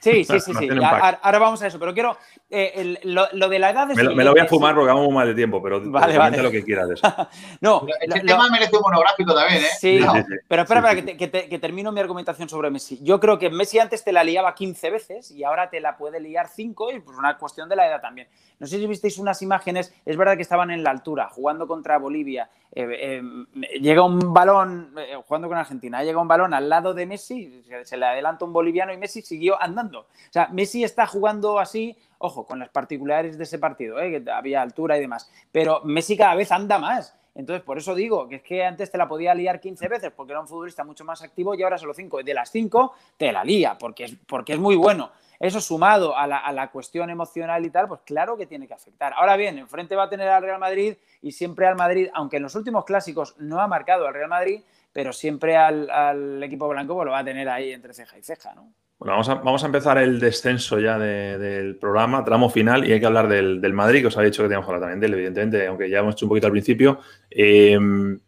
Sí, 0.01 0.25
sí, 0.25 0.41
sí, 0.41 0.55
sí. 0.55 0.69
Ahora, 0.83 1.39
vamos 1.39 1.63
a 1.63 1.67
eso, 1.67 1.79
pero 1.79 1.93
quiero. 1.93 2.17
Eh, 2.51 2.99
lo, 3.03 3.49
de 3.51 3.59
la 3.59 3.71
edad. 3.71 3.87
me, 3.89 4.25
lo, 4.25 4.31
voy 4.31 4.41
a 4.41 4.47
fumar 4.47 4.75
porque 4.75 4.89
vamos 4.89 5.05
muy 5.05 5.15
mal 5.15 5.29
de 5.29 5.35
tiempo, 5.35 5.63
pero 5.63 5.83
vale, 5.91 6.17
vale. 6.17 6.43
lo 6.43 6.51
que 6.51 6.65
quieras 6.65 6.89
de 6.89 6.95
eso. 6.95 7.07
no, 7.61 7.87
el 8.01 8.25
tema 8.25 8.49
merece 8.51 8.75
un 8.75 8.83
monográfico 8.83 9.35
también, 9.35 9.65
¿eh? 9.65 9.67
Sí, 9.79 10.01
pero 10.49 10.63
espera, 10.63 10.81
espera 10.81 11.17
que, 11.17 11.31
que, 11.31 11.59
termino 11.59 11.93
mi 11.93 12.01
argumentación 12.01 12.49
sobre 12.49 12.71
Messi. 12.71 13.01
Yo 13.03 13.21
creo 13.21 13.39
que 13.39 13.51
Messi 13.51 13.79
antes 13.79 14.03
te 14.03 14.13
la 14.13 14.25
liaba 14.25 14.55
15 14.55 14.91
veces 14.91 15.31
y 15.31 15.45
ahora 15.45 15.69
te 15.69 15.79
la 15.81 15.99
puede 15.99 16.21
liar 16.21 16.49
5 16.49 16.93
y 16.93 17.01
pues 17.01 17.19
una 17.19 17.37
cuestión 17.37 17.69
de 17.69 17.77
la 17.77 17.87
edad 17.87 18.01
también. 18.01 18.29
No 18.59 18.67
sé 18.67 18.79
si 18.79 18.87
visteis 18.87 19.19
unas 19.19 19.43
imágenes, 19.43 19.95
es 20.07 20.17
verdad 20.17 20.37
que 20.37 20.43
estaban 20.43 20.71
en 20.71 20.83
la 20.83 20.91
altura, 20.91 21.29
jugando 21.29 21.67
contra 21.67 21.99
Bolivia. 21.99 22.49
Eh, 22.73 22.87
eh, 22.91 23.79
llega 23.81 24.03
un 24.03 24.33
balón, 24.33 24.95
jugando 25.27 25.49
con 25.49 25.59
Argentina, 25.59 26.03
llega 26.03 26.21
un 26.21 26.29
balón 26.29 26.55
al 26.55 26.69
lado 26.69 26.95
de 26.95 27.05
Messi, 27.05 27.63
se 27.85 27.97
le 27.97 28.07
adelanta 28.07 28.47
un 28.47 28.53
boliviano 28.55 28.93
y 28.93 28.97
Messi 28.97 29.21
siguió 29.21 29.61
andando. 29.61 30.01
O 30.01 30.33
sea, 30.33 30.49
Messi 30.49 30.83
está 30.83 31.07
jugando 31.07 31.59
así, 31.59 31.97
ojo, 32.19 32.45
con 32.45 32.59
las 32.59 32.69
particulares 32.69 33.39
de 33.39 33.45
ese 33.45 33.59
partido, 33.59 34.01
¿eh? 34.01 34.23
que 34.23 34.31
había 34.31 34.63
altura 34.63 34.97
y 34.97 35.01
demás, 35.01 35.31
pero 35.53 35.81
Messi 35.85 36.17
cada 36.17 36.35
vez 36.35 36.53
anda 36.53 36.79
más. 36.79 37.15
Entonces, 37.35 37.63
por 37.63 37.79
eso 37.79 37.95
digo 37.95 38.29
que 38.29 38.37
es 38.37 38.43
que 38.43 38.65
antes 38.65 38.91
te 38.91 38.99
la 38.99 39.07
podía 39.07 39.33
liar 39.33 39.61
15 39.61 39.87
veces 39.87 40.13
porque 40.15 40.33
era 40.33 40.41
un 40.41 40.49
futbolista 40.49 40.83
mucho 40.83 41.05
más 41.05 41.23
activo 41.23 41.55
y 41.55 41.63
ahora 41.63 41.79
solo 41.79 41.95
5. 41.95 42.25
De 42.25 42.35
las 42.35 42.51
5 42.51 42.95
te 43.17 43.31
la 43.31 43.45
lía 43.45 43.79
porque 43.79 44.05
es, 44.05 44.17
porque 44.27 44.55
es 44.55 44.59
muy 44.59 44.75
bueno. 44.75 45.13
Eso 45.39 45.61
sumado 45.61 46.17
a 46.17 46.27
la, 46.27 46.39
a 46.39 46.51
la, 46.53 46.69
cuestión 46.73 47.11
emocional 47.11 47.65
y 47.65 47.71
tal, 47.71 47.87
pues 47.87 48.01
claro 48.05 48.37
que 48.37 48.47
tiene 48.47 48.67
que 48.67 48.75
afectar. 48.75 49.13
Ahora 49.15 49.37
bien, 49.37 49.57
enfrente 49.57 49.95
va 49.95 50.05
a 50.05 50.09
tener 50.11 50.29
al 50.29 50.43
Real 50.43 50.59
Madrid 50.59 50.97
y 51.23 51.31
siempre 51.31 51.69
al 51.69 51.77
Madrid, 51.77 52.09
aunque 52.13 52.39
en 52.39 52.43
los 52.43 52.57
últimos 52.57 52.85
clásicos 52.85 53.37
no 53.39 53.61
ha 53.61 53.69
marcado 53.69 54.09
al 54.09 54.15
Real 54.15 54.29
Madrid, 54.29 54.63
pero 54.93 55.13
siempre 55.13 55.57
al, 55.57 55.89
al 55.91 56.43
equipo 56.43 56.67
blanco 56.67 56.97
pues 56.97 57.07
lo 57.07 57.13
va 57.13 57.21
a 57.21 57.25
tener 57.25 57.49
ahí 57.49 57.71
entre 57.71 57.95
ceja 57.95 58.19
y 58.19 58.23
ceja, 58.23 58.53
¿no? 58.57 58.73
Bueno, 58.99 59.23
vamos 59.45 59.63
a, 59.63 59.67
empezar 59.67 59.97
el 59.99 60.19
descenso 60.19 60.81
ya 60.81 60.99
del 60.99 61.77
programa, 61.77 62.25
tramo 62.25 62.51
final, 62.51 62.85
y 62.85 62.93
hay 62.93 62.99
que 62.99 63.07
hablar 63.07 63.29
del, 63.29 63.73
Madrid, 63.73 64.01
que 64.01 64.09
os 64.09 64.17
había 64.17 64.31
dicho 64.31 64.43
que 64.43 64.49
teníamos 64.49 64.67
que 64.67 64.75
hablar 64.75 64.91
también 64.91 64.99
de 64.99 65.07
él, 65.07 65.15
evidentemente, 65.15 65.67
aunque 65.69 65.89
ya 65.89 66.01
hemos 66.01 66.15
hecho 66.15 66.27
un 66.27 66.31
poquito 66.31 66.49
al 66.49 66.53
principio. 66.53 66.99
Em, 67.31 68.19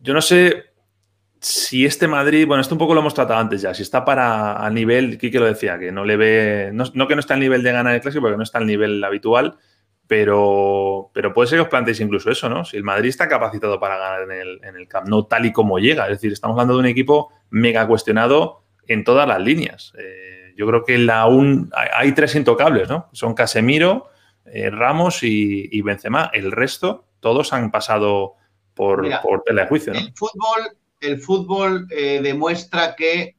yo 0.00 0.14
no 0.14 0.20
sé 0.20 0.66
si 1.40 1.84
este 1.84 2.06
Madrid, 2.06 2.46
bueno, 2.46 2.60
esto 2.60 2.76
un 2.76 2.78
poco 2.78 2.94
lo 2.94 3.00
hemos 3.00 3.14
tratado 3.14 3.40
antes 3.40 3.60
ya, 3.60 3.74
si 3.74 3.82
está 3.82 4.04
para 4.04 4.64
a 4.64 4.70
nivel, 4.70 5.18
Kike 5.18 5.40
lo 5.40 5.46
decía, 5.46 5.76
que 5.76 5.90
no 5.90 6.04
le 6.04 6.16
ve, 6.16 6.70
no, 6.72 7.08
que 7.08 7.14
no 7.16 7.20
está 7.20 7.34
al 7.34 7.40
nivel 7.40 7.64
de 7.64 7.72
ganar 7.72 7.96
el 7.96 8.00
clásico, 8.00 8.22
porque 8.22 8.36
no 8.36 8.44
está 8.44 8.58
al 8.58 8.66
nivel 8.66 9.02
habitual, 9.02 9.58
pero, 10.06 11.10
pero 11.12 11.34
puede 11.34 11.48
ser 11.48 11.58
que 11.58 11.62
os 11.62 11.68
planteéis 11.68 11.98
incluso 11.98 12.30
eso, 12.30 12.48
¿no? 12.48 12.64
Si 12.64 12.76
el 12.76 12.84
Madrid 12.84 13.08
está 13.08 13.28
capacitado 13.28 13.80
para 13.80 13.96
ganar 13.96 14.22
en 14.22 14.30
el, 14.30 14.60
en 14.62 14.76
el 14.76 14.86
Camp 14.86 15.08
Nou 15.08 15.24
tal 15.26 15.46
y 15.46 15.52
como 15.52 15.80
llega, 15.80 16.04
es 16.04 16.12
decir, 16.12 16.32
estamos 16.32 16.54
hablando 16.54 16.74
de 16.74 16.80
un 16.80 16.86
equipo 16.86 17.32
mega 17.50 17.88
cuestionado 17.88 18.61
en 18.86 19.04
todas 19.04 19.26
las 19.26 19.40
líneas. 19.40 19.92
Eh, 19.98 20.54
yo 20.56 20.66
creo 20.66 20.84
que 20.84 20.98
la 20.98 21.26
un, 21.26 21.70
hay, 21.74 22.12
tres 22.12 22.34
intocables, 22.34 22.88
¿no? 22.88 23.08
Son 23.12 23.34
Casemiro, 23.34 24.10
eh, 24.46 24.70
Ramos 24.70 25.22
y, 25.22 25.80
Benzema. 25.82 26.30
El 26.32 26.52
resto, 26.52 27.06
todos 27.20 27.52
han 27.52 27.70
pasado 27.70 28.34
por, 28.74 29.08
por 29.22 29.42
tela 29.42 29.62
de 29.62 29.68
juicio, 29.68 29.92
¿no? 29.92 30.00
El 30.00 30.12
fútbol, 30.14 30.60
el 31.00 31.18
fútbol 31.20 31.86
eh, 31.90 32.20
demuestra 32.22 32.94
que 32.94 33.36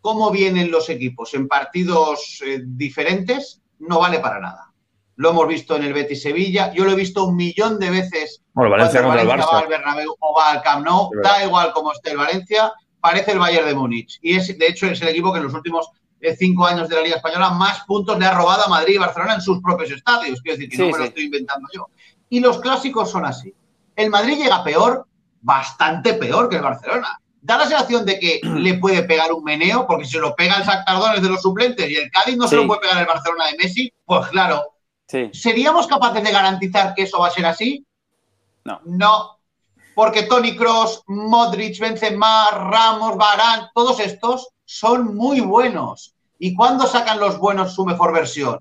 cómo 0.00 0.30
vienen 0.30 0.70
los 0.70 0.90
equipos 0.90 1.34
en 1.34 1.48
partidos 1.48 2.42
diferentes 2.64 3.62
no 3.78 4.00
vale 4.00 4.20
para 4.20 4.38
nada. 4.38 4.70
Lo 5.16 5.30
hemos 5.30 5.48
visto 5.48 5.76
en 5.76 5.84
el 5.84 5.92
Betis 5.92 6.22
Sevilla, 6.22 6.72
yo 6.72 6.84
lo 6.84 6.92
he 6.92 6.96
visto 6.96 7.24
un 7.24 7.36
millón 7.36 7.78
de 7.78 7.90
veces 7.90 8.44
bueno, 8.54 8.70
Valencia 8.70 9.02
contra 9.02 9.22
el 9.22 9.28
Barça. 9.28 9.52
va 9.52 9.58
al 9.60 9.68
Bernabéu 9.68 10.14
o 10.18 10.34
va 10.34 10.52
al 10.52 10.62
Camp 10.62 10.84
Nou, 10.86 11.10
da 11.22 11.44
igual 11.44 11.72
cómo 11.72 11.92
esté 11.92 12.12
el 12.12 12.18
Valencia, 12.18 12.72
parece 13.04 13.32
el 13.32 13.38
Bayern 13.38 13.66
de 13.66 13.74
Múnich. 13.74 14.18
Y 14.22 14.34
es, 14.34 14.58
de 14.58 14.66
hecho, 14.66 14.86
es 14.86 15.02
el 15.02 15.08
equipo 15.08 15.30
que 15.30 15.36
en 15.36 15.44
los 15.44 15.52
últimos 15.52 15.90
eh, 16.22 16.34
cinco 16.34 16.64
años 16.64 16.88
de 16.88 16.96
la 16.96 17.02
Liga 17.02 17.16
Española 17.16 17.50
más 17.50 17.84
puntos 17.84 18.18
le 18.18 18.24
ha 18.24 18.32
robado 18.32 18.64
a 18.64 18.68
Madrid 18.68 18.94
y 18.94 18.98
Barcelona 18.98 19.34
en 19.34 19.42
sus 19.42 19.60
propios 19.60 19.90
estadios. 19.90 20.40
Quiero 20.40 20.56
decir 20.56 20.70
que 20.70 20.78
no 20.78 20.90
me 20.90 20.98
lo 20.98 21.04
estoy 21.04 21.24
inventando 21.24 21.68
yo. 21.74 21.90
Y 22.30 22.40
los 22.40 22.60
clásicos 22.60 23.10
son 23.10 23.26
así. 23.26 23.52
El 23.94 24.08
Madrid 24.08 24.38
llega 24.38 24.64
peor, 24.64 25.06
bastante 25.42 26.14
peor 26.14 26.48
que 26.48 26.56
el 26.56 26.62
Barcelona. 26.62 27.20
Da 27.42 27.58
la 27.58 27.66
sensación 27.66 28.06
de 28.06 28.18
que 28.18 28.40
le 28.42 28.78
puede 28.78 29.02
pegar 29.02 29.34
un 29.34 29.44
meneo, 29.44 29.86
porque 29.86 30.06
si 30.06 30.12
se 30.12 30.20
lo 30.20 30.34
pega 30.34 30.56
el 30.56 30.64
Sactardones 30.64 31.20
de 31.20 31.28
los 31.28 31.42
suplentes 31.42 31.90
y 31.90 31.96
el 31.96 32.10
Cádiz 32.10 32.38
no 32.38 32.48
se 32.48 32.56
lo 32.56 32.66
puede 32.66 32.80
pegar 32.80 32.96
el 32.96 33.06
Barcelona 33.06 33.48
de 33.48 33.58
Messi, 33.58 33.92
pues 34.06 34.28
claro. 34.28 34.62
¿Seríamos 35.34 35.86
capaces 35.86 36.24
de 36.24 36.32
garantizar 36.32 36.94
que 36.94 37.02
eso 37.02 37.18
va 37.18 37.26
a 37.26 37.32
ser 37.32 37.44
así? 37.44 37.86
No. 38.64 38.80
No, 38.86 39.40
porque 39.94 40.24
Tony 40.24 40.56
Cross, 40.56 41.02
Modric, 41.06 41.78
Benzema, 41.78 42.50
Ramos, 42.50 43.16
Barán, 43.16 43.68
todos 43.74 44.00
estos 44.00 44.48
son 44.64 45.14
muy 45.14 45.40
buenos. 45.40 46.14
¿Y 46.38 46.54
cuándo 46.54 46.86
sacan 46.86 47.20
los 47.20 47.38
buenos 47.38 47.74
su 47.74 47.84
mejor 47.84 48.12
versión? 48.12 48.58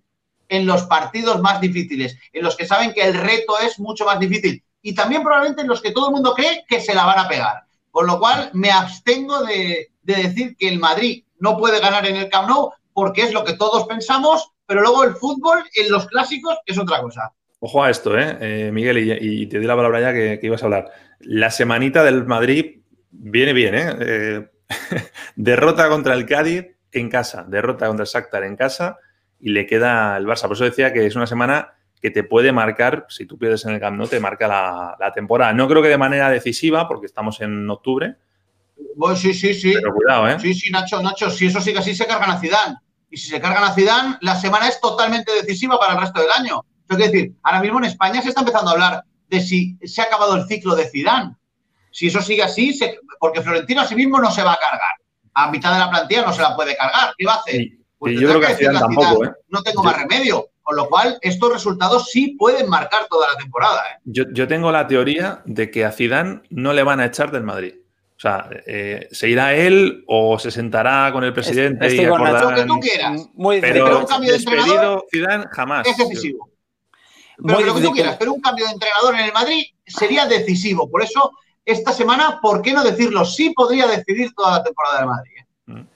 En 0.49 0.65
los 0.65 0.83
partidos 0.83 1.41
más 1.41 1.59
difíciles, 1.59 2.17
en 2.31 2.43
los 2.43 2.55
que 2.55 2.67
saben 2.67 2.93
que 2.93 3.01
el 3.01 3.15
reto 3.15 3.57
es 3.59 3.79
mucho 3.79 4.05
más 4.05 4.19
difícil 4.19 4.63
y 4.83 4.93
también 4.93 5.23
probablemente 5.23 5.61
en 5.61 5.69
los 5.69 5.81
que 5.81 5.91
todo 5.91 6.07
el 6.07 6.13
mundo 6.13 6.33
cree 6.35 6.65
que 6.67 6.81
se 6.81 6.93
la 6.93 7.05
van 7.05 7.19
a 7.19 7.27
pegar. 7.27 7.63
Con 7.89 8.05
lo 8.05 8.19
cual 8.19 8.51
me 8.53 8.69
abstengo 8.69 9.43
de, 9.43 9.91
decir 10.01 10.55
que 10.57 10.67
el 10.67 10.77
Madrid 10.79 11.23
no 11.39 11.57
puede 11.57 11.79
ganar 11.79 12.05
en 12.05 12.17
el 12.17 12.29
Camp 12.29 12.49
Nou 12.49 12.71
porque 12.93 13.23
es 13.23 13.33
lo 13.33 13.43
que 13.43 13.53
todos 13.53 13.87
pensamos, 13.87 14.51
pero 14.65 14.81
luego 14.81 15.03
el 15.03 15.15
fútbol 15.15 15.63
en 15.73 15.89
los 15.89 16.05
clásicos 16.07 16.57
es 16.65 16.77
otra 16.77 17.01
cosa. 17.01 17.31
Ojo 17.65 17.83
a 17.83 17.89
esto, 17.89 18.17
¿eh? 18.17 18.37
eh 18.41 18.71
Miguel, 18.73 18.97
y, 19.21 19.47
te 19.47 19.59
di 19.59 19.65
la 19.65 19.75
palabra 19.75 20.01
ya 20.01 20.13
que 20.13 20.39
ibas 20.43 20.61
a 20.63 20.65
hablar 20.65 20.91
la 21.25 21.51
semanita 21.51 22.03
del 22.03 22.25
Madrid 22.25 22.79
viene 23.11 23.53
bien, 23.53 23.75
¿eh? 23.75 23.95
eh 23.99 24.49
derrota 25.35 25.87
contra 25.89 26.13
el 26.13 26.25
Cádiz 26.25 26.65
en 26.91 27.09
casa, 27.09 27.45
derrota 27.47 27.87
contra 27.87 28.03
el 28.03 28.09
Shakhtar 28.09 28.43
en 28.43 28.55
casa 28.55 28.97
y 29.39 29.49
le 29.49 29.65
queda 29.65 30.17
el 30.17 30.25
Barça. 30.25 30.43
Por 30.43 30.53
eso 30.53 30.63
decía 30.63 30.93
que 30.93 31.05
es 31.05 31.15
una 31.15 31.27
semana 31.27 31.73
que 32.01 32.11
te 32.11 32.23
puede 32.23 32.51
marcar, 32.51 33.05
si 33.09 33.25
tú 33.25 33.37
pierdes 33.37 33.65
en 33.65 33.73
el 33.73 33.79
Camp 33.79 33.97
Nou, 33.97 34.07
te 34.07 34.19
marca 34.19 34.47
la, 34.47 35.11
temporada. 35.13 35.53
No 35.53 35.67
creo 35.67 35.81
que 35.81 35.89
de 35.89 35.97
manera 35.97 36.29
decisiva, 36.29 36.87
porque 36.87 37.05
estamos 37.05 37.39
en 37.41 37.69
octubre. 37.69 38.15
Bueno, 38.95 39.15
sí, 39.15 39.33
sí, 39.33 39.53
sí. 39.53 39.73
Pero 39.73 39.93
cuidado, 39.93 40.27
¿eh? 40.27 40.39
Sí, 40.39 40.53
sí, 40.53 40.69
Nacho, 40.69 41.01
Nacho, 41.01 41.29
si 41.29 41.45
eso 41.45 41.61
sigue 41.61 41.79
así, 41.79 41.95
se 41.95 42.05
cargan 42.05 42.31
a 42.31 42.39
Zidane. 42.39 42.75
Y 43.09 43.17
si 43.17 43.29
se 43.29 43.39
cargan 43.39 43.63
a 43.63 43.73
Zidane, 43.73 44.17
la 44.21 44.35
semana 44.35 44.67
es 44.67 44.81
totalmente 44.81 45.31
decisiva 45.33 45.79
para 45.79 45.93
el 45.93 46.01
resto 46.01 46.19
del 46.19 46.31
año. 46.31 46.65
Es 46.93 47.11
decir, 47.11 47.33
ahora 47.43 47.61
mismo 47.61 47.79
en 47.79 47.85
España 47.85 48.21
se 48.21 48.29
está 48.29 48.41
empezando 48.41 48.69
a 48.69 48.73
hablar 48.73 49.03
de 49.29 49.41
si 49.41 49.77
se 49.83 50.01
ha 50.01 50.05
acabado 50.05 50.35
el 50.35 50.47
ciclo 50.47 50.75
de 50.75 50.89
Zidane. 50.89 51.35
Si 51.91 52.07
eso 52.07 52.21
sigue 52.21 52.43
así, 52.43 52.77
porque 53.19 53.41
Florentino 53.41 53.81
a 53.81 53.85
sí 53.85 53.95
mismo 53.95 54.19
no 54.19 54.31
se 54.31 54.43
va 54.43 54.53
a 54.53 54.57
cargar. 54.57 54.91
A 55.35 55.51
mitad 55.51 55.73
de 55.73 55.79
la 55.79 55.89
plantilla 55.89 56.25
no 56.25 56.33
se 56.33 56.41
la 56.41 56.55
puede 56.55 56.75
cargar. 56.75 57.13
¿Qué 57.17 57.25
va 57.25 57.35
a 57.35 57.37
hacer? 57.37 57.67
Pues 57.97 58.19
yo 58.19 58.27
creo 58.29 58.41
que, 58.41 58.55
Zidane 58.55 58.79
tampoco, 58.79 59.25
¿eh? 59.25 59.31
No 59.49 59.61
tengo 59.61 59.83
más 59.83 59.97
remedio. 59.97 60.49
Con 60.63 60.77
lo 60.77 60.87
cual, 60.87 61.17
estos 61.21 61.51
resultados 61.51 62.09
sí 62.09 62.35
pueden 62.39 62.69
marcar 62.69 63.05
toda 63.09 63.27
la 63.33 63.37
temporada. 63.37 63.81
¿eh? 63.91 63.99
Yo, 64.05 64.47
tengo 64.47 64.71
la 64.71 64.87
teoría 64.87 65.41
de 65.45 65.69
que 65.69 65.83
a 65.83 65.91
Zidane 65.91 66.41
no 66.49 66.71
le 66.71 66.83
van 66.83 67.01
a 67.01 67.05
echar 67.05 67.31
del 67.31 67.43
Madrid. 67.43 67.75
O 68.15 68.19
sea, 68.19 68.49
eh, 68.65 69.09
se 69.11 69.27
irá 69.27 69.53
él 69.53 70.05
o 70.07 70.39
se 70.39 70.51
sentará 70.51 71.11
con 71.11 71.25
el 71.25 71.33
presidente 71.33 71.93
y 71.93 72.05
acordarán... 72.05 72.51
Lo 72.51 72.55
que 72.55 72.63
tú 72.65 72.79
quieras. 72.79 73.29
Muy 73.33 73.59
pero 73.59 73.99
un 73.99 74.05
cambio 74.05 74.31
de 74.31 74.37
entrenador 74.37 75.05
Zidane 75.11 75.45
jamás. 75.51 75.85
Es 75.85 75.97
decisivo. 75.97 76.49
Pero 77.37 77.61
lo 77.61 77.75
que 77.75 77.81
tú 77.81 77.91
quieras, 77.91 78.17
pero 78.17 78.33
un 78.33 78.41
cambio 78.41 78.65
de 78.65 78.71
entrenador 78.71 79.15
en 79.15 79.21
el 79.21 79.33
Madrid 79.33 79.63
sería 79.85 80.25
decisivo. 80.25 80.89
Por 80.89 81.03
eso, 81.03 81.31
esta 81.65 81.91
semana, 81.91 82.39
¿por 82.41 82.61
qué 82.61 82.73
no 82.73 82.83
decirlo? 82.83 83.25
Sí 83.25 83.51
podría 83.51 83.87
decidir 83.87 84.33
toda 84.33 84.57
la 84.57 84.63
temporada 84.63 84.97
del 84.99 85.07
Madrid. 85.07 85.31
¿eh? 85.37 85.45
Mm. 85.65 85.87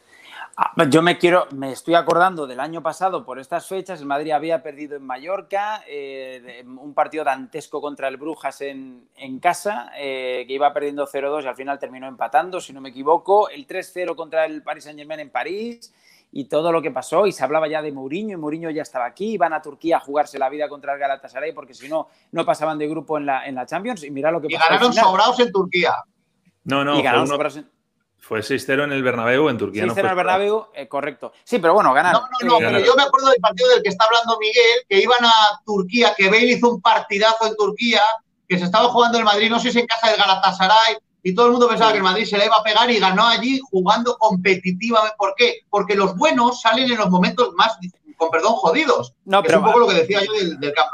Ah, 0.60 0.74
yo 0.90 1.04
me 1.04 1.20
quiero, 1.20 1.48
me 1.52 1.72
estoy 1.72 1.94
acordando 1.94 2.48
del 2.48 2.60
año 2.60 2.82
pasado 2.82 3.24
por 3.24 3.38
estas 3.38 3.68
fechas, 3.68 4.00
el 4.00 4.08
Madrid 4.08 4.32
había 4.32 4.64
perdido 4.64 4.96
en 4.96 5.04
Mallorca, 5.06 5.84
eh, 5.88 6.64
un 6.66 6.96
partido 6.96 7.24
dantesco 7.24 7.80
contra 7.80 8.08
el 8.08 8.18
Brujas 8.18 8.62
en, 8.62 9.08
casa, 9.40 9.92
eh, 9.96 10.46
que 10.48 10.54
iba 10.54 10.74
perdiendo 10.74 11.06
0-2 11.06 11.44
y 11.44 11.48
al 11.48 11.56
final 11.56 11.78
terminó 11.78 12.08
empatando, 12.08 12.60
si 12.60 12.74
no 12.74 12.82
me 12.82 12.90
equivoco, 12.90 13.50
el 13.50 13.68
3-0 13.68 14.16
contra 14.16 14.46
el 14.46 14.64
Paris 14.64 14.86
Saint 14.86 14.98
Germain 14.98 15.20
en 15.20 15.30
París, 15.30 15.94
y 16.38 16.46
todo 16.46 16.72
lo 16.72 16.84
que 16.84 16.92
pasó 16.92 17.26
y 17.26 17.32
se 17.32 17.44
hablaba 17.44 17.68
ya 17.68 17.82
de 17.82 17.92
Mourinho 17.92 18.34
y 18.34 18.40
Mourinho 18.40 18.70
ya 18.70 18.84
estaba 18.84 19.06
aquí, 19.06 19.32
iban 19.32 19.54
a 19.54 19.62
Turquía 19.64 19.98
a 19.98 20.00
jugarse 20.00 20.38
la 20.38 20.50
vida 20.50 20.70
contra 20.70 20.94
el 20.94 21.00
Galatasaray 21.00 21.52
porque 21.52 21.74
si 21.74 21.90
no, 21.90 22.10
no 22.32 22.46
pasaban 22.46 22.78
de 22.78 22.88
grupo 22.88 23.18
en 23.18 23.26
la, 23.26 23.48
en 23.48 23.56
la 23.56 23.66
Champions 23.66 24.04
y 24.04 24.12
mira 24.12 24.30
lo 24.30 24.40
que 24.40 24.48
pasó. 24.50 24.64
Y 24.64 24.70
ganaron 24.70 24.94
sobrados 24.94 25.40
en 25.40 25.52
Turquía. 25.52 25.96
No, 26.66 26.86
no, 26.86 26.94
fue, 28.20 28.42
6-0 28.42 28.84
en 28.84 28.92
el 28.92 29.02
Bernabéu 29.02 29.50
en 29.50 29.58
Turquía. 29.58 29.86
6-0 29.86 30.00
en 30.00 30.06
el 30.06 30.16
Bernabéu, 30.16 30.68
eh, 30.76 30.88
correcto. 30.88 31.34
Sí, 31.44 31.58
pero 31.58 31.74
bueno, 31.74 31.92
ganaron. 31.92 32.22
No, 32.22 32.48
no, 32.48 32.54
no, 32.54 32.58
pero 32.60 32.86
yo 32.86 32.94
me 32.96 33.02
acuerdo 33.02 33.30
del 33.30 33.42
partido 33.42 33.70
del 33.70 33.82
que 33.82 33.90
está 33.90 34.06
hablando 34.06 34.38
Miguel, 34.40 34.82
que 34.88 35.02
iban 35.02 35.26
a 35.26 35.60
Turquía, 35.66 36.14
que 36.16 36.28
Bale 36.28 36.52
hizo 36.52 36.70
un 36.70 36.82
partidazo 36.82 37.48
en 37.48 37.56
Turquía, 37.56 38.02
que 38.48 38.60
se 38.60 38.66
estaba 38.66 38.90
jugando 38.90 39.18
el 39.18 39.24
Madrid, 39.24 39.50
no 39.50 39.60
sé 39.60 39.72
si 39.72 39.80
en 39.80 39.88
casa 39.88 40.12
del 40.12 40.18
Galatasaray, 40.18 40.98
y 41.28 41.36
todo 41.36 41.48
el 41.48 41.52
mundo 41.52 41.68
pensaba 41.68 41.92
que 41.92 41.98
el 41.98 42.04
Madrid 42.06 42.24
se 42.24 42.38
le 42.38 42.46
iba 42.46 42.56
a 42.56 42.64
pegar 42.64 42.90
y 42.90 43.00
ganó 43.00 43.28
allí 43.28 43.60
jugando 43.70 44.18
competitivamente. 44.18 45.14
¿Por 45.18 45.36
qué? 45.36 45.56
Porque 45.70 45.94
los 45.94 46.16
buenos 46.16 46.62
salen 46.62 46.90
en 46.90 46.98
los 46.98 47.10
momentos 47.10 47.54
más, 47.56 47.78
con 48.16 48.32
perdón, 48.32 48.54
jodidos. 48.54 49.14
No, 49.26 49.44
pero, 49.44 49.58
es 49.58 49.60
un 49.60 49.66
poco 49.66 49.80
lo 49.80 49.88
que 49.90 49.96
decía 49.96 50.22
yo 50.24 50.32
del, 50.32 50.58
del 50.58 50.72
Camp 50.72 50.90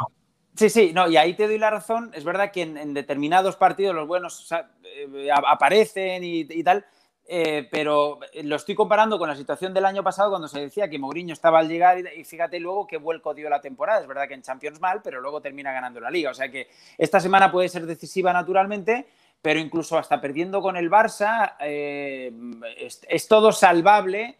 Sí, 0.55 0.71
sí, 0.71 0.91
no, 0.91 1.07
y 1.07 1.17
ahí 1.17 1.35
te 1.35 1.45
doy 1.45 1.59
la 1.59 1.69
razón. 1.69 2.09
Es 2.15 2.23
verdad 2.23 2.51
que 2.51 2.63
en, 2.63 2.95
determinados 2.95 3.57
partidos 3.57 3.93
los 3.93 4.07
buenos 4.07 4.51
eh, 4.51 5.29
aparecen 5.31 6.23
y, 6.23 6.63
tal, 6.63 6.83
eh, 7.27 7.67
pero 7.71 8.19
lo 8.41 8.55
estoy 8.55 8.73
comparando 8.73 9.19
con 9.19 9.29
la 9.29 9.35
situación 9.35 9.71
del 9.71 9.85
año 9.85 10.03
pasado 10.03 10.31
cuando 10.31 10.47
se 10.47 10.61
decía 10.61 10.89
que 10.89 10.97
Mourinho 10.97 11.33
estaba 11.33 11.59
al 11.59 11.67
llegar 11.67 11.99
y, 11.99 12.23
fíjate 12.23 12.59
luego 12.59 12.87
qué 12.87 12.97
vuelco 12.97 13.35
dio 13.35 13.51
la 13.51 13.61
temporada. 13.61 14.01
Es 14.01 14.07
verdad 14.07 14.27
que 14.27 14.33
en 14.33 14.41
Champions 14.41 14.79
mal, 14.79 15.01
pero 15.03 15.21
luego 15.21 15.41
termina 15.41 15.71
ganando 15.71 15.99
la 15.99 16.09
liga. 16.09 16.31
O 16.31 16.33
sea 16.33 16.49
que 16.49 16.69
esta 16.97 17.19
semana 17.19 17.51
puede 17.51 17.69
ser 17.69 17.85
decisiva 17.85 18.33
naturalmente, 18.33 19.05
pero 19.43 19.59
incluso 19.59 19.97
hasta 19.97 20.21
perdiendo 20.21 20.61
con 20.61 20.77
el 20.77 20.89
Barça, 20.89 21.55
eh, 21.59 22.31
es, 22.77 23.27
todo 23.27 23.51
salvable. 23.51 24.37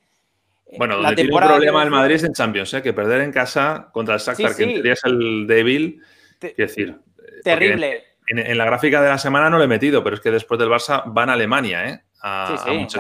Bueno, 0.78 0.96
donde 0.96 1.16
tiene 1.16 1.34
un 1.34 1.42
problema 1.42 1.82
del 1.82 1.92
Madrid 1.92 2.16
es 2.16 2.24
en 2.24 2.34
Champions, 2.34 2.74
¿eh? 2.74 2.82
que 2.82 2.94
perder 2.94 3.20
en 3.20 3.34
casa 3.34 3.90
contra 3.92 4.16
el 4.16 4.22
Shakhtar, 4.22 4.56
que 4.56 4.64
en 4.64 4.74
teoría 4.76 4.94
es 4.94 5.04
el 5.04 5.46
débil, 5.46 6.02
es 6.40 6.56
decir... 6.56 6.98
Eh, 7.20 7.42
terrible. 7.44 8.04
En, 8.30 8.58
la 8.58 8.64
gráfica 8.64 9.02
de 9.02 9.10
la 9.10 9.18
semana 9.18 9.50
no 9.50 9.58
lo 9.58 9.66
he 9.66 9.68
metido, 9.68 10.02
pero 10.06 10.16
es 10.16 10.22
que 10.22 10.32
después 10.32 10.58
del 10.58 10.70
Barça 10.70 11.04
van 11.06 11.30
a 11.30 11.34
Alemania, 11.34 11.86
¿eh? 11.90 12.02
A, 12.22 12.56
sí, 12.66 12.88
sí, 12.88 13.00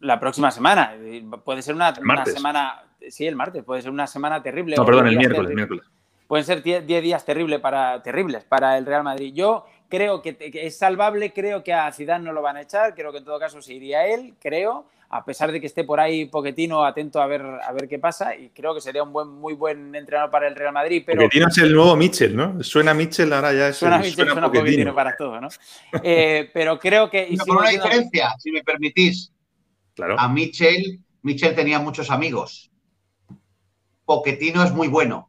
la, 0.00 0.18
próxima 0.18 0.50
semana. 0.50 0.96
Puede 1.44 1.62
ser 1.62 1.76
una, 1.76 1.94
semana... 2.24 2.82
Sí, 3.08 3.24
el 3.24 3.36
martes. 3.36 3.62
Puede 3.62 3.82
ser 3.82 3.92
una 3.92 4.08
semana 4.08 4.42
terrible. 4.42 4.74
No, 4.74 4.84
perdón, 4.84 5.06
el 5.06 5.16
miércoles, 5.16 5.50
el 5.50 5.54
miércoles. 5.54 5.84
Pueden 6.26 6.44
ser 6.44 6.64
10 6.64 6.84
días 6.86 7.24
terribles 7.24 7.60
para, 7.60 8.02
terribles 8.02 8.42
para 8.42 8.76
el 8.76 8.84
Real 8.84 9.04
Madrid. 9.04 9.32
Yo 9.32 9.64
creo 9.88 10.22
que, 10.22 10.36
es 10.40 10.76
salvable, 10.76 11.32
creo 11.32 11.62
que 11.62 11.72
a 11.72 11.90
Zidane 11.92 12.24
no 12.24 12.32
lo 12.32 12.42
van 12.42 12.56
a 12.56 12.62
echar, 12.62 12.94
creo 12.94 13.12
que 13.12 13.18
en 13.18 13.24
todo 13.24 13.38
caso 13.38 13.60
se 13.62 13.74
iría 13.74 14.06
él, 14.06 14.34
creo, 14.40 14.86
a 15.08 15.24
pesar 15.24 15.52
de 15.52 15.60
que 15.60 15.66
esté 15.66 15.84
por 15.84 16.00
ahí 16.00 16.26
Poquetino 16.26 16.84
atento 16.84 17.20
a 17.20 17.26
ver, 17.26 17.42
a 17.42 17.72
ver 17.72 17.88
qué 17.88 17.98
pasa, 17.98 18.34
y 18.36 18.48
creo 18.50 18.74
que 18.74 18.80
sería 18.80 19.02
un 19.02 19.12
buen, 19.12 19.28
muy 19.28 19.54
buen 19.54 19.94
entrenador 19.94 20.30
para 20.30 20.48
el 20.48 20.56
Real 20.56 20.72
Madrid. 20.72 21.02
Pero... 21.06 21.22
Poquetino 21.22 21.48
es 21.48 21.58
el 21.58 21.72
nuevo 21.72 21.96
Mitchell, 21.96 22.34
¿no? 22.34 22.62
Suena 22.62 22.94
Mitchell, 22.94 23.32
ahora 23.32 23.52
ya 23.52 23.68
es 23.68 23.76
Suena 23.76 23.98
Mitchell, 23.98 24.28
suena, 24.28 24.50
Poquetino. 24.50 24.94
para 24.94 25.16
todo, 25.16 25.40
¿no? 25.40 25.48
Eh, 26.02 26.50
pero 26.52 26.78
creo 26.78 27.08
que... 27.08 27.26
Y 27.28 27.36
con 27.36 27.58
una 27.58 27.70
diferencia, 27.70 28.34
si 28.38 28.50
me 28.50 28.62
permitís. 28.62 29.32
Claro. 29.94 30.18
A 30.18 30.28
Mitchell 30.28 31.00
Michel 31.26 31.56
tenía 31.56 31.80
muchos 31.80 32.08
amigos. 32.12 32.70
Poquetino 34.04 34.62
es 34.62 34.72
muy 34.72 34.86
bueno. 34.86 35.28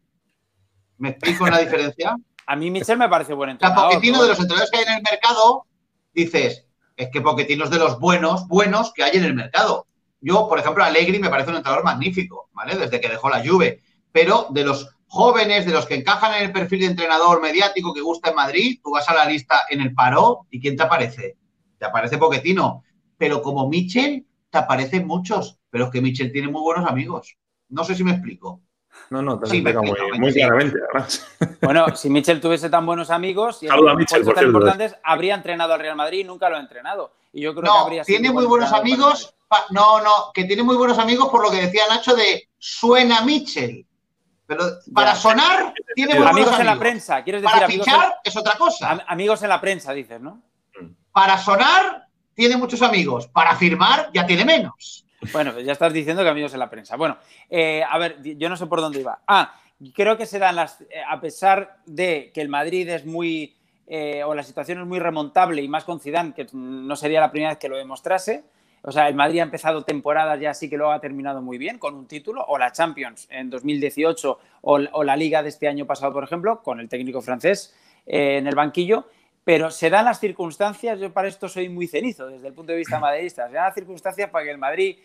¿Me 0.99 1.09
explico 1.09 1.47
la 1.47 1.57
diferencia? 1.57 2.15
A 2.47 2.55
mí 2.55 2.71
Michel 2.71 2.97
me 2.97 3.09
parece 3.09 3.33
buen 3.33 3.51
entrenador. 3.51 3.91
Poquetino 3.91 4.21
de 4.21 4.29
los 4.29 4.39
entrenadores 4.39 4.71
que 4.71 4.77
hay 4.77 4.85
en 4.85 4.93
el 4.93 5.03
mercado, 5.11 5.65
dices, 6.13 6.65
es 6.95 7.09
que 7.11 7.21
Poquetino 7.21 7.65
es 7.65 7.69
de 7.69 7.77
los 7.77 7.99
buenos, 7.99 8.47
buenos 8.47 8.93
que 8.93 9.03
hay 9.03 9.17
en 9.17 9.25
el 9.25 9.33
mercado. 9.33 9.85
Yo, 10.21 10.47
por 10.47 10.57
ejemplo, 10.57 10.83
Allegri 10.83 11.19
me 11.19 11.29
parece 11.29 11.49
un 11.49 11.57
entrenador 11.57 11.83
magnífico, 11.83 12.49
¿vale? 12.53 12.75
Desde 12.75 13.01
que 13.01 13.09
dejó 13.09 13.29
la 13.29 13.45
Juve. 13.45 13.81
Pero 14.13 14.47
de 14.49 14.63
los 14.63 14.89
jóvenes, 15.07 15.65
de 15.65 15.73
los 15.73 15.85
que 15.85 15.95
encajan 15.95 16.35
en 16.35 16.43
el 16.43 16.53
perfil 16.53 16.79
de 16.79 16.85
entrenador 16.87 17.41
mediático 17.41 17.93
que 17.93 18.01
gusta 18.01 18.29
en 18.29 18.35
Madrid, 18.35 18.79
tú 18.81 18.91
vas 18.91 19.07
a 19.09 19.13
la 19.13 19.25
lista 19.25 19.65
en 19.69 19.81
el 19.81 19.93
paro 19.93 20.47
y 20.49 20.61
¿quién 20.61 20.77
te 20.77 20.83
aparece? 20.83 21.37
Te 21.77 21.85
aparece 21.85 22.17
Poquetino. 22.17 22.83
Pero 23.17 23.41
como 23.41 23.67
Michel, 23.67 24.25
te 24.49 24.57
aparecen 24.57 25.05
muchos. 25.05 25.59
Pero 25.69 25.85
es 25.85 25.91
que 25.91 26.01
Michel 26.01 26.31
tiene 26.31 26.47
muy 26.47 26.61
buenos 26.61 26.89
amigos. 26.89 27.37
No 27.67 27.83
sé 27.83 27.93
si 27.93 28.05
me 28.05 28.11
explico. 28.11 28.61
No, 29.09 29.21
no, 29.21 29.35
te 29.39 29.45
lo 29.45 29.51
Sí, 29.51 29.57
explica 29.57 29.79
muy, 29.81 29.89
explico, 29.91 30.17
muy 30.19 30.31
sí. 30.33 30.39
claramente, 30.39 30.77
además. 30.91 31.27
Bueno, 31.61 31.95
si 31.95 32.09
Michel 32.09 32.41
tuviese 32.41 32.69
tan 32.69 32.85
buenos 32.85 33.09
amigos 33.09 33.63
y 33.63 33.67
Saluda 33.67 33.95
Michel, 33.95 34.23
por 34.23 34.33
tan 34.33 34.41
cierto. 34.43 34.57
importantes, 34.59 34.95
habría 35.03 35.35
entrenado 35.35 35.73
al 35.73 35.79
Real 35.79 35.95
Madrid 35.95 36.19
y 36.19 36.23
nunca 36.25 36.49
lo 36.49 36.57
ha 36.57 36.59
entrenado. 36.59 37.13
Y 37.33 37.41
yo 37.41 37.51
creo 37.53 37.63
que 37.63 37.69
No, 37.69 37.79
habría 37.85 38.03
sido 38.03 38.17
tiene 38.19 38.33
muy 38.33 38.45
buen 38.45 38.61
buenos 38.61 38.73
amigos. 38.73 39.33
pa- 39.47 39.65
no, 39.71 40.01
no, 40.01 40.11
que 40.33 40.43
tiene 40.45 40.63
muy 40.63 40.75
buenos 40.75 40.97
amigos 40.99 41.29
por 41.29 41.41
lo 41.43 41.49
que 41.51 41.61
decía 41.61 41.83
Nacho 41.89 42.15
de 42.15 42.49
suena 42.57 43.21
Michel. 43.21 43.85
Pero 44.45 44.63
para 44.93 45.13
sonar, 45.15 45.73
tiene 45.93 46.15
muy 46.15 46.23
Madrid. 46.23 46.43
buenos 46.43 46.53
Amigos 46.55 46.59
en 46.59 46.65
la 46.65 46.71
amigos. 46.73 46.81
prensa, 46.87 47.23
quieres 47.23 47.41
decir 47.41 47.53
Para 47.53 47.65
amigos 47.65 47.87
en, 47.87 47.93
fichar 47.93 48.15
es 48.23 48.37
otra 48.37 48.57
cosa. 48.57 48.91
am- 48.91 49.01
amigos 49.07 49.43
en 49.43 49.49
la 49.49 49.59
prensa, 49.61 49.93
dices, 49.93 50.21
¿no? 50.21 50.41
Para 51.11 51.37
sonar, 51.37 52.07
tiene 52.33 52.55
muchos 52.57 52.81
amigos. 52.81 53.27
Para 53.27 53.55
firmar, 53.55 54.09
ya 54.13 54.25
tiene 54.25 54.45
menos. 54.45 55.05
Bueno, 55.31 55.59
ya 55.59 55.73
estás 55.73 55.93
diciendo 55.93 56.23
que 56.23 56.29
amigos 56.29 56.53
en 56.53 56.59
la 56.59 56.69
prensa. 56.69 56.95
Bueno, 56.95 57.17
eh, 57.49 57.83
a 57.87 57.97
ver, 57.97 58.21
yo 58.21 58.49
no 58.49 58.57
sé 58.57 58.65
por 58.67 58.81
dónde 58.81 58.99
iba. 58.99 59.19
Ah, 59.27 59.53
creo 59.93 60.17
que 60.17 60.25
serán 60.25 60.55
las. 60.55 60.81
eh, 60.81 61.01
a 61.07 61.19
pesar 61.19 61.77
de 61.85 62.31
que 62.33 62.41
el 62.41 62.49
Madrid 62.49 62.87
es 62.89 63.05
muy. 63.05 63.55
eh, 63.87 64.23
o 64.23 64.35
la 64.35 64.43
situación 64.43 64.81
es 64.81 64.85
muy 64.87 64.99
remontable 64.99 65.61
y 65.61 65.67
más 65.67 65.83
con 65.83 65.99
Zidane, 65.99 66.33
que 66.33 66.47
no 66.53 66.95
sería 66.95 67.19
la 67.19 67.31
primera 67.31 67.51
vez 67.51 67.59
que 67.59 67.69
lo 67.69 67.77
demostrase. 67.77 68.43
O 68.83 68.91
sea, 68.91 69.07
el 69.09 69.15
Madrid 69.15 69.39
ha 69.39 69.43
empezado 69.43 69.83
temporadas 69.83 70.39
ya 70.39 70.51
así 70.51 70.69
que 70.69 70.77
lo 70.77 70.91
ha 70.91 71.01
terminado 71.01 71.41
muy 71.41 71.57
bien 71.57 71.77
con 71.77 71.95
un 71.95 72.07
título, 72.07 72.45
o 72.47 72.57
la 72.57 72.71
Champions 72.71 73.27
en 73.29 73.49
2018, 73.49 74.39
o, 74.61 74.79
o 74.91 75.03
la 75.03 75.15
Liga 75.17 75.43
de 75.43 75.49
este 75.49 75.67
año 75.67 75.85
pasado, 75.85 76.13
por 76.13 76.23
ejemplo, 76.23 76.61
con 76.61 76.79
el 76.79 76.87
técnico 76.87 77.21
francés 77.21 77.75
en 78.05 78.47
el 78.47 78.55
banquillo. 78.55 79.07
Pero 79.43 79.71
se 79.71 79.89
dan 79.89 80.05
las 80.05 80.19
circunstancias, 80.19 80.99
yo 80.99 81.11
para 81.13 81.29
esto 81.29 81.47
soy 81.47 81.69
muy 81.69 81.87
cenizo 81.87 82.27
desde 82.27 82.47
el 82.47 82.53
punto 82.53 82.73
de 82.73 82.77
vista 82.79 82.99
madridista, 82.99 83.47
se 83.47 83.53
dan 83.55 83.65
las 83.65 83.75
circunstancias 83.75 84.29
para 84.29 84.43
que 84.43 84.51
el 84.51 84.57
Madrid 84.57 84.97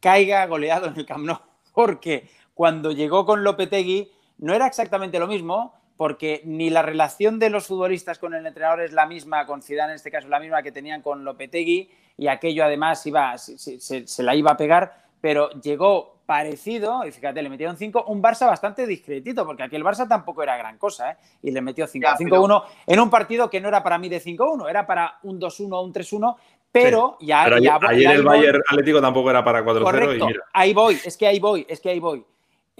caiga 0.00 0.44
goleado 0.46 0.86
en 0.86 0.96
el 0.96 1.06
Camp 1.06 1.24
Nou, 1.24 1.38
porque 1.74 2.28
cuando 2.54 2.92
llegó 2.92 3.24
con 3.26 3.44
Lopetegui 3.44 4.10
no 4.38 4.54
era 4.54 4.66
exactamente 4.66 5.18
lo 5.18 5.26
mismo, 5.26 5.74
porque 5.96 6.42
ni 6.44 6.70
la 6.70 6.82
relación 6.82 7.38
de 7.40 7.50
los 7.50 7.66
futbolistas 7.66 8.18
con 8.20 8.32
el 8.34 8.46
entrenador 8.46 8.82
es 8.82 8.92
la 8.92 9.06
misma, 9.06 9.46
con 9.46 9.62
Zidane 9.62 9.92
en 9.92 9.96
este 9.96 10.10
caso 10.12 10.28
la 10.28 10.38
misma 10.38 10.62
que 10.62 10.70
tenían 10.72 11.02
con 11.02 11.24
Lopetegui, 11.24 11.90
y 12.16 12.26
aquello 12.28 12.64
además 12.64 13.04
iba, 13.06 13.36
se, 13.38 13.58
se- 13.80 14.06
se 14.06 14.22
la 14.22 14.34
iba 14.36 14.52
a 14.52 14.56
pegar, 14.56 15.06
pero 15.20 15.50
llegó 15.50 16.18
parecido, 16.26 17.04
y 17.06 17.10
fíjate, 17.10 17.42
le 17.42 17.48
metieron 17.48 17.76
5, 17.76 18.04
un 18.08 18.22
Barça 18.22 18.46
bastante 18.46 18.86
discretito, 18.86 19.46
porque 19.46 19.62
aquel 19.62 19.82
Barça 19.82 20.06
tampoco 20.06 20.42
era 20.42 20.56
gran 20.56 20.76
cosa, 20.78 21.12
¿eh? 21.12 21.16
y 21.42 21.50
le 21.50 21.60
metió 21.62 21.86
5, 21.86 22.06
Ya, 22.06 22.14
pero- 22.18 22.42
5-1 22.42 22.64
en 22.86 23.00
un 23.00 23.08
partido 23.10 23.48
que 23.50 23.60
no 23.60 23.68
era 23.68 23.82
para 23.82 23.98
mí 23.98 24.08
de 24.08 24.20
5-1, 24.20 24.68
era 24.68 24.86
para 24.86 25.18
un 25.22 25.40
2-1 25.40 25.82
un 25.82 25.92
3-1, 25.92 26.36
pero 26.72 27.16
ya... 27.20 27.44
Pero 27.44 27.58
ya- 27.58 27.78
ayer, 27.88 28.02
ya 28.02 28.12
el 28.12 28.22
Bayern 28.22 28.62
Atlético 28.68 29.00
tampoco 29.00 29.30
era 29.30 29.42
para 29.44 29.64
4-0 29.64 29.80
y 29.80 29.84
Correcto, 29.84 30.26
mira. 30.26 30.40
ahí 30.52 30.74
voy, 30.74 30.98
es 31.04 31.16
que 31.16 31.26
ahí 31.26 31.38
voy, 31.40 31.66
es 31.68 31.80
que 31.80 31.90
ahí 31.90 32.00
voy. 32.00 32.24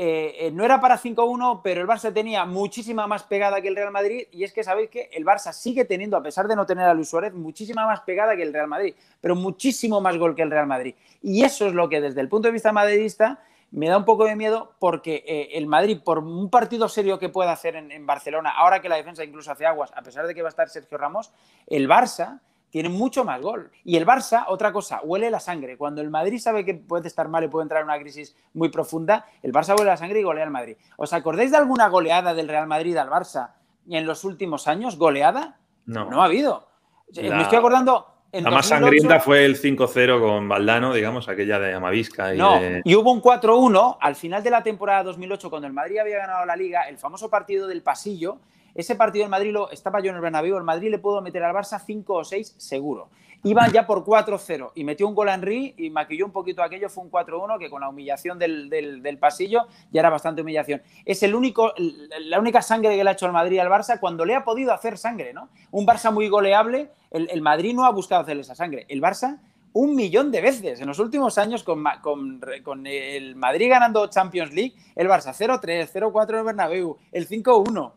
Eh, 0.01 0.47
eh, 0.47 0.51
no 0.53 0.65
era 0.65 0.81
para 0.81 0.97
5-1, 0.97 1.61
pero 1.65 1.81
el 1.81 1.89
Barça 1.89 2.13
tenía 2.15 2.45
muchísima 2.45 3.09
más 3.09 3.25
pegada 3.25 3.61
que 3.61 3.67
el 3.67 3.75
Real 3.75 3.91
Madrid 3.91 4.29
y 4.31 4.45
es 4.45 4.53
que 4.53 4.63
sabéis 4.63 4.91
que 4.91 5.11
el 5.13 5.25
Barça 5.25 5.53
sigue 5.53 5.85
teniendo, 5.85 6.17
a 6.17 6.23
pesar 6.23 6.47
de 6.47 6.55
no 6.55 6.65
tener 6.67 6.85
a 6.85 6.95
Luis 6.95 7.09
Suárez, 7.09 7.35
muchísima 7.35 7.85
más 7.85 8.03
pegada 8.03 8.37
que 8.37 8.45
el 8.45 8.53
Real 8.53 8.69
Madrid, 8.69 8.95
pero 9.21 9.35
muchísimo 9.35 10.01
más 10.01 10.17
gol 10.17 10.37
que 10.37 10.43
el 10.43 10.53
Real 10.53 10.69
Madrid. 10.69 10.95
Y 11.21 11.43
eso 11.43 11.67
es 11.67 11.75
lo 11.75 11.89
que 11.89 12.01
desde 12.01 12.21
el 12.21 12.29
punto 12.29 12.47
de 12.47 12.53
vista 12.53 12.71
madridista 12.71 13.43
me 13.73 13.89
da 13.89 13.97
un 13.99 14.05
poco 14.05 14.25
de 14.25 14.37
miedo 14.37 14.73
porque 14.79 15.25
eh, 15.27 15.49
el 15.59 15.67
Madrid, 15.67 15.99
por 16.05 16.21
un 16.21 16.49
partido 16.49 16.89
serio 16.89 17.19
que 17.19 17.29
pueda 17.29 17.51
hacer 17.51 17.75
en, 17.75 17.91
en 17.91 18.07
Barcelona, 18.07 18.51
ahora 18.57 18.81
que 18.81 18.89
la 18.89 18.95
defensa 18.97 19.25
incluso 19.25 19.51
hace 19.51 19.67
aguas, 19.67 19.91
a 19.97 20.03
pesar 20.03 20.29
de 20.29 20.35
que 20.35 20.43
va 20.43 20.49
a 20.49 20.51
estar 20.51 20.69
Sergio 20.69 20.97
Ramos, 20.97 21.33
el 21.67 21.89
Barça 21.89 22.39
tiene 22.71 22.89
mucho 22.89 23.25
más 23.25 23.41
gol. 23.41 23.71
Y 23.85 23.97
el 23.97 24.07
Barça, 24.07 24.45
otra 24.49 24.73
cosa, 24.73 25.01
huele 25.03 25.31
la 25.31 25.41
sangre. 25.41 25.77
Cuando 25.77 26.01
el 26.01 26.11
Madrid 26.11 26.39
sabe 26.39 26.65
que 26.65 26.75
puede 26.75 27.09
estar 27.09 27.29
mal 27.29 27.45
y 27.45 27.49
puede 27.49 27.63
entrar 27.65 27.81
en 27.81 27.87
una 27.89 27.99
crisis 27.99 28.37
muy 28.55 28.69
profunda, 28.69 29.25
el 29.43 29.53
Barça 29.53 29.71
huele 29.75 29.87
la 29.91 29.97
sangre 29.97 30.21
y 30.21 30.23
golea 30.23 30.45
al 30.45 30.51
Madrid. 30.51 30.77
¿Os 30.97 31.13
acordáis 31.13 31.51
de 31.51 31.57
alguna 31.57 31.89
goleada 31.89 32.35
del 32.35 32.49
Real 32.49 32.67
Madrid 32.67 32.97
al 32.97 33.09
Barça 33.09 33.53
en 33.89 34.07
los 34.07 34.25
últimos 34.25 34.69
años? 34.69 34.99
¿Goleada? 34.99 35.57
No. 35.87 36.11
No 36.11 36.21
ha 36.23 36.27
habido. 36.27 36.69
La- 37.15 37.37
Me 37.37 37.43
estoy 37.43 37.59
acordando. 37.59 38.07
En 38.31 38.45
La 38.45 38.51
más 38.51 38.69
2008 38.69 38.85
sangrienta 38.85 39.21
fue 39.21 39.47
el 39.47 39.57
5-0 39.57 40.21
con 40.21 40.47
Valdano, 40.51 40.93
digamos, 40.93 41.31
aquella 41.31 41.59
de 41.59 41.73
Amavisca. 41.73 42.35
Y 42.35 42.37
No, 42.37 42.61
de- 42.61 42.83
y 42.85 42.95
hubo 42.95 43.11
un 43.11 43.23
4-1 43.23 43.97
al 43.99 44.15
final 44.17 44.43
de 44.43 44.51
la 44.51 44.63
temporada 44.63 45.03
2008, 45.05 45.49
cuando 45.49 45.67
el 45.67 45.73
Madrid 45.73 45.97
había 45.97 46.19
ganado 46.19 46.45
la 46.45 46.55
Liga, 46.55 46.83
el 46.91 46.99
famoso 46.99 47.31
partido 47.31 47.67
del 47.67 47.83
pasillo. 47.83 48.39
Ese 48.79 48.95
partido 48.95 49.25
del 49.25 49.31
Madrid 49.31 49.53
lo, 49.53 49.71
estaba 49.73 49.99
yo 50.01 50.11
en 50.11 50.15
el 50.17 50.23
Bernabéu, 50.23 50.57
el 50.57 50.63
Madrid 50.63 50.89
le 50.91 51.01
pudo 51.01 51.21
meter 51.21 51.43
al 51.43 51.53
Barça 51.53 51.81
5 51.85 52.15
o 52.15 52.23
6 52.25 52.55
seguro. 52.57 53.11
Iban 53.43 53.73
ya 53.73 53.87
por 53.87 54.05
4-0 54.05 54.71
y 54.77 54.85
metió 54.85 55.09
un 55.09 55.15
gol 55.17 55.29
a 55.29 55.35
Henry 55.35 55.75
y 55.77 55.91
maquilló 55.91 56.27
un 56.27 56.31
poquito 56.33 56.63
aquello, 56.63 56.89
fue 56.89 57.03
un 57.03 57.11
4-1 57.11 57.59
que 57.59 57.71
con 57.71 57.81
la 57.81 57.89
humillación 57.89 58.39
del, 58.39 58.71
del- 58.71 59.19
pasillo 59.19 59.67
ya 59.91 60.01
era 60.01 60.11
bastante 60.11 60.43
humillación. 60.43 60.81
Es 61.05 61.25
el 61.25 61.35
único, 61.35 61.73
la 62.21 62.39
única 62.39 62.63
sangre 62.63 62.97
que 62.97 63.03
le 63.03 63.11
ha 63.11 63.15
hecho 63.15 63.27
al 63.27 63.33
Madrid 63.33 63.59
al 63.59 63.69
Barça 63.69 63.99
cuando 63.99 64.25
le 64.25 64.37
ha 64.37 64.45
podido 64.45 64.73
hacer 64.73 64.97
sangre, 64.97 65.33
¿no? 65.33 65.49
Un 65.73 65.85
Barça 65.85 66.13
muy 66.13 66.29
goleable, 66.29 66.91
el, 67.11 67.29
el 67.33 67.43
Madrid 67.43 67.75
no 67.75 67.85
ha 67.85 67.91
buscado 67.91 68.23
hacerle 68.23 68.43
esa 68.43 68.55
sangre. 68.55 68.87
El 68.89 69.01
Barça 69.03 69.41
un 69.73 69.95
millón 69.95 70.31
de 70.33 70.41
veces. 70.41 70.81
En 70.81 70.87
los 70.89 70.99
últimos 70.99 71.37
años, 71.39 71.63
con, 71.63 71.85
con, 72.03 72.41
con 72.65 72.87
el 72.87 73.35
Madrid 73.37 73.71
ganando 73.71 74.07
Champions 74.09 74.53
League, 74.53 74.75
el 74.97 75.09
Barça 75.09 75.33
0-3, 75.35 75.91
0-4 75.93 76.31
en 76.31 76.37
el 76.39 76.45
Bernabéu, 76.45 76.97
el 77.13 77.29
5-1. 77.29 77.93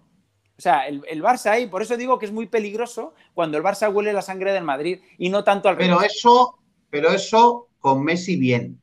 O 0.61 0.63
sea, 0.63 0.87
el, 0.87 1.01
el 1.09 1.23
Barça 1.23 1.47
ahí, 1.49 1.65
por 1.65 1.81
eso 1.81 1.97
digo 1.97 2.19
que 2.19 2.27
es 2.27 2.31
muy 2.31 2.45
peligroso 2.45 3.15
cuando 3.33 3.57
el 3.57 3.63
Barça 3.63 3.91
huele 3.91 4.13
la 4.13 4.21
sangre 4.21 4.53
del 4.53 4.63
Madrid 4.63 4.99
y 5.17 5.29
no 5.29 5.43
tanto 5.43 5.67
al 5.69 5.75
Pero 5.75 5.97
revés. 5.97 6.17
eso, 6.17 6.59
pero 6.91 7.09
eso 7.09 7.67
con 7.79 8.03
Messi 8.03 8.35
bien. 8.35 8.79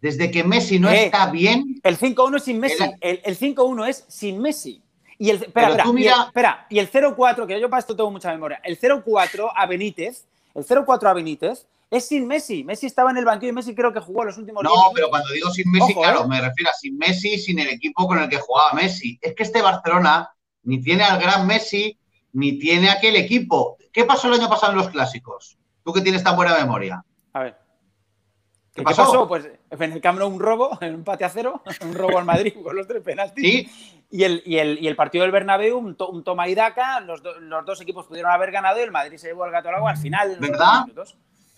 Desde 0.00 0.30
que 0.30 0.42
Messi 0.44 0.78
no 0.78 0.88
Eh, 0.88 1.04
está 1.04 1.30
bien, 1.30 1.78
El 1.82 1.98
5-1 1.98 2.36
es 2.38 2.44
sin 2.44 2.58
Messi. 2.58 2.82
El- 2.82 2.94
El, 3.02 3.20
el 3.22 3.36
5-1 3.38 3.86
es 3.86 4.06
sin 4.08 4.40
Messi. 4.40 4.80
Y 5.18 5.28
el, 5.28 5.42
espera, 5.42 5.68
espera, 5.72 5.84
y 5.94 6.06
el- 6.06 6.14
espera, 6.26 6.66
y 6.70 6.78
el 6.78 6.90
0-4, 6.90 7.46
que 7.46 7.60
yo 7.60 7.68
para 7.68 7.80
esto 7.80 7.94
tengo 7.94 8.10
mucha 8.10 8.32
memoria, 8.32 8.62
el 8.64 8.78
0-4 8.80 9.52
a 9.54 9.66
Benítez, 9.66 10.24
el 10.54 10.64
0-4 10.64 11.10
a 11.10 11.12
Benítez, 11.12 11.66
es 11.90 12.08
sin 12.08 12.26
Messi. 12.26 12.64
Messi 12.64 12.86
estaba 12.86 13.10
en 13.10 13.18
el 13.18 13.26
banquillo 13.26 13.50
y 13.52 13.54
Messi 13.56 13.74
creo 13.74 13.92
que 13.92 14.00
jugó 14.00 14.24
los 14.24 14.38
últimos 14.38 14.64
no, 14.64 14.70
pero 14.94 15.10
cuando 15.10 15.28
digo 15.34 15.50
sin 15.50 15.70
Messi, 15.70 15.92
Ojo, 15.92 16.00
claro, 16.00 16.24
¿eh? 16.24 16.28
me 16.28 16.40
refiero 16.40 16.70
a 16.70 16.72
sin 16.72 16.96
Messi, 16.96 17.36
sin 17.38 17.58
el 17.58 17.68
equipo 17.68 18.06
con 18.06 18.18
el 18.20 18.28
que 18.30 18.38
jugaba 18.38 18.72
Messi. 18.72 19.18
Es 19.20 19.34
que 19.34 19.42
este 19.42 19.60
Barcelona 19.60 20.30
ni 20.64 20.80
tiene 20.80 21.04
al 21.04 21.20
gran 21.20 21.46
Messi, 21.46 21.98
ni 22.32 22.58
tiene 22.58 22.90
aquel 22.90 23.16
equipo. 23.16 23.76
¿Qué 23.92 24.04
pasó 24.04 24.28
el 24.28 24.34
año 24.40 24.48
pasado 24.48 24.72
en 24.72 24.78
los 24.78 24.88
clásicos? 24.88 25.56
Tú 25.84 25.92
que 25.92 26.00
tienes 26.00 26.22
tan 26.24 26.36
buena 26.36 26.56
memoria. 26.56 27.04
A 27.32 27.40
ver. 27.40 27.56
¿Qué 28.74 28.80
¿Qué 28.80 28.84
pasó? 28.84 29.04
pasó? 29.04 29.28
Pues 29.28 29.48
en 29.70 29.92
el 29.92 30.00
Camp 30.00 30.20
un 30.22 30.40
robo, 30.40 30.76
en 30.80 30.88
un 30.90 30.94
empate 30.96 31.24
a 31.24 31.28
cero, 31.28 31.62
un 31.82 31.94
robo 31.94 32.18
al 32.18 32.24
Madrid 32.24 32.54
con 32.62 32.74
los 32.74 32.88
tres 32.88 33.02
penaltis. 33.02 33.44
Sí, 33.44 34.04
Y, 34.10 34.24
el, 34.24 34.42
y, 34.44 34.58
el, 34.58 34.82
y 34.82 34.88
el 34.88 34.96
partido 34.96 35.22
del 35.22 35.30
Bernabéu, 35.30 35.78
un, 35.78 35.96
to- 35.96 36.08
un 36.08 36.24
toma 36.24 36.48
y 36.48 36.54
daca, 36.56 36.98
los, 37.00 37.22
do- 37.22 37.38
los 37.38 37.64
dos 37.64 37.80
equipos 37.80 38.06
pudieron 38.06 38.32
haber 38.32 38.50
ganado 38.50 38.80
y 38.80 38.82
el 38.82 38.90
Madrid 38.90 39.16
se 39.18 39.28
llevó 39.28 39.44
el 39.46 39.52
gato 39.52 39.68
al 39.68 39.76
agua 39.76 39.90
al 39.92 39.96
final. 39.96 40.30
los 40.30 40.40
¿Verdad? 40.40 40.84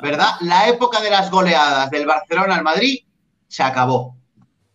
¿verdad? 0.03 0.29
La 0.43 0.69
época 0.69 1.01
de 1.01 1.09
las 1.11 1.31
goleadas 1.31 1.91
del 1.91 2.05
Barcelona 2.05 2.55
al 2.57 2.63
Madrid 2.63 2.99
se 3.49 3.63
acabó. 3.63 4.15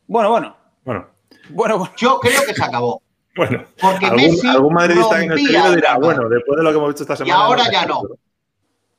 Bueno, 0.08 0.32
bueno. 0.32 0.56
Bueno, 0.84 1.08
Bueno, 1.50 1.78
bueno. 1.78 1.94
Yo 1.98 2.20
creo 2.20 2.42
que 2.46 2.56
se 2.56 2.64
acabó. 2.64 3.04
Bueno. 3.36 3.64
Porque 3.80 4.06
Algún, 4.06 4.22
Messi 4.22 4.48
algún 4.48 4.74
madridista 4.74 5.22
escriba 5.24 5.68
el 5.68 5.76
dirá, 5.76 5.98
bueno, 5.98 6.28
después 6.30 6.58
de 6.58 6.64
lo 6.64 6.70
que 6.72 6.78
hemos 6.78 6.90
visto 6.90 7.04
esta 7.04 7.14
Y 7.14 7.18
semana. 7.28 7.46
ahora 7.46 7.64
sé". 7.66 7.72
ya 7.72 7.86
no. 7.86 8.02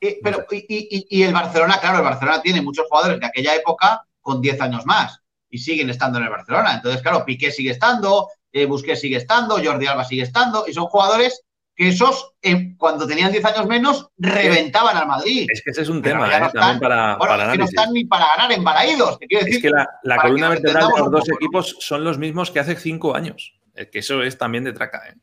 Eh, 0.01 0.19
pero, 0.21 0.45
y, 0.51 0.65
y- 0.67 1.07
y 1.09 1.23
el 1.23 1.33
Barcelona, 1.33 1.79
claro, 1.79 1.97
el 1.99 2.03
Barcelona 2.03 2.41
tiene 2.41 2.61
muchos 2.61 2.85
jugadores 2.89 3.19
de 3.19 3.25
aquella 3.25 3.55
época 3.55 4.05
con 4.21 4.41
10 4.41 4.59
años 4.61 4.85
más 4.85 5.19
y 5.49 5.57
siguen 5.59 5.89
estando 5.89 6.17
en 6.17 6.25
el 6.25 6.29
Barcelona. 6.29 6.73
Entonces, 6.73 7.01
claro, 7.01 7.23
Piqué 7.25 7.51
sigue 7.51 7.71
estando, 7.71 8.27
eh, 8.51 8.65
Busquets 8.65 8.99
sigue 9.01 9.17
estando, 9.17 9.55
Jordi 9.63 9.85
Alba 9.87 10.03
sigue 10.03 10.23
estando, 10.23 10.65
y 10.67 10.73
son 10.73 10.85
jugadores 10.87 11.41
que 11.75 11.87
esos, 11.89 12.33
eh, 12.41 12.75
cuando 12.77 13.07
tenían 13.07 13.31
10 13.31 13.45
años 13.45 13.65
menos, 13.65 14.09
reventaban 14.17 14.95
al 14.97 15.07
Madrid. 15.07 15.47
Es 15.51 15.61
que 15.63 15.71
ese 15.71 15.81
es 15.83 15.89
un 15.89 16.01
Pero 16.01 16.15
tema, 16.15 16.25
¿eh? 16.27 16.39
no 16.39 16.45
también 16.51 16.63
están- 16.63 16.79
para, 16.79 17.15
Bueno, 17.15 17.31
para 17.33 17.45
es 17.45 17.51
que 17.53 17.57
no 17.59 17.65
están 17.65 17.93
ni 17.93 18.05
para 18.05 18.27
ganar 18.35 18.51
embalaídos, 18.51 19.17
te 19.19 19.25
quiero 19.27 19.45
decir. 19.45 19.57
Es 19.57 19.61
que 19.63 19.69
la, 20.03 20.17
columna 20.21 20.49
vertebral 20.49 20.87
de 20.93 20.99
los 20.99 21.11
dos 21.11 21.27
¿no? 21.29 21.35
equipos 21.35 21.75
son 21.79 22.03
los 22.03 22.17
mismos 22.17 22.51
que 22.51 22.59
hace 22.59 22.75
cinco 22.75 23.15
años. 23.15 23.53
Es 23.73 23.87
que 23.89 23.99
eso 23.99 24.21
es 24.23 24.37
también 24.37 24.63
de 24.63 24.73
traca, 24.73 25.01
¿eh? 25.09 25.15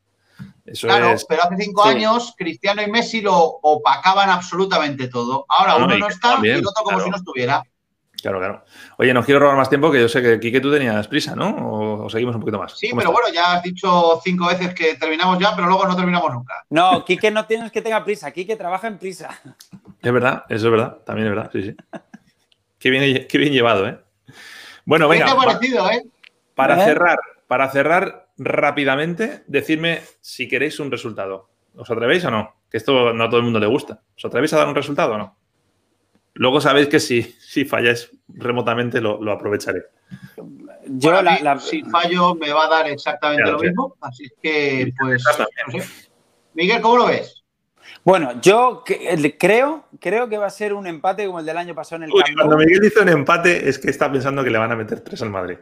Eso 0.64 0.86
Claro, 0.86 1.10
es. 1.10 1.24
pero 1.26 1.42
hace 1.44 1.56
cinco 1.58 1.82
Sí. 1.84 1.88
años 1.90 2.34
Cristiano 2.36 2.82
y 2.82 2.90
Messi 2.90 3.20
lo 3.20 3.36
opacaban 3.36 4.30
absolutamente 4.30 5.08
todo. 5.08 5.44
Ahora 5.48 5.78
No, 5.78 5.84
uno 5.86 5.98
no 5.98 6.08
está 6.08 6.32
también, 6.34 6.56
y 6.56 6.58
el 6.60 6.66
otro 6.66 6.82
como 6.84 6.88
claro. 6.96 7.04
si 7.04 7.10
no 7.10 7.16
estuviera. 7.16 7.62
Claro, 8.22 8.38
claro. 8.38 8.64
Oye, 8.98 9.14
no 9.14 9.24
quiero 9.24 9.40
robar 9.40 9.56
más 9.56 9.68
tiempo, 9.70 9.90
que 9.90 9.98
yo 10.00 10.08
sé 10.08 10.20
que 10.22 10.38
Quique 10.38 10.60
tú 10.60 10.70
tenías 10.70 11.08
prisa, 11.08 11.34
¿no? 11.34 12.02
¿O, 12.04 12.10
seguimos 12.10 12.34
un 12.34 12.42
poquito 12.42 12.58
más? 12.58 12.78
Sí, 12.78 12.90
pero 12.94 13.12
bueno, 13.12 13.28
ya 13.32 13.54
has 13.54 13.62
dicho 13.62 14.20
cinco 14.22 14.46
veces 14.46 14.74
que 14.74 14.94
terminamos 14.96 15.38
ya, 15.38 15.54
pero 15.56 15.68
luego 15.68 15.86
no 15.86 15.96
terminamos 15.96 16.30
nunca. 16.32 16.54
No, 16.68 17.02
Quique 17.04 17.30
no 17.30 17.46
tienes 17.46 17.72
que 17.72 17.80
tenga 17.80 18.04
prisa, 18.04 18.30
Quique 18.30 18.56
trabaja 18.56 18.88
en 18.88 18.98
prisa. 18.98 19.30
Es 20.02 20.12
verdad, 20.12 20.44
eso 20.48 20.66
es 20.66 20.70
verdad, 20.70 20.98
también 21.04 21.28
es 21.28 21.34
verdad, 21.34 21.50
sí, 21.52 21.62
sí. 21.62 21.76
qué, 22.78 22.90
bien, 22.90 23.26
qué 23.28 23.38
bien 23.38 23.52
llevado, 23.52 23.86
¿eh? 23.88 23.98
Bueno, 24.84 25.08
venga. 25.08 25.24
¿Qué 25.26 25.30
te 25.32 25.36
ha 25.38 25.42
parecido, 25.42 25.90
eh? 25.90 26.02
Para 26.54 26.84
cerrar, 26.84 27.18
para 27.46 27.70
cerrar 27.70 28.28
rápidamente, 28.42 29.44
decidme 29.46 30.00
si 30.20 30.48
queréis 30.48 30.80
un 30.80 30.90
resultado. 30.90 31.50
¿Os 31.76 31.90
atrevéis 31.90 32.24
o 32.24 32.30
no? 32.30 32.56
Que 32.70 32.78
esto 32.78 33.12
no 33.12 33.24
a 33.24 33.28
todo 33.28 33.36
el 33.36 33.44
mundo 33.44 33.60
le 33.60 33.66
gusta. 33.66 34.00
¿Os 34.16 34.24
atrevéis 34.24 34.52
a 34.54 34.58
dar 34.58 34.68
un 34.68 34.74
resultado 34.74 35.12
o 35.12 35.18
no? 35.18 35.36
Luego 36.34 36.60
sabéis 36.60 36.88
que 36.88 37.00
si, 37.00 37.22
si 37.22 37.66
falláis 37.66 38.10
remotamente 38.28 39.00
lo, 39.00 39.30
aprovecharé. 39.30 39.82
Yo 40.86 41.12
Si 41.58 41.82
fallo 41.82 42.34
me 42.34 42.50
va 42.50 42.64
a 42.64 42.68
dar 42.68 42.88
exactamente 42.88 43.50
lo 43.50 43.58
mismo, 43.58 43.96
así 44.00 44.24
que 44.40 44.90
pues... 44.98 45.22
Miguel, 46.54 46.80
¿cómo 46.80 46.96
lo 46.96 47.06
ves? 47.06 47.44
Bueno, 48.04 48.40
yo 48.40 48.82
creo, 49.38 49.84
creo 50.00 50.28
que 50.30 50.38
va 50.38 50.46
a 50.46 50.50
ser 50.50 50.72
un 50.72 50.86
empate 50.86 51.26
como 51.26 51.40
el 51.40 51.46
del 51.46 51.58
año 51.58 51.74
pasado 51.74 51.96
en 51.96 52.08
el 52.08 52.14
Uy, 52.14 52.22
Cuando 52.34 52.56
Miguel 52.56 52.80
dice 52.80 53.00
un 53.00 53.10
empate 53.10 53.68
es 53.68 53.78
que 53.78 53.90
está 53.90 54.10
pensando 54.10 54.42
que 54.42 54.50
le 54.50 54.58
van 54.58 54.72
a 54.72 54.76
meter 54.76 55.00
tres 55.00 55.20
al 55.20 55.30
Madrid. 55.30 55.58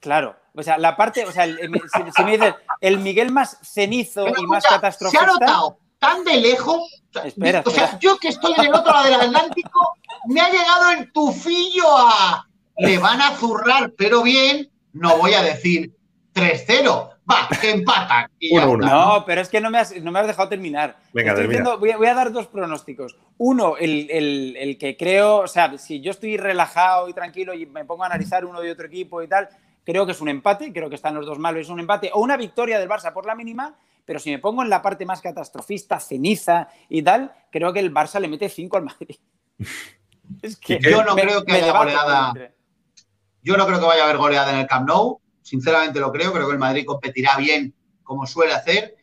Claro, 0.00 0.36
o 0.54 0.62
sea, 0.62 0.78
la 0.78 0.96
parte, 0.96 1.24
o 1.24 1.32
sea, 1.32 1.46
si, 1.46 2.22
me 2.24 2.32
dices 2.32 2.54
el 2.80 2.98
Miguel 2.98 3.30
más 3.30 3.58
cenizo 3.62 4.26
y 4.26 4.46
más 4.46 4.64
catastrofista. 4.66 5.24
Se 5.24 5.30
ha 5.30 5.32
notado 5.32 5.78
tan 5.98 6.24
de 6.24 6.36
lejos. 6.38 7.02
Espera, 7.24 7.62
o 7.64 7.70
sea, 7.70 7.98
yo 8.00 8.16
que 8.18 8.28
estoy 8.28 8.54
en 8.56 8.66
el 8.66 8.74
otro 8.74 8.92
lado 8.92 9.04
del 9.04 9.20
Atlántico, 9.20 9.94
me 10.26 10.40
ha 10.40 10.50
llegado 10.50 10.90
el 10.90 11.12
tufillo 11.12 11.86
a. 11.96 12.46
Le 12.78 12.96
van 12.98 13.20
a 13.20 13.32
zurrar, 13.32 13.92
pero 13.96 14.22
bien, 14.22 14.70
no 14.94 15.18
voy 15.18 15.34
a 15.34 15.42
decir 15.42 15.94
3-0. 16.34 17.10
Va, 17.30 17.48
que 17.60 17.70
empatan. 17.70 18.30
No, 18.78 19.22
pero 19.26 19.40
es 19.40 19.48
que 19.48 19.60
no 19.60 19.70
me 19.70 19.78
has, 19.78 19.94
no 20.00 20.10
me 20.10 20.18
has 20.18 20.26
dejado 20.26 20.48
terminar. 20.48 20.96
Venga, 21.12 21.34
termina. 21.34 21.76
voy, 21.76 21.90
a, 21.90 21.96
voy, 21.96 22.06
a, 22.06 22.14
dar 22.14 22.32
dos 22.32 22.48
pronósticos. 22.48 23.16
Uno, 23.38 23.76
el, 23.76 24.08
el, 24.10 24.56
el, 24.58 24.78
que 24.78 24.96
creo, 24.96 25.38
o 25.38 25.46
sea, 25.46 25.76
si 25.78 26.00
yo 26.00 26.10
estoy 26.10 26.38
relajado 26.38 27.08
y 27.08 27.12
tranquilo 27.12 27.54
y 27.54 27.66
me 27.66 27.84
pongo 27.84 28.02
a 28.02 28.06
analizar 28.06 28.44
uno 28.44 28.60
de 28.60 28.72
otro 28.72 28.86
equipo 28.86 29.22
y 29.22 29.28
tal, 29.28 29.48
creo 29.84 30.06
que 30.06 30.12
es 30.12 30.20
un 30.20 30.28
empate, 30.28 30.72
creo 30.72 30.88
que 30.88 30.94
están 30.94 31.14
los 31.14 31.26
dos 31.26 31.38
malos, 31.38 31.62
es 31.62 31.68
un 31.68 31.80
empate 31.80 32.10
o 32.12 32.20
una 32.20 32.36
victoria 32.36 32.78
del 32.78 32.88
Barça 32.88 33.12
por 33.12 33.26
la 33.26 33.34
mínima, 33.34 33.76
pero 34.04 34.18
si 34.18 34.30
me 34.30 34.38
pongo 34.38 34.62
en 34.62 34.70
la 34.70 34.82
parte 34.82 35.06
más 35.06 35.20
catastrofista, 35.20 36.00
ceniza 36.00 36.68
y 36.88 37.02
tal, 37.02 37.32
creo 37.50 37.72
que 37.72 37.80
el 37.80 37.92
Barça 37.92 38.20
le 38.20 38.28
mete 38.28 38.48
5 38.48 38.76
al 38.76 38.84
Madrid. 38.84 39.16
es 40.42 40.56
que 40.56 40.78
yo 40.80 41.04
no 41.04 41.14
creo 41.14 41.44
que 41.44 41.52
haya 41.52 41.76
goleada. 41.76 42.32
Yo 43.42 43.56
no 43.56 43.66
creo 43.66 43.80
que 43.80 43.86
vaya 43.86 44.02
a 44.02 44.04
haber 44.04 44.18
goleada 44.18 44.52
en 44.52 44.58
el 44.58 44.66
Camp 44.66 44.86
Nou, 44.86 45.20
sinceramente 45.42 45.98
lo 45.98 46.12
creo, 46.12 46.32
creo 46.32 46.46
que 46.46 46.52
el 46.52 46.58
Madrid 46.58 46.84
competirá 46.84 47.36
bien 47.36 47.74
como 48.02 48.26
suele 48.26 48.52
hacer 48.52 48.96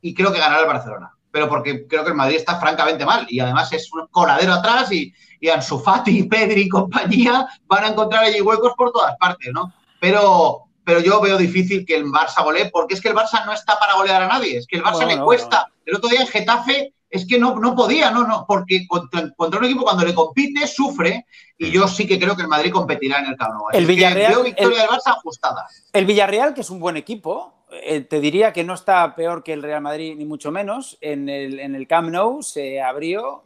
y 0.00 0.14
creo 0.14 0.32
que 0.32 0.38
ganará 0.38 0.60
el 0.60 0.68
Barcelona. 0.68 1.12
Pero 1.30 1.48
porque 1.48 1.86
creo 1.86 2.04
que 2.04 2.10
el 2.10 2.16
Madrid 2.16 2.36
está 2.36 2.58
francamente 2.60 3.04
mal 3.04 3.26
y 3.28 3.40
además 3.40 3.72
es 3.72 3.92
un 3.92 4.06
coladero 4.08 4.52
atrás 4.52 4.92
y, 4.92 5.12
y 5.40 5.48
Ansu 5.48 5.78
Fati, 5.78 6.22
Pedri 6.28 6.62
y 6.62 6.68
compañía 6.68 7.46
van 7.66 7.84
a 7.84 7.88
encontrar 7.88 8.24
allí 8.24 8.40
huecos 8.40 8.74
por 8.76 8.92
todas 8.92 9.16
partes, 9.16 9.52
¿no? 9.52 9.72
Pero, 10.00 10.64
pero 10.84 11.00
yo 11.00 11.20
veo 11.20 11.36
difícil 11.36 11.84
que 11.86 11.96
el 11.96 12.06
Barça 12.06 12.44
golee, 12.44 12.70
porque 12.70 12.94
es 12.94 13.00
que 13.00 13.08
el 13.08 13.14
Barça 13.14 13.44
no 13.44 13.52
está 13.52 13.78
para 13.78 13.94
golear 13.94 14.22
a 14.22 14.28
nadie, 14.28 14.58
es 14.58 14.66
que 14.66 14.76
el 14.76 14.82
Barça 14.82 15.06
le 15.06 15.18
cuesta. 15.20 15.70
El 15.84 15.96
otro 15.96 16.08
día 16.08 16.20
en 16.20 16.26
Getafe 16.26 16.92
es 17.10 17.26
que 17.26 17.38
no, 17.38 17.56
no 17.56 17.74
podía, 17.74 18.10
no, 18.10 18.26
no, 18.26 18.44
porque 18.46 18.86
contra, 18.86 19.32
un 19.38 19.64
equipo 19.64 19.82
cuando 19.82 20.04
le 20.04 20.14
compite 20.14 20.66
sufre 20.66 21.24
y 21.56 21.70
yo 21.70 21.88
sí 21.88 22.06
que 22.06 22.18
creo 22.18 22.36
que 22.36 22.42
el 22.42 22.48
Madrid 22.48 22.70
competirá 22.70 23.20
en 23.20 23.26
el 23.26 23.36
Camp 23.36 23.54
El 23.72 23.86
Villarreal, 23.86 24.32
veo 24.32 24.44
victoria 24.44 24.80
del 24.80 24.88
Barça 24.88 25.12
ajustada. 25.16 25.66
El 25.92 26.04
Villarreal, 26.04 26.54
que 26.54 26.60
es 26.60 26.70
un 26.70 26.80
buen 26.80 26.96
equipo, 26.96 27.58
eh, 27.70 28.00
te 28.00 28.20
diría 28.20 28.52
que 28.52 28.64
no 28.64 28.74
está 28.74 29.14
peor 29.14 29.42
que 29.42 29.52
el 29.52 29.62
Real 29.62 29.82
Madrid, 29.82 30.14
ni 30.16 30.24
mucho 30.24 30.50
menos. 30.50 30.98
En 31.00 31.28
el, 31.28 31.60
en 31.60 31.74
el 31.74 31.86
Camp 31.86 32.10
Nou 32.10 32.42
se 32.42 32.80
abrió 32.80 33.44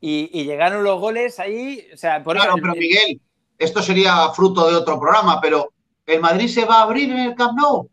y, 0.00 0.44
llegaron 0.44 0.82
los 0.82 1.00
goles 1.00 1.38
ahí. 1.38 1.86
O 1.94 1.96
sea, 1.96 2.22
por 2.22 2.36
claro, 2.36 2.54
pero 2.60 2.74
Miguel, 2.74 3.20
esto 3.62 3.82
sería 3.82 4.28
fruto 4.30 4.68
de 4.68 4.76
otro 4.76 4.98
programa, 4.98 5.40
pero 5.40 5.72
¿el 6.06 6.20
Madrid 6.20 6.48
se 6.48 6.64
va 6.64 6.76
a 6.76 6.82
abrir 6.82 7.10
en 7.10 7.18
el 7.18 7.34
Camp 7.34 7.58
Nou? 7.58 7.88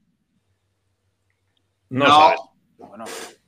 No, 1.89 2.34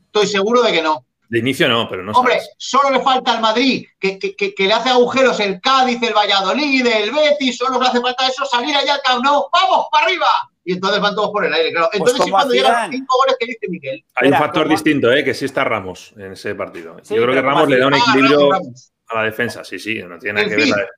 Estoy 0.06 0.28
seguro 0.28 0.62
de 0.62 0.72
que 0.72 0.82
no. 0.82 1.06
De 1.30 1.40
inicio 1.40 1.70
no, 1.70 1.88
pero 1.90 2.04
no 2.04 2.12
Hombre, 2.12 2.42
solo 2.58 2.90
le 2.90 3.00
falta 3.00 3.34
al 3.34 3.42
Madrid 3.42 3.88
que, 3.98 4.20
le 4.58 4.74
hace 4.74 4.90
agujeros 4.90 5.40
el 5.40 5.62
Cádiz, 5.62 6.02
el 6.04 6.14
Valladolid, 6.14 6.86
el 6.86 7.12
Betis, 7.12 7.58
solo 7.58 7.80
le 7.80 7.88
hace 7.88 8.02
falta 8.02 8.28
eso, 8.28 8.46
salir 8.46 8.76
allá 8.76 8.96
al 8.96 9.02
Camp 9.02 9.24
Nou, 9.24 9.46
¡vamos, 9.52 9.86
para 9.92 10.08
arriba! 10.08 10.28
Y 10.64 10.74
entonces 10.74 11.02
van 11.02 11.16
todos 11.16 11.32
por 11.32 11.46
el 11.46 11.54
aire, 11.54 11.72
claro. 11.72 11.90
Pues 11.98 12.12
entonces, 12.12 12.32
cuando 12.32 12.54
llegan 12.54 12.92
los 12.92 12.92
cinco 12.92 13.18
goles 13.18 13.36
que 13.40 13.46
dice 13.46 13.68
Miguel. 13.70 14.06
Hay 14.16 14.30
un 14.30 14.38
factor 14.38 14.68
distinto, 14.68 15.12
¿eh? 15.12 15.24
que 15.24 15.34
sí 15.34 15.46
está 15.46 15.64
Ramos 15.64 16.14
en 16.18 16.34
ese 16.34 16.54
partido. 16.54 16.98
Yo 16.98 17.24
creo 17.24 17.34
que 17.34 17.42
Ramos 17.42 17.70
le 17.70 17.80
da 17.80 17.88
un 17.88 17.96
equilibrio 17.96 18.50
a 18.54 19.16
la 19.16 19.24
defensa, 19.24 19.64
sí, 19.64 19.80
sí, 19.80 20.04
no 20.04 20.20
tiene 20.20 20.44
nada 20.44 20.56
que 20.56 20.62
ver. 20.62 20.90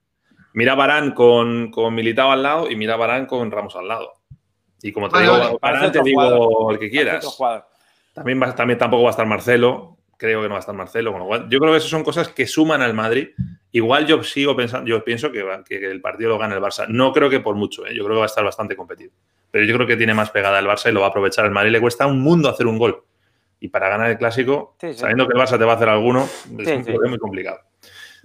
Mira 0.53 0.75
Barán 0.75 1.11
con, 1.11 1.71
con 1.71 1.93
Militao 1.95 2.31
al 2.31 2.43
lado 2.43 2.69
y 2.69 2.75
mira 2.75 2.95
Barán 2.95 3.25
con 3.25 3.51
Ramos 3.51 3.75
al 3.75 3.87
lado. 3.87 4.13
Y 4.81 4.91
como 4.91 5.09
te 5.09 5.21
digo, 5.21 5.59
Barán 5.61 5.91
te 5.91 6.01
digo 6.03 6.71
el 6.71 6.79
que 6.79 6.89
quieras. 6.89 7.37
También, 8.13 8.39
también 8.55 8.77
tampoco 8.77 9.03
va 9.03 9.09
a 9.09 9.11
estar 9.11 9.25
Marcelo. 9.25 9.97
Creo 10.17 10.41
que 10.41 10.47
no 10.47 10.53
va 10.53 10.57
a 10.57 10.59
estar 10.59 10.75
Marcelo. 10.75 11.11
yo 11.49 11.59
creo 11.59 11.71
que 11.71 11.77
esas 11.77 11.89
son 11.89 12.03
cosas 12.03 12.29
que 12.29 12.45
suman 12.45 12.81
al 12.81 12.93
Madrid. 12.93 13.29
Igual 13.71 14.05
yo 14.05 14.23
sigo 14.23 14.55
pensando, 14.55 14.87
yo 14.87 15.03
pienso 15.03 15.31
que, 15.31 15.43
que 15.67 15.89
el 15.89 15.99
partido 15.99 16.29
lo 16.29 16.37
gana 16.37 16.53
el 16.53 16.61
Barça. 16.61 16.87
No 16.87 17.11
creo 17.11 17.29
que 17.29 17.39
por 17.39 17.55
mucho, 17.55 17.85
¿eh? 17.87 17.95
yo 17.95 18.03
creo 18.03 18.15
que 18.15 18.19
va 18.19 18.25
a 18.25 18.27
estar 18.27 18.43
bastante 18.43 18.75
competido. 18.75 19.11
Pero 19.49 19.65
yo 19.65 19.73
creo 19.75 19.87
que 19.87 19.97
tiene 19.97 20.13
más 20.13 20.29
pegada 20.29 20.59
el 20.59 20.67
Barça 20.67 20.89
y 20.89 20.91
lo 20.93 20.99
va 20.99 21.07
a 21.07 21.09
aprovechar. 21.09 21.45
El 21.45 21.51
Madrid 21.51 21.71
le 21.71 21.81
cuesta 21.81 22.05
un 22.05 22.21
mundo 22.21 22.49
hacer 22.49 22.67
un 22.67 22.77
gol. 22.77 23.03
Y 23.59 23.69
para 23.69 23.89
ganar 23.89 24.11
el 24.11 24.17
clásico, 24.17 24.75
sabiendo 24.79 25.27
que 25.27 25.33
el 25.33 25.41
Barça 25.41 25.57
te 25.57 25.65
va 25.65 25.73
a 25.73 25.75
hacer 25.75 25.89
alguno, 25.89 26.27
es 26.59 26.87
muy 26.87 27.17
complicado. 27.17 27.59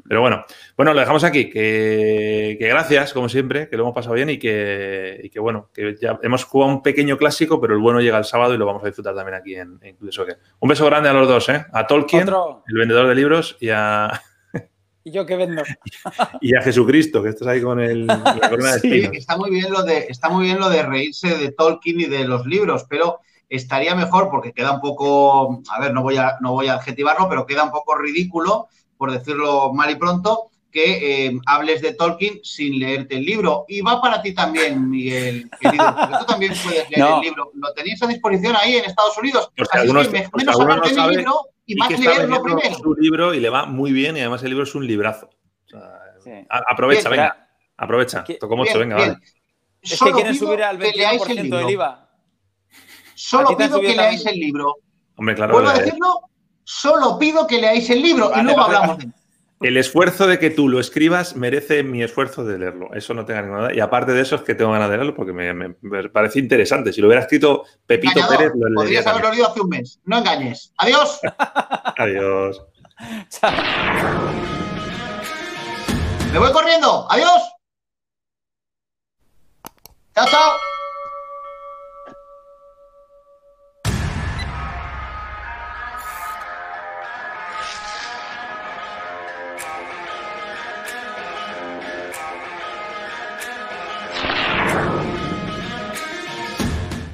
Pero 0.08 0.22
bueno, 0.22 0.44
bueno, 0.76 0.94
lo 0.94 1.00
dejamos 1.00 1.22
aquí. 1.22 1.50
Que, 1.50 2.56
gracias, 2.58 3.12
como 3.12 3.28
siempre, 3.28 3.68
que 3.68 3.76
lo 3.76 3.82
hemos 3.82 3.94
pasado 3.94 4.14
bien 4.14 4.30
y 4.30 4.38
que, 4.38 5.30
bueno, 5.38 5.68
que 5.74 5.96
ya 6.00 6.18
hemos 6.22 6.44
jugado 6.44 6.72
un 6.72 6.82
pequeño 6.82 7.18
clásico, 7.18 7.60
pero 7.60 7.74
el 7.74 7.80
bueno 7.80 8.00
llega 8.00 8.16
el 8.16 8.24
sábado 8.24 8.54
y 8.54 8.58
lo 8.58 8.64
vamos 8.64 8.82
a 8.82 8.86
disfrutar 8.86 9.14
también 9.14 9.34
aquí 9.34 9.54
en, 9.54 9.78
en 9.82 9.96
Club 9.96 10.10
Soccer. 10.10 10.38
Un 10.60 10.68
beso 10.70 10.86
grande 10.86 11.10
a 11.10 11.12
los 11.12 11.28
dos, 11.28 11.48
¿eh? 11.50 11.66
A 11.72 11.86
Tolkien, 11.86 12.26
el 12.26 12.78
vendedor 12.78 13.06
de 13.06 13.14
libros, 13.14 13.58
y 13.60 13.68
a. 13.68 14.22
¿Y 15.04 15.12
yo 15.12 15.26
qué 15.26 15.36
vendo? 15.36 15.62
y 16.40 16.56
a 16.56 16.62
Jesucristo, 16.62 17.22
que 17.22 17.28
estás 17.28 17.48
ahí 17.48 17.60
con 17.60 17.78
el, 17.78 18.06
la 18.06 18.22
corona 18.48 18.72
de 18.74 18.80
Sí, 18.80 19.08
está 19.12 19.36
muy 19.36 19.50
bien 19.50 19.70
lo 19.70 19.82
de, 19.82 20.06
está 20.08 20.30
muy 20.30 20.44
bien 20.44 20.58
lo 20.58 20.70
de 20.70 20.82
reírse 20.82 21.36
de 21.36 21.52
Tolkien 21.52 22.00
y 22.00 22.04
de 22.06 22.24
los 22.24 22.46
libros, 22.46 22.86
pero 22.88 23.20
estaría 23.46 23.94
mejor 23.94 24.30
porque 24.30 24.54
queda 24.54 24.72
un 24.72 24.80
poco, 24.80 25.62
a 25.70 25.80
ver, 25.80 25.92
no 25.92 26.02
voy 26.02 26.16
a, 26.16 26.38
no 26.40 26.52
voy 26.52 26.68
a 26.68 26.74
adjetivarlo, 26.74 27.28
pero 27.28 27.44
queda 27.44 27.64
un 27.64 27.70
poco 27.70 27.94
ridículo 27.94 28.68
por 28.98 29.12
decirlo 29.12 29.72
mal 29.72 29.90
y 29.90 29.94
pronto, 29.94 30.50
que 30.70 31.26
eh, 31.26 31.38
hables 31.46 31.80
de 31.80 31.94
Tolkien 31.94 32.40
sin 32.42 32.78
leerte 32.78 33.16
el 33.16 33.24
libro. 33.24 33.64
Y 33.68 33.80
va 33.80 34.00
para 34.02 34.20
ti 34.20 34.34
también, 34.34 34.90
Miguel, 34.90 35.48
querido, 35.58 35.94
porque 35.98 36.18
tú 36.18 36.26
también 36.26 36.52
puedes 36.62 36.90
leer 36.90 37.08
el 37.14 37.20
libro. 37.20 37.50
Lo 37.54 37.72
tenéis 37.72 38.02
a 38.02 38.06
disposición 38.06 38.54
ahí 38.56 38.76
en 38.76 38.84
Estados 38.84 39.16
Unidos. 39.16 39.50
Así 39.56 39.78
algunos, 39.78 40.08
que 40.08 40.28
menos 40.34 40.60
hablar 40.60 40.82
del 40.82 41.10
libro 41.10 41.40
y, 41.64 41.74
más 41.76 41.98
leerlo 41.98 42.42
primero. 42.42 42.74
Su 42.76 42.94
libro 42.94 43.34
y 43.34 43.40
le 43.40 43.48
va 43.48 43.66
muy 43.66 43.92
bien 43.92 44.16
y 44.16 44.20
además 44.20 44.42
el 44.42 44.50
libro 44.50 44.64
es 44.64 44.74
un 44.74 44.86
librazo. 44.86 45.30
Aprovecha, 46.48 47.08
venga. 47.08 47.48
Aprovecha. 47.76 48.24
Toco 48.38 48.56
mucho, 48.56 48.78
venga, 48.78 48.96
vale. 48.96 49.16
Es 49.80 50.00
que 50.00 50.12
quieren 50.12 50.34
subir 50.34 50.62
al 50.62 50.78
20% 50.78 51.56
del 51.56 51.70
IVA. 51.70 52.10
Solo 53.14 53.56
pido 53.56 53.80
que 53.80 53.94
leáis 53.94 54.26
el 54.26 54.38
libro. 54.38 54.76
Hombre, 55.16 55.34
claro. 55.34 55.54
¿Puedo 55.54 55.72
decirlo? 55.72 56.20
Solo 56.70 57.18
pido 57.18 57.46
que 57.46 57.58
leáis 57.58 57.88
el 57.88 58.02
libro 58.02 58.30
y 58.36 58.42
luego 58.42 58.60
hablamos 58.60 58.98
de 58.98 59.04
él. 59.04 59.12
El 59.62 59.78
esfuerzo 59.78 60.26
de 60.26 60.38
que 60.38 60.50
tú 60.50 60.68
lo 60.68 60.80
escribas 60.80 61.34
merece 61.34 61.82
mi 61.82 62.02
esfuerzo 62.02 62.44
de 62.44 62.58
leerlo. 62.58 62.92
Eso 62.92 63.14
no 63.14 63.24
tenga 63.24 63.40
ninguna 63.40 63.60
duda. 63.62 63.74
Y 63.74 63.80
aparte 63.80 64.12
de 64.12 64.20
eso 64.20 64.36
es 64.36 64.42
que 64.42 64.54
tengo 64.54 64.72
ganas 64.72 64.90
de 64.90 64.96
leerlo 64.98 65.14
porque 65.14 65.32
me, 65.32 65.70
parece 66.10 66.40
interesante. 66.40 66.92
Si 66.92 67.00
lo 67.00 67.06
hubiera 67.06 67.22
escrito 67.22 67.64
Pepito 67.86 68.20
Pérez, 68.28 68.52
lo 68.54 68.74
Podrías 68.74 69.06
haberlo 69.06 69.30
leído 69.30 69.48
hace 69.48 69.62
un 69.62 69.68
mes. 69.70 69.98
No 70.04 70.18
engañes. 70.18 70.70
Adiós. 70.76 71.20
Adiós. 71.96 72.62
Me 76.34 76.38
voy 76.38 76.52
corriendo. 76.52 77.10
Adiós. 77.10 77.42
Chao, 80.14 80.26
chao. 80.26 80.77